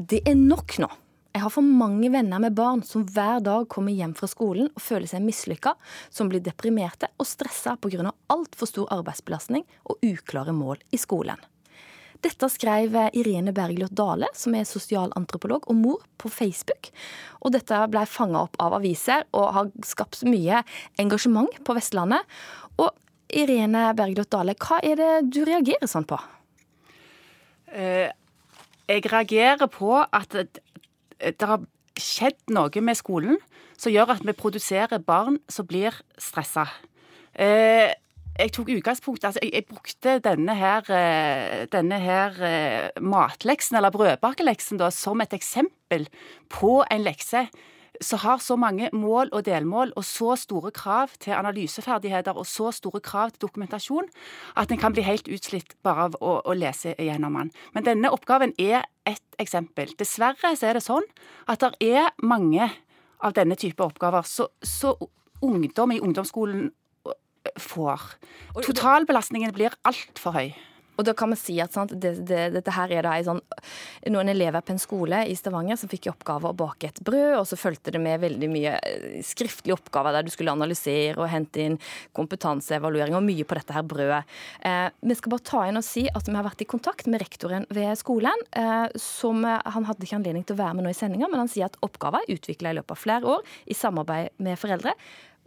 Det 0.00 0.22
er 0.24 0.34
nok 0.34 0.78
nå. 0.80 0.88
Jeg 1.34 1.42
har 1.42 1.52
for 1.52 1.60
mange 1.60 2.08
venner 2.08 2.40
med 2.40 2.54
barn 2.56 2.80
som 2.82 3.04
hver 3.04 3.42
dag 3.44 3.68
kommer 3.68 3.92
hjem 3.92 4.14
fra 4.16 4.30
skolen 4.32 4.70
og 4.72 4.80
føler 4.80 5.04
seg 5.10 5.20
mislykka, 5.20 5.74
som 6.08 6.30
blir 6.32 6.40
deprimerte 6.40 7.12
og 7.20 7.28
stressa 7.28 7.76
pga. 7.76 8.10
altfor 8.32 8.66
stor 8.66 8.88
arbeidsbelastning 8.88 9.66
og 9.84 9.98
uklare 10.00 10.52
mål 10.56 10.80
i 10.90 10.96
skolen. 10.96 11.36
Dette 12.22 12.48
skrev 12.48 12.96
Irene 13.12 13.52
Bergljot 13.52 13.92
Dale, 13.92 14.28
som 14.32 14.54
er 14.54 14.64
sosialantropolog 14.64 15.68
og 15.68 15.76
mor, 15.76 16.00
på 16.16 16.30
Facebook. 16.30 16.88
Og 17.42 17.52
dette 17.52 17.86
ble 17.92 18.06
fanga 18.06 18.38
opp 18.48 18.56
av 18.58 18.72
aviser 18.72 19.24
og 19.34 19.52
har 19.52 19.70
skapt 19.84 20.24
mye 20.24 20.64
engasjement 20.96 21.52
på 21.62 21.76
Vestlandet. 21.76 22.24
Og 22.78 22.90
Irene 23.34 23.90
Bergljot 23.96 24.30
Dale, 24.30 24.54
hva 24.60 24.78
er 24.84 24.98
det 25.00 25.10
du 25.34 25.42
reagerer 25.46 25.90
sånn 25.90 26.06
på? 26.06 26.18
Eh, 27.74 28.08
jeg 28.86 29.04
reagerer 29.10 29.66
på 29.72 29.92
at 29.98 30.36
det 30.36 31.48
har 31.50 31.64
skjedd 31.98 32.38
noe 32.54 32.82
med 32.84 32.98
skolen 32.98 33.38
som 33.76 33.92
gjør 33.92 34.14
at 34.14 34.24
vi 34.24 34.36
produserer 34.36 35.02
barn 35.02 35.40
som 35.50 35.66
blir 35.68 35.96
stressa. 36.22 36.68
Eh, 37.34 37.90
jeg 38.36 38.52
tok 38.52 38.70
utgangspunkt 38.74 39.24
altså 39.24 39.40
jeg, 39.42 39.64
brukte 39.68 40.18
denne 40.24 40.54
her, 40.56 40.84
eh, 40.92 41.64
denne 41.72 41.98
her 42.00 42.36
matleksen, 43.00 43.78
eller 43.80 43.94
brødbakeleksen, 43.94 44.78
da, 44.78 44.92
som 44.92 45.20
et 45.24 45.34
eksempel 45.34 46.06
på 46.52 46.78
en 46.84 47.04
lekse 47.04 47.46
som 48.04 48.20
har 48.22 48.40
så 48.42 48.56
mange 48.60 48.90
mål 48.92 49.30
og 49.32 49.44
delmål 49.46 49.92
og 49.96 50.04
så 50.04 50.36
store 50.38 50.72
krav 50.74 51.14
til 51.22 51.36
analyseferdigheter 51.36 52.36
og 52.36 52.46
så 52.46 52.70
store 52.74 53.00
krav 53.00 53.34
til 53.34 53.46
dokumentasjon 53.46 54.08
at 54.56 54.72
en 54.72 54.80
kan 54.80 54.94
bli 54.96 55.04
helt 55.06 55.28
utslitt 55.28 55.76
bare 55.86 56.08
av 56.08 56.18
å, 56.20 56.38
å 56.44 56.56
lese 56.56 56.94
gjennom 56.98 57.38
den. 57.40 57.52
Men 57.74 57.86
denne 57.86 58.12
oppgaven 58.14 58.54
er 58.58 58.86
ett 59.06 59.40
eksempel. 59.42 59.92
Dessverre 59.98 60.54
så 60.56 60.70
er 60.70 60.78
det 60.78 60.86
sånn 60.86 61.06
at 61.46 61.62
det 61.62 61.92
er 61.92 62.10
mange 62.22 62.70
av 63.24 63.36
denne 63.36 63.56
type 63.56 63.82
oppgaver 63.84 64.26
så, 64.28 64.48
så 64.62 64.94
ungdom 65.44 65.92
i 65.92 66.00
ungdomsskolen 66.02 66.70
får. 67.60 68.00
Totalbelastningen 68.66 69.54
blir 69.54 69.76
altfor 69.86 70.36
høy. 70.36 70.48
Og 70.96 71.04
da 71.06 71.14
kan 71.16 71.32
vi 71.32 71.38
si 71.38 71.56
at 71.62 71.74
sant, 71.76 71.92
det, 72.00 72.14
det, 72.28 72.42
dette 72.54 72.74
her 72.74 72.92
er 72.94 73.06
da 73.06 73.14
ei 73.16 73.24
sånn, 73.26 73.40
noen 74.12 74.30
elever 74.32 74.64
på 74.64 74.74
en 74.74 74.80
skole 74.82 75.22
i 75.28 75.36
Stavanger 75.38 75.78
som 75.80 75.90
fikk 75.92 76.08
i 76.08 76.12
oppgave 76.12 76.50
å 76.50 76.56
bake 76.56 76.90
et 76.90 77.00
brød, 77.04 77.36
og 77.40 77.46
så 77.48 77.58
fulgte 77.60 77.94
det 77.94 78.00
med 78.02 78.22
veldig 78.22 78.50
mye 78.52 78.74
eh, 78.80 79.18
skriftlige 79.26 79.76
oppgaver 79.76 80.16
der 80.16 80.26
du 80.26 80.32
skulle 80.32 80.54
analysere 80.56 81.18
og 81.20 81.30
hente 81.32 81.62
inn 81.62 81.78
kompetanseevaluering 82.16 83.18
og 83.18 83.26
mye 83.26 83.46
på 83.46 83.58
dette 83.58 83.76
her 83.76 83.86
brødet. 83.86 84.22
Eh, 84.66 84.88
vi 85.06 85.18
skal 85.18 85.36
bare 85.36 85.48
ta 85.52 85.64
inn 85.68 85.80
og 85.80 85.86
si 85.86 86.06
at 86.08 86.30
vi 86.30 86.36
har 86.36 86.46
vært 86.46 86.64
i 86.64 86.70
kontakt 86.70 87.10
med 87.10 87.22
rektoren 87.24 87.68
ved 87.76 87.92
skolen. 88.00 88.46
Eh, 88.56 88.88
som 89.00 89.44
Han 89.46 89.84
hadde 89.86 90.04
ikke 90.06 90.16
anledning 90.18 90.44
til 90.46 90.56
å 90.56 90.62
være 90.62 90.76
med 90.78 90.86
nå 90.86 90.90
i 90.90 90.96
sendinga, 90.96 91.28
men 91.30 91.42
han 91.42 91.50
sier 91.50 91.68
at 91.68 91.76
oppgaven 91.84 92.24
er 92.24 92.36
utvikla 92.38 92.72
i 92.72 92.78
løpet 92.78 92.94
av 92.94 93.00
flere 93.00 93.34
år 93.36 93.56
i 93.70 93.76
samarbeid 93.76 94.36
med 94.42 94.58
foreldre 94.58 94.94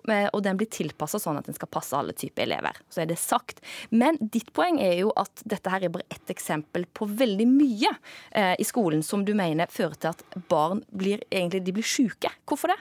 og 0.08 0.42
den 0.46 0.60
blir 0.60 0.70
tilpassa 0.72 1.20
sånn 1.22 1.40
at 1.40 1.50
den 1.50 1.58
skal 1.58 1.72
passe 1.72 1.98
alle 1.98 2.16
typer 2.18 2.46
elever. 2.46 2.78
Så 2.90 3.04
er 3.04 3.10
det 3.10 3.20
sagt. 3.22 3.62
Men 3.90 4.20
ditt 4.20 4.52
poeng 4.56 4.80
er 4.84 4.96
jo 5.02 5.14
at 5.20 5.44
dette 5.44 5.72
her 5.74 5.86
er 5.86 5.94
bare 5.94 6.08
ett 6.10 6.32
eksempel 6.32 6.88
på 6.94 7.08
veldig 7.10 7.48
mye 7.50 7.94
eh, 8.32 8.56
i 8.60 8.68
skolen 8.68 9.04
som 9.06 9.26
du 9.26 9.34
mener 9.38 9.72
fører 9.72 9.98
til 10.00 10.14
at 10.14 10.40
barn 10.52 10.84
blir, 10.90 11.24
egentlig, 11.32 11.64
de 11.66 11.76
blir 11.76 11.88
syke. 11.88 12.32
Hvorfor 12.50 12.74
det? 12.74 12.80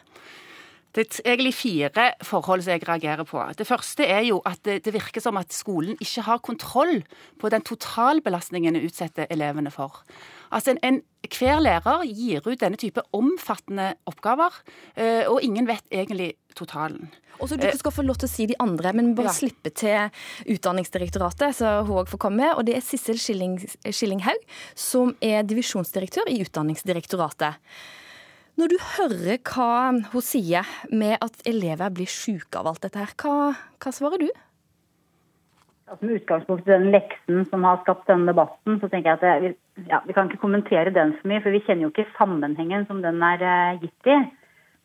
Det 0.96 1.04
er 1.20 1.34
egentlig 1.34 1.54
fire 1.54 2.06
forhold 2.24 2.62
som 2.64 2.72
jeg 2.72 2.88
reagerer 2.88 3.26
på. 3.28 3.42
Det 3.58 3.66
første 3.68 4.06
er 4.08 4.22
jo 4.28 4.40
at 4.48 4.62
det, 4.64 4.88
virker 4.94 5.20
som 5.20 5.36
at 5.36 5.52
skolen 5.52 5.98
ikke 6.00 6.24
har 6.24 6.38
kontroll 6.38 7.02
på 7.38 7.50
den 7.52 7.62
totalbelastningen 7.62 8.76
en 8.76 8.86
utsetter 8.88 9.28
elevene 9.30 9.70
for. 9.70 10.02
Altså 10.50 10.70
en, 10.74 10.80
en, 10.82 11.02
Hver 11.28 11.60
lærer 11.60 12.06
gir 12.06 12.46
ut 12.46 12.60
denne 12.60 12.78
type 12.80 13.02
omfattende 13.12 13.90
oppgaver, 14.08 14.54
eh, 14.96 15.26
og 15.28 15.42
ingen 15.44 15.66
vet 15.68 15.84
egentlig 15.92 16.36
totalen. 16.56 17.10
Og 17.38 17.50
så 17.50 17.56
Du 17.56 17.68
skal 17.76 17.92
få 17.92 18.02
lov 18.02 18.16
til 18.16 18.28
å 18.28 18.32
si 18.32 18.46
de 18.46 18.56
andre, 18.58 18.92
men 18.92 19.14
bare 19.14 19.26
Ja. 19.28 19.32
slippe 19.32 19.70
til 19.70 20.10
Utdanningsdirektoratet, 20.48 21.54
så 21.54 21.84
hun 21.84 21.98
også 21.98 22.16
får 22.16 22.18
komme. 22.18 22.56
Og 22.56 22.64
det 22.64 22.76
er 22.76 22.80
Sissel 22.80 23.18
Skilling, 23.18 23.58
Skillinghaug, 23.84 24.40
som 24.74 25.14
er 25.20 25.42
divisjonsdirektør 25.42 26.26
i 26.28 26.42
Utdanningsdirektoratet. 26.42 27.54
Når 28.58 28.72
du 28.72 28.78
hører 28.82 29.36
hva 29.46 29.72
hun 30.10 30.22
sier 30.24 30.66
med 30.90 31.20
at 31.22 31.44
elever 31.46 31.92
blir 31.94 32.08
syke 32.10 32.58
av 32.58 32.66
alt 32.66 32.80
dette 32.82 32.98
her, 32.98 33.12
hva, 33.22 33.52
hva 33.54 33.92
svarer 33.94 34.24
du? 34.24 34.32
Altså, 35.86 36.00
med 36.02 36.16
utgangspunkt 36.16 36.66
i 36.66 36.72
den 36.72 36.88
leksen 36.90 37.46
som 37.52 37.62
har 37.68 37.78
skapt 37.84 38.10
denne 38.10 38.26
debatten, 38.32 38.80
så 38.80 38.90
tenker 38.90 39.12
jeg 39.12 39.20
at 39.20 39.44
jeg, 39.46 39.52
ja, 39.92 40.00
vi 40.08 40.16
kan 40.16 40.26
ikke 40.26 40.42
kommentere 40.42 40.90
den 40.96 41.14
for 41.20 41.30
mye, 41.30 41.44
for 41.44 41.54
vi 41.54 41.62
kjenner 41.68 41.86
jo 41.86 41.92
ikke 41.92 42.08
sammenhengen 42.16 42.88
som 42.90 42.98
den 43.04 43.22
er 43.28 43.46
eh, 43.46 43.78
gitt 43.84 44.10
i. 44.10 44.18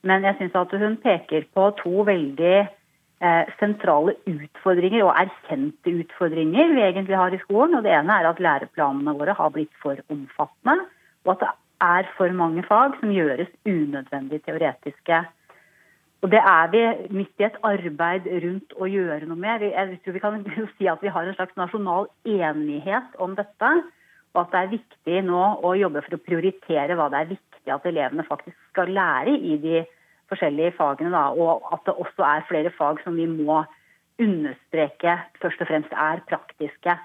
Men 0.06 0.30
jeg 0.30 0.38
syns 0.38 0.60
at 0.62 0.78
hun 0.84 1.00
peker 1.02 1.50
på 1.58 1.66
to 1.82 2.06
veldig 2.12 2.54
eh, 2.62 3.52
sentrale 3.58 4.14
utfordringer, 4.30 5.08
og 5.08 5.18
erkjente 5.18 5.98
utfordringer, 6.04 6.78
vi 6.78 6.86
egentlig 6.92 7.18
har 7.18 7.34
i 7.34 7.42
skolen. 7.48 7.80
Og 7.80 7.90
det 7.90 7.98
ene 7.98 8.22
er 8.22 8.30
at 8.30 8.46
læreplanene 8.52 9.18
våre 9.18 9.34
har 9.42 9.52
blitt 9.58 9.74
for 9.82 9.98
omfattende, 10.14 10.86
og 11.26 11.36
at 11.36 11.42
det 11.42 11.54
er 11.84 12.10
for 12.18 12.32
mange 12.36 12.64
fag 12.68 12.98
som 13.00 13.12
gjøres 13.14 13.50
unødvendig 13.68 14.42
teoretiske. 14.46 15.24
Og 16.24 16.32
det 16.32 16.40
er 16.40 16.70
vi 16.72 16.84
midt 17.18 17.42
i 17.42 17.46
et 17.50 17.58
arbeid 17.68 18.30
rundt 18.46 18.76
å 18.80 18.88
gjøre 18.88 19.28
noe 19.28 19.40
med. 19.40 19.66
Jeg 19.68 19.98
tror 20.04 20.16
vi 20.16 20.22
kan 20.24 20.46
si 20.78 20.88
at 20.88 21.04
vi 21.04 21.12
har 21.12 21.28
en 21.28 21.36
slags 21.36 21.58
nasjonal 21.60 22.08
enighet 22.24 23.20
om 23.20 23.36
dette. 23.36 23.74
Og 24.34 24.46
at 24.46 24.54
det 24.54 24.62
er 24.62 24.72
viktig 24.78 25.20
nå 25.28 25.42
å 25.62 25.76
jobbe 25.78 26.02
for 26.06 26.16
å 26.16 26.24
prioritere 26.24 26.96
hva 26.98 27.10
det 27.12 27.20
er 27.20 27.34
viktig 27.36 27.76
at 27.76 27.86
elevene 27.86 28.26
faktisk 28.26 28.58
skal 28.72 28.90
lære 28.96 29.36
i 29.36 29.60
de 29.62 29.84
forskjellige 30.32 30.78
fagene. 30.80 31.12
Da. 31.14 31.28
Og 31.36 31.68
at 31.76 31.84
det 31.86 31.98
også 32.06 32.26
er 32.30 32.48
flere 32.48 32.72
fag 32.78 33.04
som 33.04 33.20
vi 33.20 33.28
må 33.30 33.62
understreke 34.22 35.18
først 35.42 35.62
og 35.62 35.70
fremst 35.70 35.94
er 35.98 36.24
praktiske. 36.30 36.96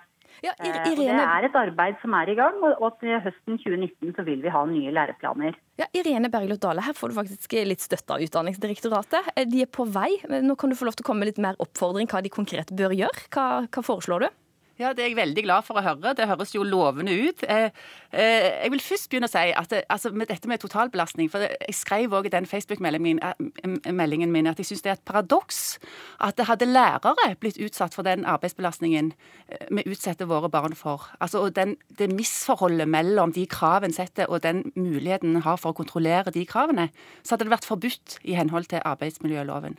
Ja, 0.44 0.52
Irene... 0.62 1.18
det 1.18 1.24
er 1.24 1.46
et 1.48 1.56
arbeid 1.58 1.98
som 2.02 2.14
er 2.18 2.30
i 2.30 2.36
gang, 2.38 2.58
og 2.68 2.98
til 3.02 3.16
høsten 3.24 3.58
2019 3.58 4.14
så 4.16 4.24
vil 4.26 4.42
vi 4.44 4.52
ha 4.54 4.64
nye 4.70 4.92
læreplaner. 4.94 5.56
Ja, 5.80 5.88
Irene 5.96 6.30
Bergljot 6.32 6.62
Dale, 6.62 6.84
her 6.86 6.96
får 6.96 7.12
du 7.12 7.18
faktisk 7.18 7.56
litt 7.68 7.82
støtte 7.84 8.16
av 8.16 8.24
Utdanningsdirektoratet. 8.24 9.32
Eh, 9.34 9.46
De 9.48 9.62
er 9.64 9.70
på 9.70 9.86
vei. 9.86 10.10
men 10.28 10.46
Nå 10.48 10.56
kan 10.58 10.70
du 10.70 10.76
få 10.78 10.88
lov 10.88 10.98
til 10.98 11.06
å 11.06 11.10
komme 11.10 11.24
med 11.24 11.32
litt 11.32 11.42
mer 11.42 11.58
oppfordring 11.62 12.10
hva 12.10 12.22
de 12.22 12.32
konkret 12.32 12.70
bør 12.74 12.94
gjøre. 12.96 13.26
Hva, 13.34 13.48
hva 13.66 13.84
foreslår 13.84 14.26
du? 14.26 14.30
Ja, 14.78 14.92
Det 14.92 15.02
er 15.02 15.08
jeg 15.08 15.16
veldig 15.18 15.42
glad 15.42 15.64
for 15.66 15.74
å 15.74 15.82
høre. 15.82 16.12
Det 16.14 16.28
høres 16.30 16.52
jo 16.54 16.62
lovende 16.62 17.10
ut. 17.10 17.42
Eh, 17.50 17.70
eh, 18.12 18.62
jeg 18.62 18.70
vil 18.70 18.80
først 18.80 19.08
begynne 19.10 19.26
å 19.26 19.32
si 19.32 19.50
at 19.50 19.72
det, 19.72 19.82
altså 19.90 20.12
med 20.14 20.30
dette 20.30 20.48
med 20.48 20.60
totalbelastning 20.62 21.30
for 21.30 21.42
Jeg 21.42 21.74
skrev 21.74 22.14
også 22.14 22.26
i 22.26 22.30
den 22.30 22.46
Facebook-meldingen 22.46 24.30
min, 24.32 24.46
eh, 24.46 24.50
at 24.50 24.58
jeg 24.58 24.66
syns 24.66 24.82
det 24.82 24.90
er 24.90 24.98
et 25.00 25.04
paradoks 25.04 25.78
at 26.20 26.36
det 26.36 26.46
hadde 26.46 26.70
lærere 26.70 27.34
blitt 27.40 27.58
utsatt 27.58 27.94
for 27.94 28.06
den 28.06 28.24
arbeidsbelastningen 28.24 29.12
eh, 29.48 29.66
vi 29.70 29.82
utsetter 29.82 30.30
våre 30.30 30.48
barn 30.48 30.74
for. 30.74 31.10
Altså 31.20 31.48
den, 31.50 31.76
Det 31.98 32.12
misforholdet 32.12 32.88
mellom 32.88 33.32
de 33.32 33.46
kravene 33.46 33.92
setter 33.92 34.30
og 34.30 34.42
den 34.42 34.72
muligheten 34.76 35.34
en 35.34 35.42
har 35.42 35.56
for 35.56 35.70
å 35.70 35.74
kontrollere 35.74 36.30
de 36.30 36.46
kravene, 36.46 36.90
så 37.24 37.34
hadde 37.34 37.44
det 37.44 37.56
vært 37.58 37.66
forbudt 37.66 38.18
i 38.22 38.34
henhold 38.38 38.70
til 38.70 38.78
arbeidsmiljøloven. 38.84 39.76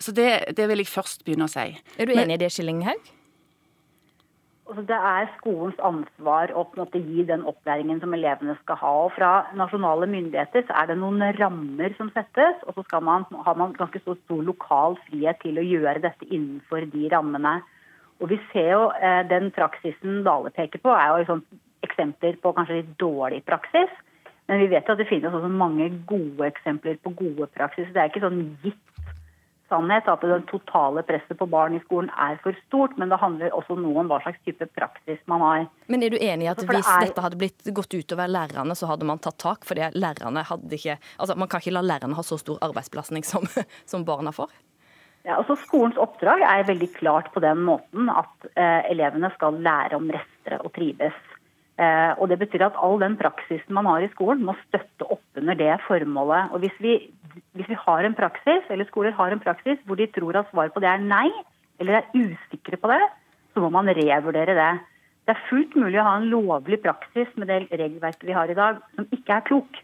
Så 0.00 0.12
det, 0.12 0.56
det 0.56 0.68
vil 0.68 0.78
jeg 0.78 0.88
først 0.88 1.24
begynne 1.24 1.44
å 1.44 1.52
si. 1.52 1.76
Er 1.98 2.06
du 2.06 2.12
enig 2.16 2.40
i 2.40 2.46
det, 2.46 2.52
Skillinghaug? 2.52 3.12
Altså, 4.72 4.86
det 4.88 4.96
er 4.96 5.26
skolens 5.36 5.80
ansvar 5.84 6.48
å 6.56 6.62
måte 6.78 6.96
gi 7.04 7.26
den 7.28 7.42
opplæringen 7.44 7.98
som 8.00 8.14
elevene 8.16 8.54
skal 8.62 8.78
ha. 8.80 8.92
Og 9.04 9.10
fra 9.12 9.32
nasjonale 9.52 10.06
myndigheter 10.08 10.64
så 10.64 10.78
er 10.80 10.88
det 10.88 10.96
noen 10.96 11.20
rammer 11.36 11.92
som 11.98 12.08
settes, 12.14 12.62
og 12.64 12.78
så 12.78 13.00
man, 13.04 13.26
har 13.44 13.58
man 13.60 13.74
ganske 13.76 14.00
stor, 14.00 14.16
stor 14.22 14.40
lokal 14.46 14.96
frihet 15.10 15.42
til 15.44 15.60
å 15.60 15.66
gjøre 15.66 16.00
dette 16.06 16.24
innenfor 16.24 16.86
de 16.94 17.10
rammene. 17.12 17.58
Og 18.24 18.32
vi 18.32 18.38
ser 18.48 18.70
jo 18.70 18.86
eh, 18.96 19.20
Den 19.28 19.50
praksisen 19.52 20.22
Dale 20.24 20.54
peker 20.56 20.80
på, 20.80 20.96
er 20.96 21.10
jo 21.10 21.20
liksom, 21.20 21.44
eksempler 21.84 22.40
på 22.40 22.56
kanskje 22.56 22.80
litt 22.80 22.96
dårlig 22.96 23.42
praksis. 23.44 23.92
Men 24.48 24.64
vi 24.64 24.72
vet 24.72 24.88
jo 24.88 24.96
at 24.96 25.04
det 25.04 25.10
finnes 25.12 25.36
også 25.36 25.52
mange 25.52 25.90
gode 26.08 26.48
eksempler 26.48 26.96
på 27.04 27.12
gode 27.20 27.52
praksis. 27.52 27.92
Det 27.92 28.00
er 28.00 28.08
ikke 28.08 28.24
sånn 28.24 28.40
gitt 28.64 28.80
sannhet 29.72 30.08
at 30.12 30.24
det 30.28 30.42
totale 30.50 31.02
presset 31.08 31.38
på 31.40 31.48
barn 31.48 31.78
i 31.78 31.80
skolen 31.86 32.10
er 32.20 32.36
for 32.44 32.56
stort, 32.66 32.98
men 33.00 33.08
det 33.08 33.18
handler 33.22 33.54
også 33.56 33.78
noe 33.80 34.04
om 34.04 34.10
hva 34.12 34.20
slags 34.22 34.42
type 34.44 34.68
praksis 34.76 35.20
man 35.32 35.40
har. 35.40 35.64
Men 35.88 36.04
er 36.04 36.12
du 36.12 36.18
enig 36.20 36.46
i 36.46 36.50
at 36.52 36.60
hvis 36.60 36.68
det 36.84 36.84
er- 36.92 37.06
dette 37.08 37.24
hadde 37.24 37.40
blitt 37.40 37.72
gått 37.74 37.96
utover 37.96 38.28
lærerne, 38.28 38.76
så 38.76 38.90
hadde 38.92 39.08
man 39.08 39.18
tatt 39.24 39.40
tak? 39.40 39.64
Fordi 39.64 39.88
lærerne 39.96 40.44
hadde 40.44 40.76
ikke 40.76 40.98
Altså, 41.18 41.36
man 41.36 41.48
kan 41.48 41.60
ikke 41.60 41.72
la 41.72 41.80
lærerne 41.82 42.14
ha 42.14 42.22
så 42.22 42.38
stor 42.38 42.58
arbeidsbelastning 42.60 43.24
som, 43.24 43.48
som 43.86 44.04
barna 44.04 44.30
får? 44.32 44.50
Ja, 45.24 45.36
altså 45.38 45.54
Skolens 45.56 45.96
oppdrag 46.02 46.42
er 46.42 46.64
veldig 46.66 46.88
klart 46.96 47.32
på 47.32 47.40
den 47.40 47.62
måten 47.62 48.08
at 48.10 48.48
eh, 48.56 48.90
elevene 48.90 49.30
skal 49.36 49.54
lære 49.62 49.94
om 49.96 50.10
restere 50.10 50.58
og 50.64 50.72
trives. 50.74 51.14
Eh, 51.80 52.12
og 52.20 52.28
Det 52.28 52.38
betyr 52.42 52.66
at 52.66 52.76
all 52.76 52.98
den 53.00 53.16
praksisen 53.16 53.72
man 53.72 53.88
har 53.88 54.04
i 54.04 54.10
skolen, 54.12 54.44
må 54.44 54.54
støtte 54.68 55.08
opp 55.08 55.40
under 55.40 55.56
det 55.56 55.72
formålet. 55.86 56.52
Og 56.52 56.60
Hvis 56.60 56.76
vi, 56.80 56.98
hvis 57.56 57.68
vi 57.68 57.78
har 57.86 58.04
en 58.04 58.14
praksis, 58.18 58.68
eller 58.68 58.88
skoler 58.90 59.16
har 59.16 59.32
en 59.32 59.40
praksis 59.40 59.80
hvor 59.86 59.96
de 59.96 60.06
tror 60.12 60.36
at 60.36 60.50
svaret 60.50 60.74
på 60.74 60.82
det 60.84 60.90
er 60.90 61.00
nei, 61.00 61.30
eller 61.80 62.00
er 62.00 62.10
usikre 62.14 62.76
på 62.76 62.92
det, 62.92 63.00
så 63.54 63.60
må 63.60 63.70
man 63.72 63.88
revurdere 63.88 64.56
det. 64.56 64.72
Det 65.22 65.36
er 65.36 65.46
fullt 65.48 65.74
mulig 65.78 66.00
å 66.00 66.04
ha 66.06 66.16
en 66.18 66.28
lovlig 66.30 66.80
praksis 66.82 67.30
med 67.38 67.48
det 67.48 67.64
regelverket 67.70 68.26
vi 68.26 68.36
har 68.36 68.50
i 68.50 68.58
dag, 68.58 68.80
som 68.96 69.06
ikke 69.14 69.38
er 69.38 69.44
klok. 69.46 69.82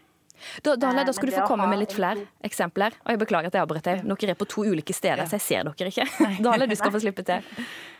Da, 0.63 0.75
Dale, 0.75 1.03
da 1.03 1.11
Eh, 1.11 1.15
skal 1.15 1.29
du 1.29 1.35
få 1.35 1.47
komme 1.47 1.67
med 1.67 1.81
litt 1.81 1.95
flere 1.95 2.25
eksempler. 2.43 2.95
Og 3.03 3.11
jeg 3.11 3.19
beklager 3.19 3.47
at 3.47 3.55
jeg 3.57 3.63
avbryter. 3.65 4.03
Dere 4.03 4.35
er 4.35 4.39
på 4.39 4.47
to 4.47 4.63
ulike 4.67 4.95
steder, 4.95 5.25
så 5.27 5.39
jeg 5.39 5.45
ser 5.47 5.63
dere 5.67 5.91
ikke. 5.91 6.07
Dale, 6.45 6.67
du 6.67 6.75
skal 6.79 6.93
få 6.95 7.01
slippe 7.03 7.25
til. 7.27 7.43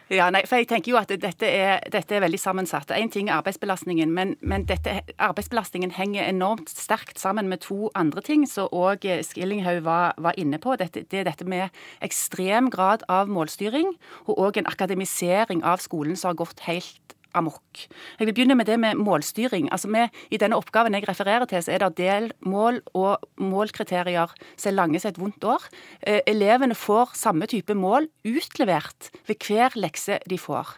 Ja, 0.09 0.31
nei, 0.33 0.41
for 0.49 0.57
jeg 0.57 0.65
tenker 0.71 0.89
jo 0.89 0.97
at 0.97 1.11
dette 1.21 1.45
er, 1.45 1.83
dette 1.93 2.15
er 2.17 2.23
veldig 2.23 2.39
sammensatt. 2.41 2.89
En 2.95 3.11
ting 3.13 3.27
er 3.29 3.35
arbeidsbelastningen, 3.35 4.09
men, 4.09 4.31
men 4.41 4.63
dette, 4.65 5.03
arbeidsbelastningen 5.21 5.93
henger 5.93 6.25
enormt 6.25 6.71
sterkt 6.73 7.21
sammen 7.21 7.45
med 7.51 7.61
to 7.67 7.91
andre 7.93 8.23
ting 8.25 8.47
som 8.49 8.73
òg 8.73 9.05
Skillinghaug 9.27 9.83
var, 9.85 10.17
var 10.17 10.39
inne 10.41 10.57
på. 10.57 10.73
Dette, 10.81 11.03
det 11.05 11.21
er 11.21 11.29
dette 11.29 11.45
med 11.45 11.69
ekstrem 12.01 12.71
grad 12.73 13.05
av 13.05 13.29
målstyring, 13.29 13.93
og 14.25 14.41
òg 14.47 14.57
en 14.57 14.71
akademisering 14.71 15.61
av 15.61 15.85
skolen 15.85 16.17
som 16.17 16.31
har 16.31 16.41
gått 16.41 16.65
helt 16.65 17.18
amok. 17.37 17.85
Jeg 18.19 18.27
vil 18.27 18.33
begynne 18.33 18.57
med 18.57 18.69
det 18.69 18.79
med 18.81 18.99
målstyring. 18.99 19.69
Altså 19.71 19.89
med, 19.91 20.09
I 20.31 20.39
denne 20.41 20.57
oppgaven 20.57 20.95
jeg 20.97 21.07
refererer 21.09 21.45
til, 21.49 21.63
så 21.63 21.75
er 21.75 21.83
det 21.83 21.97
delmål 21.99 22.81
og 22.97 23.25
målkriterier 23.41 24.33
som 24.55 24.71
er 24.71 24.77
lange 24.77 24.99
som 25.01 25.13
et 25.13 25.21
vondt 25.21 25.43
år. 25.43 25.69
Eh, 26.01 26.21
elevene 26.27 26.77
får 26.77 27.15
samme 27.19 27.49
type 27.49 27.75
mål 27.77 28.09
utlevert 28.27 29.11
ved 29.27 29.39
hver 29.45 29.77
lekse 29.79 30.19
de 30.29 30.37
får. 30.41 30.75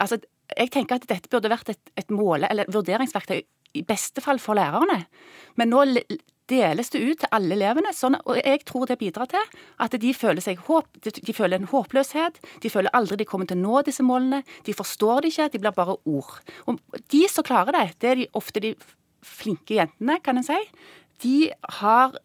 Altså, 0.00 0.20
jeg 0.56 0.72
tenker 0.74 0.98
at 0.98 1.08
dette 1.08 1.30
burde 1.32 1.50
vært 1.52 1.72
et, 1.72 1.82
et 1.96 2.10
måle- 2.12 2.50
eller 2.50 2.68
vurderingsverktøy 2.72 3.42
i 3.72 3.84
beste 3.88 4.20
fall 4.20 4.40
for 4.42 4.58
lærerne. 4.58 5.06
Men 5.56 5.72
nå 5.72 5.84
deles 6.50 6.90
det 6.92 7.00
ut 7.02 7.20
til 7.22 7.30
alle 7.34 7.54
elevene, 7.56 7.92
sånn, 7.94 8.16
og 8.26 8.38
jeg 8.40 8.62
tror 8.68 8.88
det 8.90 8.98
bidrar 9.00 9.30
til 9.30 9.60
at 9.82 9.94
de 10.02 10.14
føler, 10.16 10.42
seg 10.44 10.62
håp, 10.66 10.88
de, 11.04 11.34
føler 11.34 11.60
en 11.60 11.68
håpløshet. 11.70 12.40
De 12.64 12.72
føler 12.72 12.92
aldri 12.96 13.20
de 13.20 13.28
kommer 13.28 13.48
til 13.48 13.60
å 13.60 13.62
nå 13.62 13.84
disse 13.86 14.04
målene. 14.06 14.42
De 14.66 14.74
forstår 14.76 15.22
det 15.22 15.32
ikke, 15.32 15.50
de 15.52 15.62
blir 15.62 15.76
bare 15.76 15.98
ord. 16.02 16.34
Og 16.66 16.80
de 17.14 17.22
som 17.30 17.46
klarer 17.46 17.78
det, 17.78 17.86
det 18.02 18.10
er 18.10 18.20
de, 18.22 18.26
ofte 18.38 18.64
de 18.64 18.74
flinke 19.22 19.78
jentene, 19.78 20.18
kan 20.24 20.40
en 20.40 20.46
si. 20.46 20.58
De 21.22 21.36
har 21.78 22.18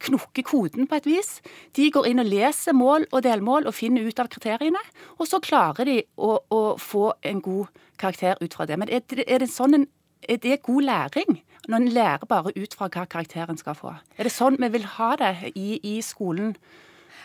knokker 0.00 0.46
koden 0.48 0.88
på 0.88 0.96
et 0.96 1.08
vis. 1.08 1.30
De 1.76 1.90
går 1.92 2.08
inn 2.08 2.22
og 2.22 2.30
leser 2.30 2.76
mål 2.76 3.06
og 3.10 3.24
delmål 3.26 3.68
og 3.68 3.76
finner 3.76 4.06
ut 4.06 4.22
av 4.22 4.30
kriteriene. 4.32 4.80
Og 5.18 5.28
så 5.28 5.42
klarer 5.44 5.88
de 5.88 5.98
å, 6.16 6.38
å 6.48 6.62
få 6.80 7.10
en 7.28 7.42
god 7.44 7.68
karakter 8.00 8.40
ut 8.40 8.56
fra 8.56 8.64
det. 8.68 8.80
Men 8.80 8.88
er 8.88 9.04
det, 9.04 9.26
er 9.28 9.44
det 9.44 9.50
sånn 9.52 9.76
en 9.76 9.88
er 10.28 10.36
det 10.36 10.62
god 10.62 10.84
læring? 10.84 11.38
Når 11.68 11.76
en 11.76 11.90
lærer 11.92 12.28
bare 12.28 12.52
ut 12.56 12.76
fra 12.76 12.88
hva 12.88 13.04
karakteren 13.04 13.58
skal 13.60 13.76
få. 13.76 13.94
Er 14.16 14.28
det 14.28 14.32
sånn 14.32 14.56
vi 14.60 14.70
vil 14.72 14.86
ha 14.96 15.10
det 15.20 15.34
i, 15.52 15.80
i 15.84 15.98
skolen? 16.04 16.54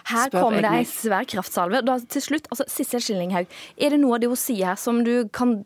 Her 0.06 0.30
Spør 0.30 0.46
kommer 0.46 0.66
det 0.66 0.72
ei 0.82 0.88
svær 0.90 1.28
kraftsalve. 1.30 1.82
Da, 1.88 1.98
til 2.12 2.22
slutt, 2.22 2.50
altså, 2.52 2.68
Sissel 2.70 3.02
Skillinghaug, 3.02 3.52
er 3.78 3.96
det 3.96 4.02
noe 4.02 4.18
av 4.18 4.24
det 4.24 4.30
hun 4.30 4.40
sier 4.40 4.74
her 4.74 4.80
som 4.80 5.02
du 5.08 5.30
kan 5.34 5.62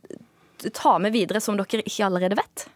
ta 0.76 0.98
med 1.02 1.16
videre, 1.16 1.42
som 1.44 1.58
dere 1.60 1.84
ikke 1.84 2.06
allerede 2.08 2.38
vet? 2.40 2.68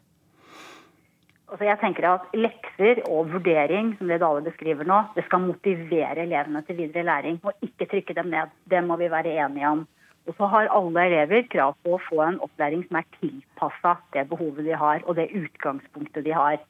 Altså 1.54 1.68
jeg 1.68 1.78
tenker 1.84 2.08
at 2.10 2.32
Lekser 2.34 3.04
og 3.06 3.30
vurdering, 3.30 3.92
som 4.00 4.10
det 4.10 4.18
Dale 4.24 4.42
beskriver 4.42 4.88
nå, 4.90 5.04
det 5.14 5.28
skal 5.28 5.44
motivere 5.44 6.24
elevene 6.26 6.64
til 6.66 6.80
videre 6.80 7.06
læring, 7.06 7.38
og 7.46 7.54
ikke 7.62 7.88
trykke 7.92 8.16
dem 8.18 8.32
ned. 8.34 8.56
Det 8.72 8.82
må 8.82 8.98
vi 8.98 9.12
være 9.12 9.36
enige 9.38 9.70
om. 9.70 9.84
Og 10.28 10.36
så 10.38 10.48
har 10.48 10.70
alle 10.72 11.06
elever 11.10 11.48
krav 11.52 11.76
på 11.84 11.96
å 11.96 12.04
få 12.06 12.22
en 12.24 12.40
opplæring 12.46 12.86
som 12.88 13.00
er 13.00 13.10
tilpassa 13.18 13.98
det 14.16 14.24
behovet 14.30 14.64
de 14.66 14.78
har, 14.80 15.04
og 15.04 15.18
det 15.20 15.34
utgangspunktet 15.36 16.24
de 16.26 16.36
har. 16.36 16.62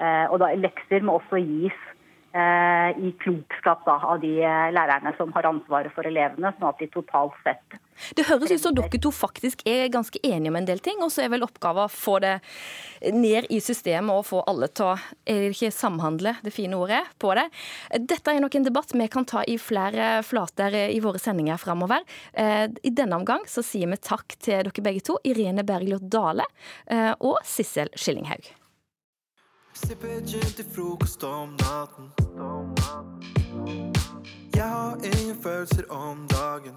Eh, 0.00 0.26
og 0.28 0.40
da 0.42 0.50
Lekser 0.56 1.04
må 1.04 1.16
også 1.20 1.40
gis 1.40 1.78
i 2.30 3.10
klokskap 3.18 3.82
da, 3.86 3.96
av 4.12 4.20
de 4.22 4.36
eh, 4.38 4.68
lærerne 4.74 5.12
som 5.18 5.32
har 5.34 5.48
ansvaret 5.50 5.90
for 5.94 6.06
elevene, 6.06 6.52
sånn 6.56 6.68
at 6.68 6.78
de 6.78 6.86
totalt 6.92 7.34
sett 7.42 7.78
Det 8.16 8.26
høres 8.28 8.52
ut 8.52 8.62
som 8.62 8.76
dere 8.76 9.00
to 9.02 9.10
faktisk 9.12 9.64
er 9.68 9.90
ganske 9.92 10.20
enige 10.22 10.52
om 10.52 10.58
en 10.60 10.68
del 10.68 10.78
ting, 10.84 11.00
og 11.02 11.10
så 11.12 11.24
er 11.24 11.32
vel 11.32 11.44
oppgaven 11.44 11.88
å 11.88 11.92
få 11.92 12.20
det 12.22 12.36
ned 13.12 13.48
i 13.50 13.58
systemet 13.64 14.14
og 14.14 14.28
få 14.28 14.44
alle 14.48 14.70
til 14.70 14.92
å 14.92 14.94
ikke 15.50 15.72
samhandle, 15.74 16.36
det 16.44 16.54
fine 16.54 16.78
ordet, 16.78 17.02
på 17.20 17.34
det. 17.36 17.48
Dette 17.98 18.32
er 18.32 18.40
nok 18.44 18.56
en 18.56 18.68
debatt 18.68 18.94
vi 18.94 19.10
kan 19.12 19.26
ta 19.28 19.42
i 19.44 19.58
flere 19.60 20.20
flater 20.26 20.76
i 20.86 21.00
våre 21.02 21.20
sendinger 21.20 21.60
framover. 21.60 22.06
Eh, 22.32 22.66
I 22.70 22.94
denne 22.94 23.18
omgang 23.20 23.44
så 23.50 23.64
sier 23.66 23.90
vi 23.90 24.00
takk 24.00 24.38
til 24.38 24.62
dere 24.62 24.86
begge 24.86 25.04
to, 25.10 25.18
Irene 25.26 25.66
Bergljot 25.66 26.08
Dale 26.12 26.46
eh, 26.86 27.12
og 27.18 27.42
Sissel 27.44 27.92
Skillinghaug. 27.96 28.52
Sipper 29.86 30.20
gin 30.26 30.52
til 30.56 30.64
frokost 30.74 31.24
om 31.24 31.56
natten. 31.60 32.10
Jeg 34.54 34.68
har 34.68 34.96
ingen 35.04 35.36
følelser 35.42 35.84
om 35.88 36.26
dagen. 36.28 36.74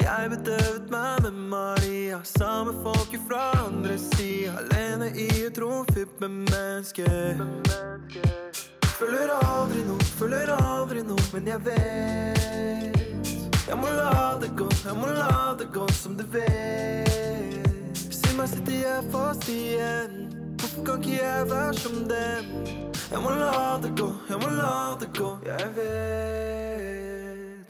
Jeg 0.00 0.30
bedøvet 0.30 0.90
meg 0.90 1.22
med 1.22 1.30
Maria, 1.30 2.20
samme 2.24 2.72
folket 2.82 3.20
fra 3.28 3.66
andre 3.66 3.98
sida. 3.98 4.52
Alene 4.62 5.10
i 5.18 5.28
et 5.46 5.58
rom 5.62 5.86
fylt 5.92 6.20
med 6.20 6.28
mennesker. 6.28 7.42
Føler 8.96 9.32
aldri 9.36 9.82
noe, 9.84 10.08
føler 10.16 10.54
aldri 10.56 11.02
noe, 11.02 11.26
men 11.32 11.46
jeg 11.52 11.64
vet. 11.66 13.34
Jeg 13.68 13.76
må 13.76 13.90
la 13.92 14.38
det 14.40 14.52
gå, 14.56 14.70
jeg 14.84 14.96
må 14.96 15.10
la 15.10 15.52
det 15.58 15.68
gå 15.74 15.88
som 15.92 16.16
du 16.16 16.24
vet. 16.32 17.98
Si 17.98 18.32
meg, 18.38 18.48
sitter 18.48 18.80
jeg 18.80 19.12
fast 19.12 19.50
igjen? 19.52 20.35
Kan 20.84 21.02
ikke 21.02 21.24
jeg 21.24 21.50
være 21.50 21.74
som 21.74 21.92
dem? 21.92 22.44
Jeg 23.10 23.20
må 23.22 23.30
la 23.30 23.78
det 23.82 23.92
gå, 23.98 24.12
jeg 24.28 24.38
må 24.42 24.48
la 24.48 24.96
det 25.00 25.08
gå, 25.18 25.38
jeg 25.46 25.68
vet. 25.76 27.66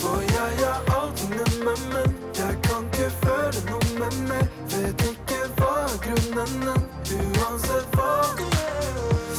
For 0.00 0.20
jeg 0.36 0.52
er 0.70 0.78
alltid 0.98 1.28
med, 1.28 1.50
men 1.66 2.14
jeg 2.38 2.54
kan 2.66 2.86
ikke 2.92 3.10
føle 3.24 3.60
noe 3.70 3.88
med 3.98 4.14
meg. 4.28 4.46
Vet 4.70 5.04
ikke 5.10 5.40
hva 5.58 5.72
er 5.88 5.98
grunnen, 6.06 6.86
uansett 7.18 7.98
hva. 7.98 8.12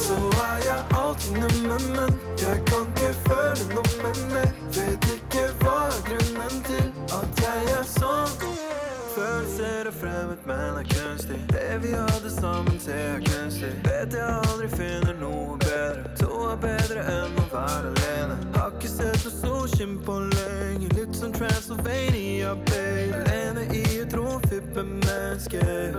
Så 0.04 0.20
er 0.48 0.58
jeg 0.68 0.82
alltid 1.00 1.32
med, 1.40 1.88
men 1.96 2.12
jeg 2.44 2.62
kan 2.68 2.84
ikke 2.92 3.14
føle 3.24 3.64
noe 3.72 3.96
med 4.04 4.22
meg. 4.34 4.62
Vet 4.76 5.10
ikke 5.16 5.48
hva 5.64 5.80
er 5.88 6.00
grunnen 6.10 6.62
til 6.68 6.86
at 7.20 7.44
jeg 7.46 7.76
er 7.78 7.84
sånn. 7.96 8.73
Følelser 9.14 9.86
er 9.86 9.92
fremmed, 9.94 10.36
men 10.46 10.78
er 10.80 10.86
kunstig. 10.90 11.36
Det 11.48 11.76
vi 11.82 11.92
hadde 11.94 12.30
sammen, 12.30 12.80
ser 12.80 12.96
jeg 12.98 13.22
kunstig. 13.28 13.70
Vet 13.86 14.16
jeg 14.18 14.24
aldri 14.48 14.68
finner 14.72 15.14
noe 15.20 15.54
bedre. 15.62 16.02
To 16.18 16.30
er 16.50 16.58
bedre 16.64 17.04
enn 17.12 17.38
å 17.38 17.44
være 17.52 17.92
alene. 17.92 18.38
Har 18.56 18.74
ikke 18.74 18.90
sett 18.90 19.22
noe 19.22 19.36
solskinn 19.36 19.94
på 20.02 20.18
lenge. 20.34 20.90
Litt 20.98 21.14
som 21.14 21.30
Transylvania, 21.36 22.56
babe. 22.66 23.22
Alene 23.22 23.68
i 23.70 23.84
et 24.00 24.18
rom 24.18 24.42
fippe 24.48 24.82
mennesker. 24.82 25.94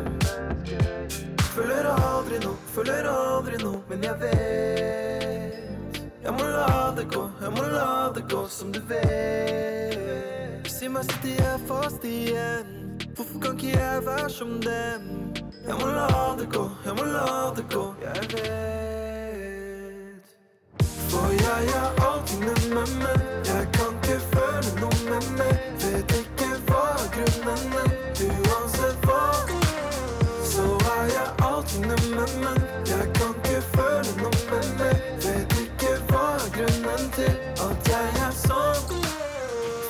Føler 1.56 1.88
aldri 1.96 2.44
noe, 2.44 2.60
føler 2.76 3.08
aldri 3.16 3.64
noe, 3.64 3.80
men 3.88 4.04
jeg 4.04 4.20
vet. 4.26 6.02
Jeg 6.26 6.34
må 6.36 6.50
la 6.52 6.90
det 6.98 7.08
gå, 7.16 7.30
jeg 7.40 7.56
må 7.56 7.70
la 7.72 7.92
det 8.12 8.28
gå 8.28 8.48
som 8.52 8.76
du 8.76 8.82
vet. 8.90 10.68
Si 10.68 10.92
meg, 10.92 11.08
sitter 11.08 11.38
jeg 11.40 11.70
fast 11.70 12.04
igjen? 12.04 12.85
Hvorfor 13.16 13.40
kan 13.40 13.60
ikke 13.60 13.80
jeg 13.80 14.06
være 14.06 14.30
som 14.30 14.48
dem? 14.48 15.02
Jeg 15.68 15.76
må 15.80 15.88
la 15.88 16.36
det 16.40 16.48
gå, 16.54 16.70
jeg 16.86 16.94
må 16.98 17.04
la 17.04 17.54
det 17.56 17.66
gå, 17.74 17.84
jeg 18.02 18.16
vet. 18.32 20.24
For 21.10 21.28
jeg 21.46 21.64
er 21.82 21.90
alltid 22.08 22.40
med 22.40 22.60
meg, 22.74 23.20
jeg 23.52 23.68
kan 23.78 23.94
ikke 24.04 24.18
føle 24.34 24.70
noe 24.82 24.98
med 25.10 25.24
meg. 25.38 25.56
Vet 25.84 26.12
ikke 26.20 26.50
hva 26.68 26.84
grunnen, 27.16 27.90
uansett 28.28 29.08
hva. 29.08 29.24
Så 30.52 30.68
er 30.96 31.06
jeg 31.16 31.30
alltid 31.50 31.88
med 31.88 32.04
meg, 32.44 32.60
jeg 32.92 33.08
kan 33.16 33.32
ikke 33.40 33.62
føle 33.78 34.12
noe 34.20 34.44
med 34.52 34.68
meg. 34.82 35.08
Vet 35.24 35.58
ikke 35.64 35.96
hva 36.12 36.28
grunnen 36.58 37.08
til 37.16 37.34
at 37.70 37.90
jeg 37.94 38.22
er 38.28 38.38
sånn. 38.44 39.02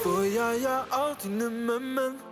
For 0.04 0.22
jeg 0.30 0.64
er 0.78 0.98
alltid 1.02 1.32
med 1.42 1.92
meg, 1.98 2.24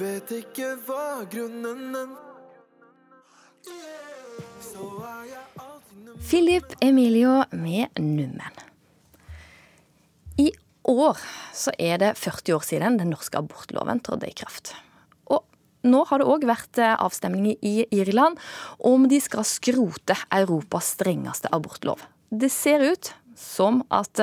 Vet 0.00 0.30
ikke 0.32 0.74
hva 0.86 1.24
grunnen 1.30 1.94
er 1.94 2.30
Philip 6.30 6.74
Emilio 6.80 7.44
med 7.50 7.98
Nummen. 7.98 8.60
I 10.38 10.52
år 10.88 11.18
så 11.54 11.72
er 11.78 11.98
det 12.00 12.12
40 12.18 12.54
år 12.54 12.64
siden 12.64 12.98
den 13.00 13.10
norske 13.12 13.40
abortloven 13.40 14.00
trådte 14.04 14.30
i 14.30 14.36
kraft. 14.36 14.72
Og 15.26 15.42
nå 15.84 16.04
har 16.08 16.22
det 16.22 16.28
òg 16.30 16.46
vært 16.48 16.80
eh, 16.80 16.94
avstemning 16.94 17.56
i 17.66 17.74
Irland 17.90 18.38
om 18.78 19.08
de 19.10 19.20
skal 19.20 19.44
skrote 19.48 20.16
Europas 20.38 20.94
strengeste 20.96 21.50
abortlov. 21.52 22.04
Det 22.30 22.52
ser 22.52 22.84
ut 22.92 23.12
som 23.36 23.82
at 23.90 24.22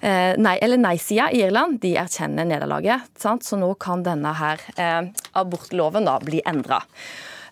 eh, 0.00 0.34
nei, 0.38 0.56
eller 0.62 0.80
nei-sida 0.80 1.30
i 1.32 1.42
Irland 1.46 1.80
de 1.82 1.94
erkjenner 2.00 2.48
nederlaget, 2.48 3.10
så 3.18 3.58
nå 3.60 3.72
kan 3.80 4.04
denne 4.06 4.34
her 4.38 4.62
eh, 4.76 5.10
abortloven 5.38 6.08
da 6.08 6.18
bli 6.22 6.42
endra. 6.46 6.82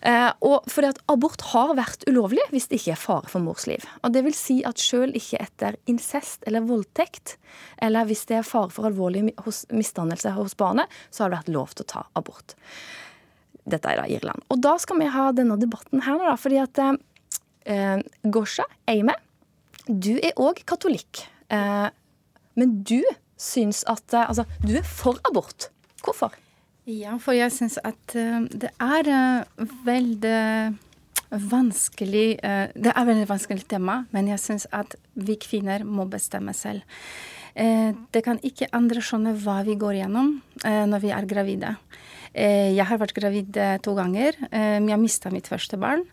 Eh, 0.01 0.29
og 0.45 0.67
fordi 0.69 0.91
at 0.91 0.99
abort 1.09 1.41
har 1.53 1.73
vært 1.77 2.05
ulovlig 2.09 2.43
hvis 2.51 2.69
det 2.69 2.79
ikke 2.79 2.93
er 2.93 3.01
fare 3.01 3.31
for 3.31 3.43
mors 3.43 3.65
liv. 3.69 3.83
Og 4.05 4.13
det 4.13 4.23
vil 4.27 4.35
si 4.37 4.59
at 4.67 4.79
selv 4.81 5.17
ikke 5.17 5.41
etter 5.41 5.79
incest 5.89 6.45
eller 6.47 6.65
voldtekt, 6.67 7.37
eller 7.81 8.07
hvis 8.09 8.27
det 8.29 8.39
er 8.39 8.47
fare 8.47 8.71
for 8.73 8.89
alvorlig 8.89 9.25
misdannelse 9.73 10.35
hos 10.37 10.57
barnet, 10.59 10.91
så 11.09 11.25
har 11.25 11.33
det 11.33 11.41
vært 11.41 11.53
lov 11.55 11.75
til 11.75 11.87
å 11.87 11.91
ta 11.95 12.05
abort. 12.19 12.55
Dette 13.67 13.91
er 13.91 13.99
da 13.99 14.07
Irland. 14.07 14.45
Og 14.53 14.61
da 14.63 14.77
skal 14.79 15.01
vi 15.01 15.09
ha 15.11 15.29
denne 15.35 15.57
debatten 15.59 16.05
her 16.05 16.19
nå, 16.19 16.27
da, 16.29 16.37
fordi 16.39 16.61
at 16.61 16.83
eh, 17.67 17.97
Gosha 18.23 18.67
Eime, 18.87 19.17
du 19.87 20.13
er 20.19 20.37
òg 20.39 20.61
katolikk. 20.67 21.25
Eh, 21.51 21.87
men 22.57 22.81
du 22.87 23.01
syns 23.37 23.83
at 23.87 24.13
eh, 24.13 24.27
Altså, 24.27 24.45
du 24.65 24.75
er 24.75 24.85
for 24.85 25.21
abort. 25.29 25.69
Hvorfor? 26.03 26.35
Ja, 26.87 27.17
for 27.21 27.35
jeg 27.35 27.53
syns 27.53 27.77
at 27.85 28.17
eh, 28.17 28.43
det 28.51 28.73
er 28.81 29.13
eh, 29.13 29.63
veldig 29.85 30.41
vanskelig 31.27 32.39
Det 32.39 32.91
er 32.93 33.03
veldig 33.03 33.25
vanskelig 33.27 33.65
tema, 33.67 34.05
men 34.15 34.29
jeg 34.29 34.39
syns 34.39 34.63
at 34.71 34.93
vi 35.11 35.35
kvinner 35.35 35.83
må 35.83 36.05
bestemme 36.07 36.53
selv. 36.55 36.85
Det 37.51 38.21
kan 38.23 38.39
ikke 38.47 38.69
andre 38.71 39.01
skjønne 39.03 39.33
hva 39.41 39.57
vi 39.67 39.75
går 39.75 39.97
gjennom 39.97 40.29
når 40.63 41.03
vi 41.03 41.11
er 41.11 41.27
gravide. 41.27 41.73
Jeg 42.31 42.85
har 42.87 43.01
vært 43.01 43.15
gravid 43.17 43.59
to 43.83 43.95
ganger. 43.97 44.39
Jeg 44.53 45.01
mista 45.01 45.33
mitt 45.33 45.49
første 45.51 45.75
barn. 45.81 46.05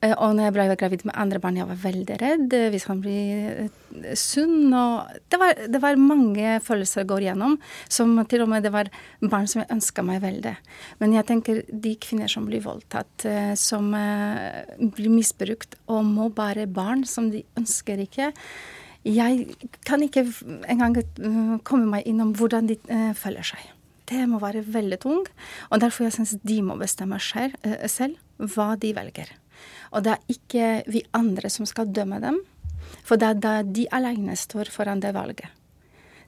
Eh, 0.00 0.14
Og 0.16 0.34
når 0.34 0.48
jeg 0.48 0.54
ble 0.56 0.66
gravid 0.80 1.04
med 1.04 1.16
andre 1.18 1.40
barn, 1.42 1.58
jeg 1.60 1.68
var 1.68 1.80
veldig 1.82 2.16
redd 2.22 2.54
eh, 2.56 2.68
hvis 2.72 2.86
han 2.88 3.02
blir 3.04 3.64
eh, 3.66 4.14
sunn. 4.16 4.72
Og 4.72 5.10
det, 5.28 5.40
var, 5.40 5.60
det 5.68 5.80
var 5.82 6.00
mange 6.00 6.56
følelser 6.64 7.02
jeg 7.02 7.10
går 7.10 7.26
gjennom. 7.28 7.58
Som 7.88 8.16
til 8.30 8.44
og 8.44 8.50
med 8.52 8.64
det 8.64 8.72
var 8.74 8.90
barn 9.20 9.48
som 9.50 9.62
jeg 9.62 9.72
ønska 9.76 10.04
meg 10.06 10.22
veldig. 10.24 10.54
Men 11.02 11.16
jeg 11.16 11.28
tenker 11.28 11.62
de 11.68 11.94
kvinner 12.00 12.32
som 12.32 12.48
blir 12.48 12.64
voldtatt, 12.64 13.26
som 13.60 13.90
blir 13.92 15.12
misbrukt 15.12 15.76
og 15.90 16.06
må 16.08 16.28
bære 16.32 16.68
barn 16.70 17.04
som 17.08 17.28
de 17.32 17.42
ønsker 17.60 18.00
ikke. 18.06 18.30
Jeg 19.04 19.56
kan 19.88 20.02
ikke 20.04 20.26
engang 20.68 20.96
komme 21.64 21.88
meg 21.96 22.08
innom 22.08 22.34
hvordan 22.36 22.68
de 22.68 22.76
føler 23.16 23.46
seg. 23.52 23.68
Det 24.10 24.24
må 24.28 24.40
være 24.42 24.64
veldig 24.66 25.00
tung. 25.00 25.24
Og 25.70 25.84
derfor 25.84 26.08
jeg 26.08 26.18
syns 26.18 26.36
de 26.42 26.60
må 26.64 26.76
bestemme 26.80 27.20
selv 27.20 28.18
hva 28.40 28.74
de 28.80 28.96
velger. 28.96 29.39
Og 29.90 30.04
det 30.06 30.16
er 30.16 30.34
ikke 30.34 30.66
vi 30.90 31.04
andre 31.16 31.50
som 31.52 31.68
skal 31.68 31.90
dømme 31.92 32.20
dem, 32.22 32.40
for 33.06 33.20
det 33.20 33.28
er 33.28 33.40
da 33.40 33.54
de 33.62 33.86
alene 33.94 34.36
står 34.38 34.70
foran 34.72 35.02
det 35.02 35.14
valget. 35.14 35.48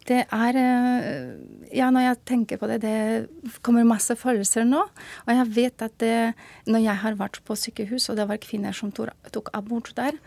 Det 0.09 0.24
er 0.35 0.59
eh, 0.59 1.35
Ja, 1.72 1.89
når 1.89 2.05
jeg 2.05 2.16
tenker 2.28 2.59
på 2.61 2.68
det, 2.68 2.83
det 2.83 3.53
kommer 3.64 3.87
masse 3.89 4.12
følelser 4.18 4.66
nå. 4.68 4.83
Og 5.24 5.30
jeg 5.33 5.53
vet 5.57 5.85
at 5.85 5.95
det, 6.03 6.35
når 6.68 6.83
jeg 6.85 7.01
har 7.05 7.16
vært 7.16 7.39
på 7.47 7.57
sykehus, 7.57 8.11
og 8.11 8.18
det 8.18 8.26
var 8.28 8.43
kvinner 8.43 8.76
som 8.76 8.91
tok, 8.93 9.49
abort 9.57 9.93
der, 9.97 10.18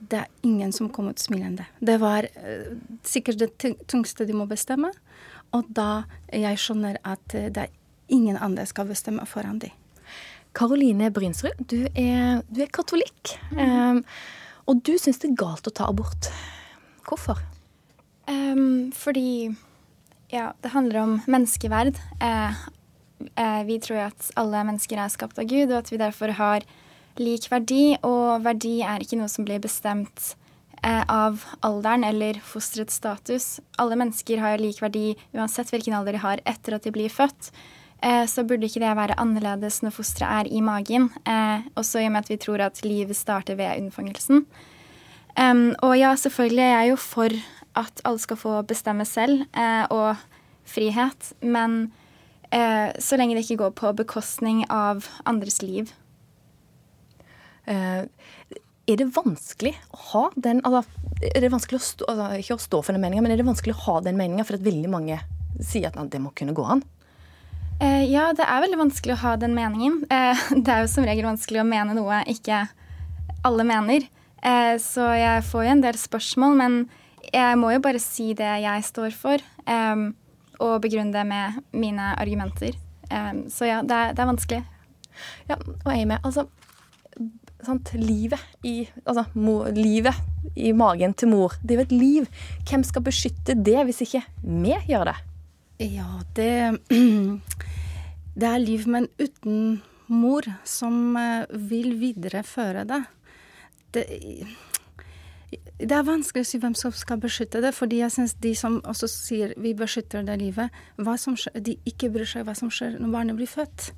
det 0.00 0.18
er 0.18 0.28
ingen 0.44 0.72
som 0.72 0.90
kom 0.92 1.08
ut 1.08 1.20
smilende. 1.22 1.64
Det 1.80 1.96
var 2.02 2.28
eh, 2.28 2.76
sikkert 3.06 3.40
det 3.40 3.76
tungste 3.88 4.26
de 4.28 4.36
må 4.36 4.48
bestemme. 4.50 4.92
Og 5.56 5.68
da 5.72 6.04
jeg 6.32 6.60
skjønner 6.60 7.00
at 7.00 7.36
eh, 7.36 7.48
det 7.48 7.68
er 7.68 7.76
ingen 8.12 8.36
andre 8.36 8.66
skal 8.68 8.90
bestemme 8.90 9.24
foran 9.28 9.60
de. 9.62 9.72
Karoline 10.56 11.10
Brynsrud, 11.14 11.58
du 11.70 11.84
er, 11.94 12.42
du 12.50 12.62
er 12.64 12.72
katolikk. 12.74 13.36
Eh, 13.54 14.02
og 14.70 14.82
du 14.86 14.94
syns 14.98 15.20
det 15.22 15.32
er 15.32 15.40
galt 15.40 15.66
å 15.66 15.74
ta 15.74 15.88
abort. 15.90 16.30
Hvorfor? 17.06 17.40
Um, 18.30 18.90
fordi 18.94 19.50
ja, 20.30 20.52
det 20.62 20.74
handler 20.74 21.00
om 21.00 21.16
menneskeverd. 21.26 21.98
Eh, 22.22 22.60
eh, 23.34 23.62
vi 23.66 23.80
tror 23.82 23.98
jo 23.98 24.04
at 24.10 24.28
alle 24.38 24.62
mennesker 24.68 25.00
er 25.00 25.10
skapt 25.10 25.40
av 25.42 25.48
Gud, 25.50 25.72
og 25.72 25.80
at 25.80 25.90
vi 25.90 25.98
derfor 25.98 26.34
har 26.38 26.66
lik 27.18 27.48
verdi. 27.50 27.96
Og 28.06 28.44
verdi 28.44 28.78
er 28.86 29.02
ikke 29.02 29.18
noe 29.18 29.30
som 29.32 29.46
blir 29.48 29.58
bestemt 29.62 30.34
eh, 30.84 31.02
av 31.02 31.42
alderen 31.66 32.06
eller 32.06 32.38
fosterets 32.46 33.00
status. 33.02 33.58
Alle 33.82 33.98
mennesker 33.98 34.42
har 34.42 34.62
lik 34.62 34.78
verdi 34.84 35.16
uansett 35.34 35.74
hvilken 35.74 35.98
alder 35.98 36.14
de 36.14 36.24
har 36.24 36.44
etter 36.46 36.78
at 36.78 36.86
de 36.86 36.94
blir 36.94 37.10
født. 37.10 37.50
Eh, 38.02 38.24
så 38.26 38.44
burde 38.48 38.68
ikke 38.68 38.82
det 38.82 38.96
være 38.96 39.18
annerledes 39.20 39.82
når 39.84 39.94
fosteret 39.94 40.46
er 40.46 40.50
i 40.52 40.62
magen. 40.64 41.10
Eh, 41.28 41.68
også 41.76 42.00
i 42.00 42.08
og 42.08 42.14
med 42.14 42.24
at 42.24 42.32
vi 42.32 42.40
tror 42.40 42.64
at 42.64 42.82
livet 42.84 43.16
starter 43.16 43.58
ved 43.60 43.76
unnfangelsen. 43.80 44.46
Og 45.40 45.92
ja, 45.96 46.10
selvfølgelig 46.18 46.62
er 46.62 46.72
jeg 46.74 46.90
jo 46.90 46.96
for 47.00 47.36
at 47.80 48.00
alle 48.04 48.18
skal 48.18 48.36
få 48.36 48.62
bestemme 48.62 49.04
selv, 49.08 49.46
eh, 49.56 49.86
og 49.90 50.16
frihet. 50.66 51.32
Men 51.40 51.92
så 52.50 53.14
lenge 53.14 53.36
det 53.36 53.44
ikke 53.44 53.60
går 53.62 53.70
på 53.78 53.92
bekostning 53.94 54.64
av 54.74 55.06
andres 55.24 55.62
liv. 55.62 55.92
Eh, 57.70 58.04
er 58.90 58.98
det 58.98 59.10
vanskelig 59.14 59.74
å 59.94 60.00
ha 60.10 60.22
den 60.34 60.62
altså, 60.66 60.82
Er 61.20 61.44
det 61.44 61.52
vanskelig 61.52 61.78
å 61.78 61.84
stå, 61.84 62.06
altså, 62.10 62.28
ikke 62.40 62.56
å 62.56 62.62
stå 62.64 62.80
for 62.82 62.96
den 62.96 63.04
meninga, 63.04 63.22
men 63.22 63.34
er 63.34 63.40
det 63.40 63.46
vanskelig 63.46 63.76
å 63.76 63.84
ha 63.84 64.00
den 64.06 64.18
meninga 64.18 64.46
for 64.48 64.56
at 64.56 64.64
veldig 64.64 64.90
mange 64.90 65.20
sier 65.60 65.90
at 65.90 66.10
det 66.10 66.22
må 66.22 66.32
kunne 66.36 66.56
gå 66.56 66.64
an? 66.64 66.82
Eh, 67.80 68.04
ja, 68.12 68.26
det 68.36 68.44
er 68.44 68.60
veldig 68.60 68.78
vanskelig 68.82 69.14
å 69.14 69.22
ha 69.22 69.36
den 69.40 69.54
meningen. 69.56 70.02
Eh, 70.12 70.40
det 70.64 70.72
er 70.72 70.84
jo 70.84 70.90
som 70.92 71.06
regel 71.08 71.28
vanskelig 71.30 71.62
å 71.62 71.68
mene 71.68 71.96
noe 71.96 72.22
ikke 72.28 72.66
alle 73.46 73.64
mener. 73.64 74.04
Eh, 74.44 74.74
så 74.82 75.06
jeg 75.16 75.46
får 75.48 75.64
jo 75.64 75.72
en 75.74 75.84
del 75.86 76.00
spørsmål, 76.00 76.58
men 76.60 76.76
jeg 77.32 77.56
må 77.60 77.72
jo 77.72 77.80
bare 77.84 78.02
si 78.02 78.32
det 78.36 78.50
jeg 78.64 78.84
står 78.84 79.14
for, 79.14 79.42
og 80.60 80.80
begrunne 80.82 81.12
det 81.14 81.22
med 81.28 81.60
mine 81.76 82.08
argumenter. 82.18 82.74
Så 83.52 83.68
ja, 83.68 83.84
det 83.86 83.94
er, 83.94 84.16
det 84.16 84.24
er 84.24 84.30
vanskelig. 84.32 84.60
Ja, 85.46 85.60
og 85.60 85.92
jeg. 85.92 86.08
Altså, 86.16 86.46
sant, 87.62 87.92
livet 87.94 88.40
i 88.66 88.88
Altså, 89.04 89.28
mor, 89.36 89.70
livet 89.76 90.16
i 90.56 90.72
magen 90.74 91.14
til 91.14 91.30
mor, 91.30 91.54
det 91.62 91.76
er 91.76 91.82
jo 91.82 91.86
et 91.86 91.96
liv. 92.00 92.30
Hvem 92.66 92.88
skal 92.88 93.06
beskytte 93.06 93.54
det 93.54 93.84
hvis 93.86 94.02
ikke 94.08 94.24
vi 94.42 94.74
gjør 94.90 95.12
det? 95.12 95.18
Ja, 95.80 96.20
det 96.36 96.78
Det 98.40 98.46
er 98.46 98.60
liv, 98.62 98.86
men 98.88 99.08
uten 99.18 99.80
mor 100.06 100.46
som 100.64 101.16
eh, 101.18 101.48
vil 101.50 101.94
videreføre 102.00 102.84
det. 102.88 103.00
det. 103.94 104.04
Det 105.80 105.96
er 105.96 106.06
vanskelig 106.06 106.44
å 106.44 106.48
si 106.48 106.60
hvem 106.62 106.76
som 106.78 106.94
skal 106.94 107.18
beskytte 107.20 107.62
det, 107.64 107.72
fordi 107.74 107.98
jeg 108.02 108.14
syns 108.14 108.36
de 108.44 108.52
som 108.56 108.78
også 108.86 109.08
sier 109.10 109.54
vi 109.58 109.72
beskytter 109.74 110.22
det 110.26 110.38
livet, 110.40 110.70
skjer, 111.00 111.58
de 111.58 111.76
ikke 111.88 112.12
bryr 112.14 112.28
seg 112.28 112.46
hva 112.46 112.54
som 112.54 112.70
skjer 112.70 113.00
når 113.00 113.14
barnet 113.16 113.40
blir 113.40 113.50
født. 113.50 113.90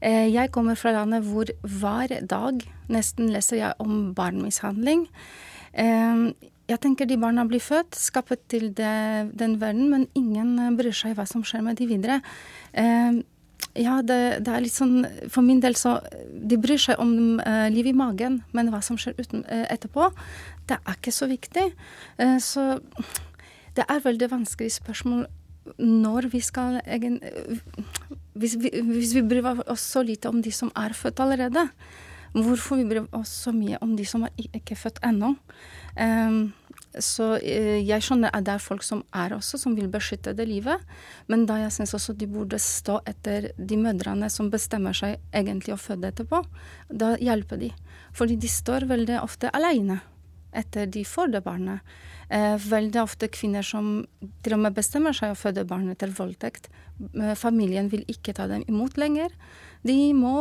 Eh, 0.00 0.28
Jeg 0.30 0.52
kommer 0.54 0.78
fra 0.78 0.94
landet 0.94 1.26
hvor 1.26 1.50
hver 1.62 2.20
dag 2.22 2.62
nesten 2.88 3.32
leser 3.34 3.64
jeg 3.64 3.74
om 3.82 4.12
barnemishandling. 4.14 5.08
Jeg 6.72 6.80
tenker 6.80 7.08
de 7.08 7.20
barna 7.20 7.44
blir 7.48 7.60
født, 7.62 7.98
skapt 7.98 8.48
til 8.52 8.70
det, 8.76 8.94
den 9.36 9.58
verden, 9.60 9.90
men 9.92 10.08
ingen 10.18 10.56
eh, 10.58 10.72
bryr 10.78 10.96
seg 10.96 11.18
hva 11.18 11.26
som 11.28 11.44
skjer 11.44 11.64
med 11.66 11.78
de 11.80 11.90
videre. 11.90 12.22
Eh, 12.72 13.20
Ja, 13.78 14.02
det, 14.04 14.44
det 14.44 14.52
er 14.52 14.60
litt 14.60 14.74
sånn 14.74 15.06
For 15.32 15.40
min 15.40 15.60
del 15.62 15.76
så 15.78 15.94
De 16.28 16.58
bryr 16.60 16.80
seg 16.82 16.98
om 17.00 17.40
eh, 17.40 17.68
livet 17.72 17.94
i 17.94 17.96
magen, 17.96 18.42
men 18.52 18.68
hva 18.72 18.82
som 18.84 18.98
skjer 19.00 19.14
uten, 19.16 19.46
eh, 19.48 19.64
etterpå, 19.72 20.10
det 20.68 20.76
er 20.76 20.98
ikke 20.98 21.14
så 21.14 21.28
viktig. 21.30 21.64
Eh, 22.20 22.36
så 22.42 22.66
det 23.76 23.86
er 23.88 24.04
veldig 24.04 24.28
vanskelig 24.28 24.74
spørsmål 24.76 25.24
når 25.78 26.26
vi 26.32 26.40
skal 26.44 26.80
egen, 26.84 27.20
hvis, 28.34 28.58
vi, 28.60 28.72
hvis 28.82 29.14
vi 29.14 29.22
bryr 29.30 29.62
oss 29.70 29.84
så 29.94 30.02
lite 30.04 30.28
om 30.28 30.42
de 30.42 30.52
som 30.52 30.72
er 30.76 30.92
født 30.98 31.22
allerede, 31.22 31.68
hvorfor 32.34 32.80
vi 32.82 32.88
bryr 32.90 33.06
oss 33.16 33.32
så 33.46 33.54
mye 33.54 33.78
om 33.80 33.94
de 33.96 34.04
som 34.08 34.26
er 34.26 34.50
ikke 34.58 34.76
født 34.76 34.98
ennå? 35.06 35.36
Um, 35.96 36.50
så 37.00 37.36
eh, 37.38 37.80
jeg 37.80 38.04
skjønner 38.04 38.32
at 38.34 38.44
det 38.46 38.56
er 38.56 38.62
folk 38.62 38.84
som 38.84 39.02
er 39.16 39.34
også, 39.36 39.60
som 39.60 39.76
vil 39.78 39.88
beskytte 39.92 40.34
det 40.36 40.48
livet. 40.50 40.82
Men 41.32 41.46
da 41.48 41.58
jeg 41.62 41.74
syns 41.76 41.94
også 41.96 42.16
de 42.18 42.28
burde 42.30 42.60
stå 42.60 43.00
etter 43.08 43.50
de 43.56 43.78
mødrene 43.80 44.28
som 44.32 44.50
bestemmer 44.52 44.96
seg 44.96 45.18
egentlig 45.32 45.76
å 45.76 45.80
føde 45.80 46.12
etterpå. 46.12 46.42
Da 46.88 47.14
hjelper 47.20 47.60
de. 47.62 47.72
Fordi 48.16 48.36
de 48.36 48.50
står 48.50 48.88
veldig 48.90 49.22
ofte 49.22 49.52
alene 49.56 50.02
etter 50.52 50.88
de 50.92 51.04
får 51.04 51.32
det 51.32 51.42
barnet. 51.44 51.80
Eh, 52.32 52.56
veldig 52.60 53.00
ofte 53.02 53.28
kvinner 53.32 53.64
som 53.66 54.04
til 54.44 54.56
og 54.56 54.62
med 54.64 54.76
bestemmer 54.76 55.16
seg 55.16 55.32
å 55.32 55.38
føde 55.38 55.64
barn 55.68 55.90
etter 55.92 56.12
voldtekt. 56.16 56.68
Eh, 57.16 57.34
familien 57.38 57.88
vil 57.92 58.04
ikke 58.10 58.34
ta 58.36 58.46
dem 58.50 58.64
imot 58.68 58.98
lenger. 59.00 59.32
De 59.84 59.96
må 60.16 60.36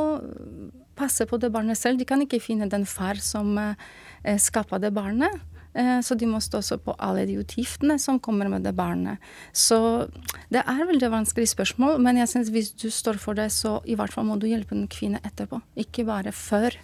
passe 0.99 1.25
på 1.27 1.39
det 1.41 1.51
barnet 1.53 1.79
selv. 1.79 1.99
De 1.99 2.07
kan 2.07 2.21
ikke 2.23 2.41
finne 2.43 2.69
den 2.71 2.85
far 2.85 3.19
som 3.23 3.55
eh, 3.57 4.37
skapa 4.37 4.79
det 4.83 4.93
barnet. 4.95 5.41
Eh, 5.73 5.99
Så 6.03 6.15
de 6.19 6.27
må 6.27 6.41
stå 6.43 6.59
også 6.59 6.77
på 6.83 6.95
alle 6.99 7.25
de 7.25 7.37
utgiftene 7.39 7.97
som 7.99 8.19
kommer 8.19 8.49
med 8.51 8.63
det 8.63 8.73
barnet. 8.75 9.17
Så 9.53 10.09
det 10.51 10.63
er 10.65 10.85
veldig 10.87 11.11
vanskelig 11.11 11.47
spørsmål, 11.53 11.99
men 12.03 12.17
jeg 12.17 12.27
synes 12.27 12.49
hvis 12.51 12.71
du 12.75 12.89
står 12.91 13.17
for 13.17 13.33
det, 13.33 13.51
så 13.51 13.79
i 13.85 13.95
hvert 13.95 14.11
fall 14.11 14.25
må 14.27 14.39
du 14.39 14.47
hjelpe 14.47 14.75
en 14.75 14.87
kvinne 14.91 15.21
etterpå, 15.23 15.61
ikke 15.79 16.05
bare 16.05 16.31
før. 16.35 16.75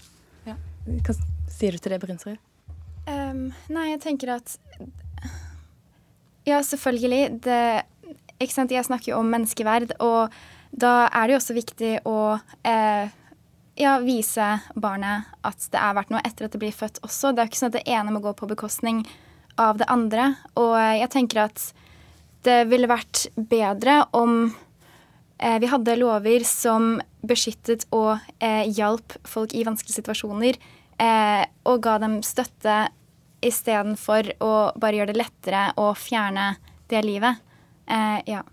Hva 0.87 1.13
sier 1.51 1.75
du 1.75 1.81
til 1.83 1.91
det, 1.91 1.99
Brynsrud? 1.99 2.37
Um, 3.07 3.49
nei, 3.69 3.89
jeg 3.91 4.01
tenker 4.03 4.35
at 4.37 4.57
Ja, 6.47 6.61
selvfølgelig. 6.63 7.41
Det, 7.43 7.83
ikke 8.39 8.53
sant? 8.53 8.71
Jeg 8.71 8.85
snakker 8.87 9.11
jo 9.11 9.19
om 9.19 9.27
menneskeverd, 9.31 9.91
og 9.99 10.31
da 10.71 11.09
er 11.11 11.27
det 11.27 11.35
jo 11.35 11.39
også 11.41 11.55
viktig 11.57 11.91
å 12.07 12.39
eh, 12.63 13.09
ja, 13.77 13.97
vise 14.01 14.57
barnet 14.75 15.29
at 15.45 15.67
det 15.71 15.79
er 15.79 15.95
verdt 15.97 16.13
noe 16.13 16.23
etter 16.25 16.47
at 16.47 16.55
det 16.55 16.61
blir 16.61 16.75
født 16.75 17.01
også. 17.05 17.31
Det 17.31 17.41
er 17.41 17.47
jo 17.47 17.53
ikke 17.53 17.61
sånn 17.61 17.73
at 17.73 17.79
det 17.79 17.97
ene 17.97 18.13
må 18.15 18.21
gå 18.23 18.33
på 18.37 18.49
bekostning 18.49 19.03
av 19.61 19.79
det 19.81 19.87
andre. 19.91 20.31
Og 20.59 20.75
jeg 20.77 21.11
tenker 21.13 21.43
at 21.47 21.67
det 22.47 22.63
ville 22.71 22.89
vært 22.89 23.27
bedre 23.35 23.99
om 24.17 24.49
eh, 25.37 25.57
vi 25.61 25.69
hadde 25.69 25.97
lover 25.99 26.45
som 26.47 26.97
beskyttet 27.27 27.87
og 27.95 28.17
eh, 28.39 28.65
hjalp 28.71 29.17
folk 29.27 29.53
i 29.53 29.65
vanskelige 29.67 29.99
situasjoner, 29.99 30.59
eh, 31.01 31.43
og 31.67 31.81
ga 31.83 31.97
dem 32.03 32.21
støtte 32.25 32.85
istedenfor 33.45 34.31
å 34.41 34.53
bare 34.79 35.01
gjøre 35.01 35.13
det 35.13 35.21
lettere 35.21 35.65
å 35.77 35.91
fjerne 35.97 36.53
det 36.89 37.03
livet. 37.05 37.43
Eh, 37.85 38.21
ja. 38.31 38.43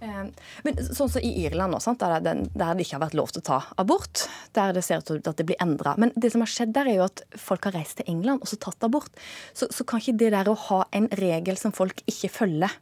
Eh, 0.00 0.24
Men 0.62 0.80
sånn 0.84 1.10
som 1.10 1.24
i 1.24 1.32
Irland 1.44 1.74
nå, 1.74 1.80
der, 2.00 2.20
det, 2.22 2.68
ikke 2.84 2.96
har 2.96 3.04
vært 3.06 3.16
lov 3.18 3.32
til 3.32 3.42
å 3.42 3.48
ta 3.48 3.58
abort, 3.80 4.26
der 4.56 4.74
det 4.76 4.84
ser 4.86 5.02
ut 5.02 5.10
til 5.10 5.22
at 5.22 5.38
det 5.40 5.46
blir 5.48 5.60
endra. 5.62 5.96
Men 5.98 6.12
det 6.16 6.32
som 6.34 6.44
har 6.44 6.52
skjedd 6.52 6.74
der, 6.76 6.90
er 6.90 7.00
jo 7.00 7.08
at 7.08 7.24
folk 7.38 7.68
har 7.68 7.76
reist 7.78 7.98
til 8.00 8.10
England 8.12 8.44
og 8.44 8.50
så 8.50 8.60
tatt 8.62 8.86
abort. 8.86 9.10
Så, 9.52 9.70
så 9.74 9.86
kan 9.88 10.02
ikke 10.02 10.18
det 10.22 10.32
der 10.36 10.50
å 10.50 10.58
ha 10.68 10.84
en 10.94 11.10
regel 11.18 11.58
som 11.60 11.74
folk 11.74 12.02
ikke 12.10 12.32
følger, 12.40 12.78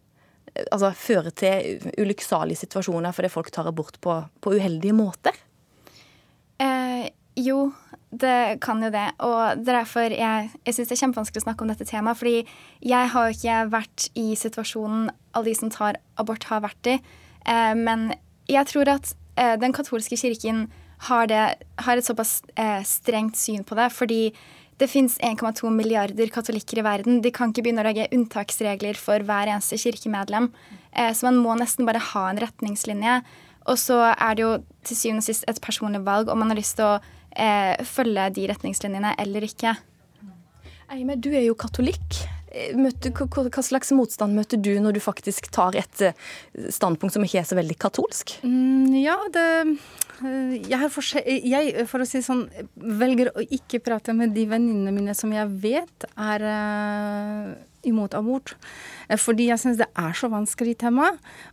eh, 0.53 0.65
altså 0.71 0.93
føre 0.97 1.33
til 1.37 1.93
ulykksalige 1.97 2.67
situasjoner 2.67 3.17
fordi 3.17 3.33
folk 3.33 3.53
tar 3.55 3.69
abort 3.71 4.01
på, 4.05 4.21
på 4.41 4.57
uheldige 4.57 4.97
måter? 4.97 5.45
Eh, 6.61 7.09
jo, 7.37 7.71
det 8.11 8.61
kan 8.63 8.83
jo 8.83 8.91
det. 8.95 9.09
Og 9.27 9.61
det 9.61 9.73
er 9.73 9.81
derfor 9.81 10.15
jeg, 10.15 10.51
jeg 10.65 10.75
syns 10.75 10.89
det 10.89 10.97
er 10.97 11.03
kjempevanskelig 11.03 11.43
å 11.43 11.47
snakke 11.47 11.65
om 11.65 11.73
dette 11.73 11.89
temaet. 11.89 12.21
Fordi 12.21 12.37
jeg 12.87 13.13
har 13.13 13.27
jo 13.27 13.37
ikke 13.37 13.61
vært 13.75 14.09
i 14.15 14.27
situasjonen 14.39 15.09
alle 15.33 15.51
de 15.51 15.57
som 15.59 15.73
tar 15.73 16.01
abort, 16.21 16.47
har 16.51 16.65
vært 16.65 16.93
i. 16.93 16.99
Eh, 17.47 17.75
men 17.79 18.13
jeg 18.51 18.71
tror 18.71 18.93
at 18.95 19.13
eh, 19.37 19.57
den 19.61 19.75
katolske 19.77 20.19
kirken 20.21 20.67
har, 21.11 21.27
det, 21.29 21.43
har 21.83 21.99
et 21.99 22.07
såpass 22.07 22.39
eh, 22.55 22.81
strengt 22.87 23.37
syn 23.41 23.67
på 23.67 23.77
det. 23.79 23.91
Fordi 23.93 24.23
det 24.81 24.91
fins 24.93 25.17
1,2 25.25 25.71
milliarder 25.73 26.31
katolikker 26.33 26.81
i 26.81 26.85
verden. 26.85 27.21
De 27.25 27.33
kan 27.33 27.51
ikke 27.51 27.65
begynne 27.65 27.81
å 27.81 27.89
lage 27.89 28.09
unntaksregler 28.13 28.99
for 29.01 29.25
hver 29.25 29.49
eneste 29.49 29.79
kirkemedlem. 29.81 30.51
Eh, 30.93 31.13
så 31.17 31.29
man 31.31 31.41
må 31.43 31.57
nesten 31.59 31.89
bare 31.89 32.03
ha 32.13 32.27
en 32.31 32.41
retningslinje. 32.45 33.21
Og 33.67 33.81
så 33.83 33.99
er 34.13 34.37
det 34.37 34.45
jo 34.45 34.51
til 34.87 34.99
syvende 34.99 35.25
og 35.25 35.27
sist 35.27 35.47
et 35.51 35.63
personlig 35.65 36.05
valg 36.07 36.29
om 36.31 36.39
man 36.39 36.53
har 36.53 36.61
lyst 36.61 36.77
til 36.79 36.87
å 36.87 36.99
eh, 37.37 37.77
følge 37.85 38.31
de 38.37 38.49
retningslinjene 38.53 39.15
eller 39.23 39.47
ikke. 39.47 39.77
Eime, 40.93 41.17
du 41.19 41.33
er 41.35 41.47
jo 41.49 41.57
katolikk. 41.59 42.25
Møter, 42.79 43.13
hva, 43.13 43.61
slags 43.61 43.91
motstand 43.93 44.33
møter 44.33 44.57
du 44.63 44.71
når 44.81 44.97
du 44.97 45.01
faktisk 45.03 45.51
tar 45.53 45.77
et 45.77 46.03
eh, 46.07 46.17
standpunkt 46.73 47.13
som 47.13 47.25
ikke 47.27 47.43
er 47.43 47.49
så 47.49 47.59
veldig 47.59 47.77
katolsk? 47.83 48.37
Mm, 48.47 48.95
ja, 49.03 49.17
det 49.35 49.45
eh, 50.23 50.55
jeg, 50.63 50.79
har 50.81 50.89
forskjell- 50.95 51.43
jeg, 51.51 51.85
for 51.91 52.01
å 52.01 52.07
si 52.09 52.23
sånn, 52.25 52.47
velger 52.77 53.33
å 53.35 53.45
ikke 53.45 53.83
prate 53.85 54.15
med 54.17 54.33
de 54.37 54.47
venninnene 54.49 54.95
mine 54.95 55.17
som 55.19 55.35
jeg 55.37 55.53
vet 55.67 56.07
er 56.15 56.47
eh, 56.55 57.51
imot 57.91 58.17
abort. 58.17 58.55
Eh, 59.11 59.19
Fordi 59.21 59.51
jeg 59.51 59.61
syns 59.61 59.83
det 59.83 59.91
er 59.93 60.17
så 60.17 60.31
vanskelig 60.33 60.79
tema, 60.87 61.11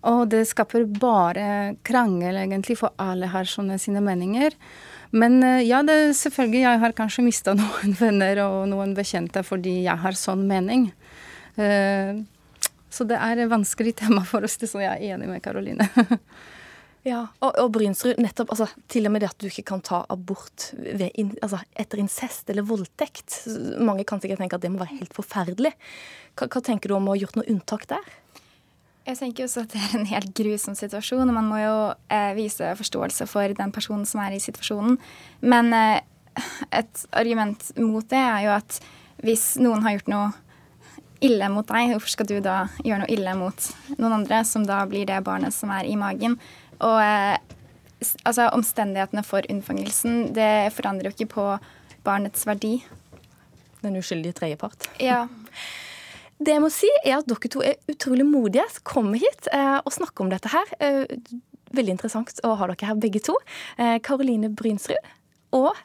og 0.07 0.29
det 0.31 0.45
skaper 0.53 0.87
bare 0.87 1.73
krangel, 1.83 2.39
egentlig, 2.45 2.79
for 2.79 2.95
alle 3.01 3.33
har 3.33 3.49
sånne 3.49 3.81
sine 3.81 3.99
meninger. 4.05 4.55
Men 5.13 5.39
eh, 5.45 5.61
ja, 5.67 5.83
det, 5.85 6.15
selvfølgelig, 6.17 6.63
jeg 6.65 6.81
har 6.83 6.95
kanskje 6.97 7.25
mista 7.25 7.53
noen 7.59 7.93
venner 7.99 8.43
og 8.47 8.63
noen 8.71 8.95
bekjente 8.97 9.43
fordi 9.45 9.83
jeg 9.85 10.01
har 10.05 10.17
sånn 10.17 10.47
mening. 10.49 10.89
Eh, 11.61 12.17
Så 12.93 13.05
det 13.09 13.17
er 13.17 13.39
et 13.41 13.49
vanskelig 13.49 13.95
tema 14.01 14.25
for 14.25 14.45
oss, 14.45 14.57
det 14.61 14.69
som 14.69 14.81
jeg 14.81 14.91
er 14.93 15.15
enig 15.15 15.29
med 15.29 15.43
Karoline. 15.45 15.89
Ja, 17.03 17.25
og, 17.43 17.57
og 17.59 17.73
Brynsrud, 17.75 18.15
nettopp, 18.23 18.53
altså, 18.53 18.69
til 18.87 19.09
og 19.09 19.11
med 19.11 19.19
det 19.25 19.27
at 19.27 19.41
du 19.43 19.49
ikke 19.49 19.65
kan 19.73 19.81
ta 19.83 19.97
abort 20.13 20.69
ved, 20.71 21.09
altså, 21.43 21.57
etter 21.75 21.99
incest 21.99 22.47
eller 22.47 22.63
voldtekt. 22.63 23.41
Mange 23.83 24.05
kan 24.07 24.21
sikkert 24.23 24.39
tenke 24.39 24.55
at 24.55 24.63
det 24.63 24.71
må 24.71 24.79
være 24.79 25.01
helt 25.01 25.11
forferdelig. 25.11 25.73
Hva, 26.39 26.47
hva 26.47 26.61
tenker 26.63 26.87
du 26.87 26.95
om 26.95 27.09
å 27.11 27.11
ha 27.11 27.19
gjort 27.19 27.35
noe 27.35 27.49
unntak 27.51 27.83
der? 27.91 28.07
Jeg 29.03 29.19
tenker 29.19 29.43
også 29.43 29.65
at 29.65 29.73
det 29.73 29.81
er 29.83 29.95
en 29.97 30.07
helt 30.07 30.31
grusom 30.37 30.75
situasjon, 30.79 31.27
og 31.27 31.35
man 31.35 31.47
må 31.49 31.59
jo 31.59 31.75
eh, 32.13 32.31
vise 32.37 32.69
forståelse 32.79 33.27
for 33.27 33.51
den 33.57 33.73
personen 33.75 34.07
som 34.07 34.21
er 34.23 34.35
i 34.35 34.39
situasjonen. 34.39 34.95
Men 35.43 35.73
eh, 35.75 35.99
et 36.71 37.03
argument 37.11 37.65
mot 37.81 38.07
det 38.09 38.21
er 38.21 38.45
jo 38.45 38.53
at 38.55 38.79
hvis 39.23 39.57
noen 39.59 39.83
har 39.83 39.97
gjort 39.97 40.13
noe 40.13 40.31
ille 41.23 41.49
mot 41.51 41.67
deg, 41.67 41.93
hvorfor 41.93 42.15
skal 42.15 42.29
du 42.31 42.37
da 42.43 42.55
gjøre 42.83 43.03
noe 43.03 43.11
ille 43.11 43.35
mot 43.39 43.69
noen 43.97 44.17
andre, 44.21 44.41
som 44.47 44.63
da 44.67 44.81
blir 44.87 45.07
det 45.07 45.21
barnet 45.27 45.55
som 45.55 45.71
er 45.75 45.87
i 45.87 45.99
magen? 45.99 46.39
Og 46.79 46.97
eh, 47.03 47.37
altså, 48.23 48.49
omstendighetene 48.55 49.23
for 49.27 49.43
unnfangelsen, 49.51 50.29
det 50.35 50.71
forandrer 50.75 51.11
jo 51.11 51.17
ikke 51.17 51.33
på 51.35 51.47
barnets 52.07 52.47
verdi. 52.47 52.77
Den 53.83 53.99
uskyldige 53.99 54.39
tredjepart. 54.39 54.87
Ja. 55.03 55.25
Det 56.43 56.51
jeg 56.57 56.63
må 56.63 56.69
si, 56.73 56.89
er 57.05 57.21
at 57.21 57.27
dere 57.29 57.49
to 57.51 57.61
er 57.63 57.79
utrolig 57.91 58.25
modige 58.27 58.65
som 58.73 58.83
kommer 58.89 59.21
hit 59.21 59.47
eh, 59.55 59.77
og 59.79 59.93
snakker 59.95 60.25
om 60.25 60.31
dette 60.33 60.51
her. 60.51 60.73
Eh, 60.83 61.15
veldig 61.73 61.95
interessant 61.95 62.41
å 62.43 62.55
ha 62.59 62.67
dere 62.67 62.89
her 62.89 62.99
begge 62.99 63.21
to. 63.23 63.37
Eh, 63.77 63.95
Karoline 64.03 64.51
Brynsrud 64.51 65.13
og 65.55 65.77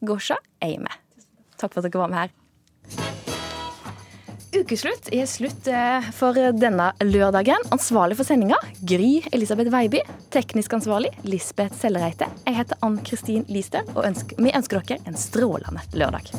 Gosha 0.00 0.38
Eime. 0.64 0.92
Takk 1.58 1.74
for 1.74 1.82
at 1.82 1.90
dere 1.90 2.00
var 2.00 2.12
med 2.12 2.24
her. 2.24 2.36
Ukeslutt 4.56 5.10
er 5.12 5.26
slutt 5.28 5.68
eh, 5.68 6.08
for 6.16 6.38
denne 6.56 6.88
lørdagen. 7.04 7.68
Ansvarlig 7.74 8.16
for 8.16 8.24
sendinga 8.24 8.56
Gry 8.80 9.18
Elisabeth 9.28 9.74
Veiby. 9.74 10.00
Teknisk 10.32 10.78
ansvarlig 10.78 11.12
Lisbeth 11.28 11.76
Sellereite. 11.76 12.30
Jeg 12.46 12.62
heter 12.62 12.80
Ann 12.86 12.96
Kristin 13.04 13.44
Listhaug, 13.52 13.92
og 13.92 14.08
vi 14.40 14.56
ønsker 14.56 14.80
dere 14.80 15.04
en 15.04 15.20
strålende 15.20 15.84
lørdag. 16.00 16.32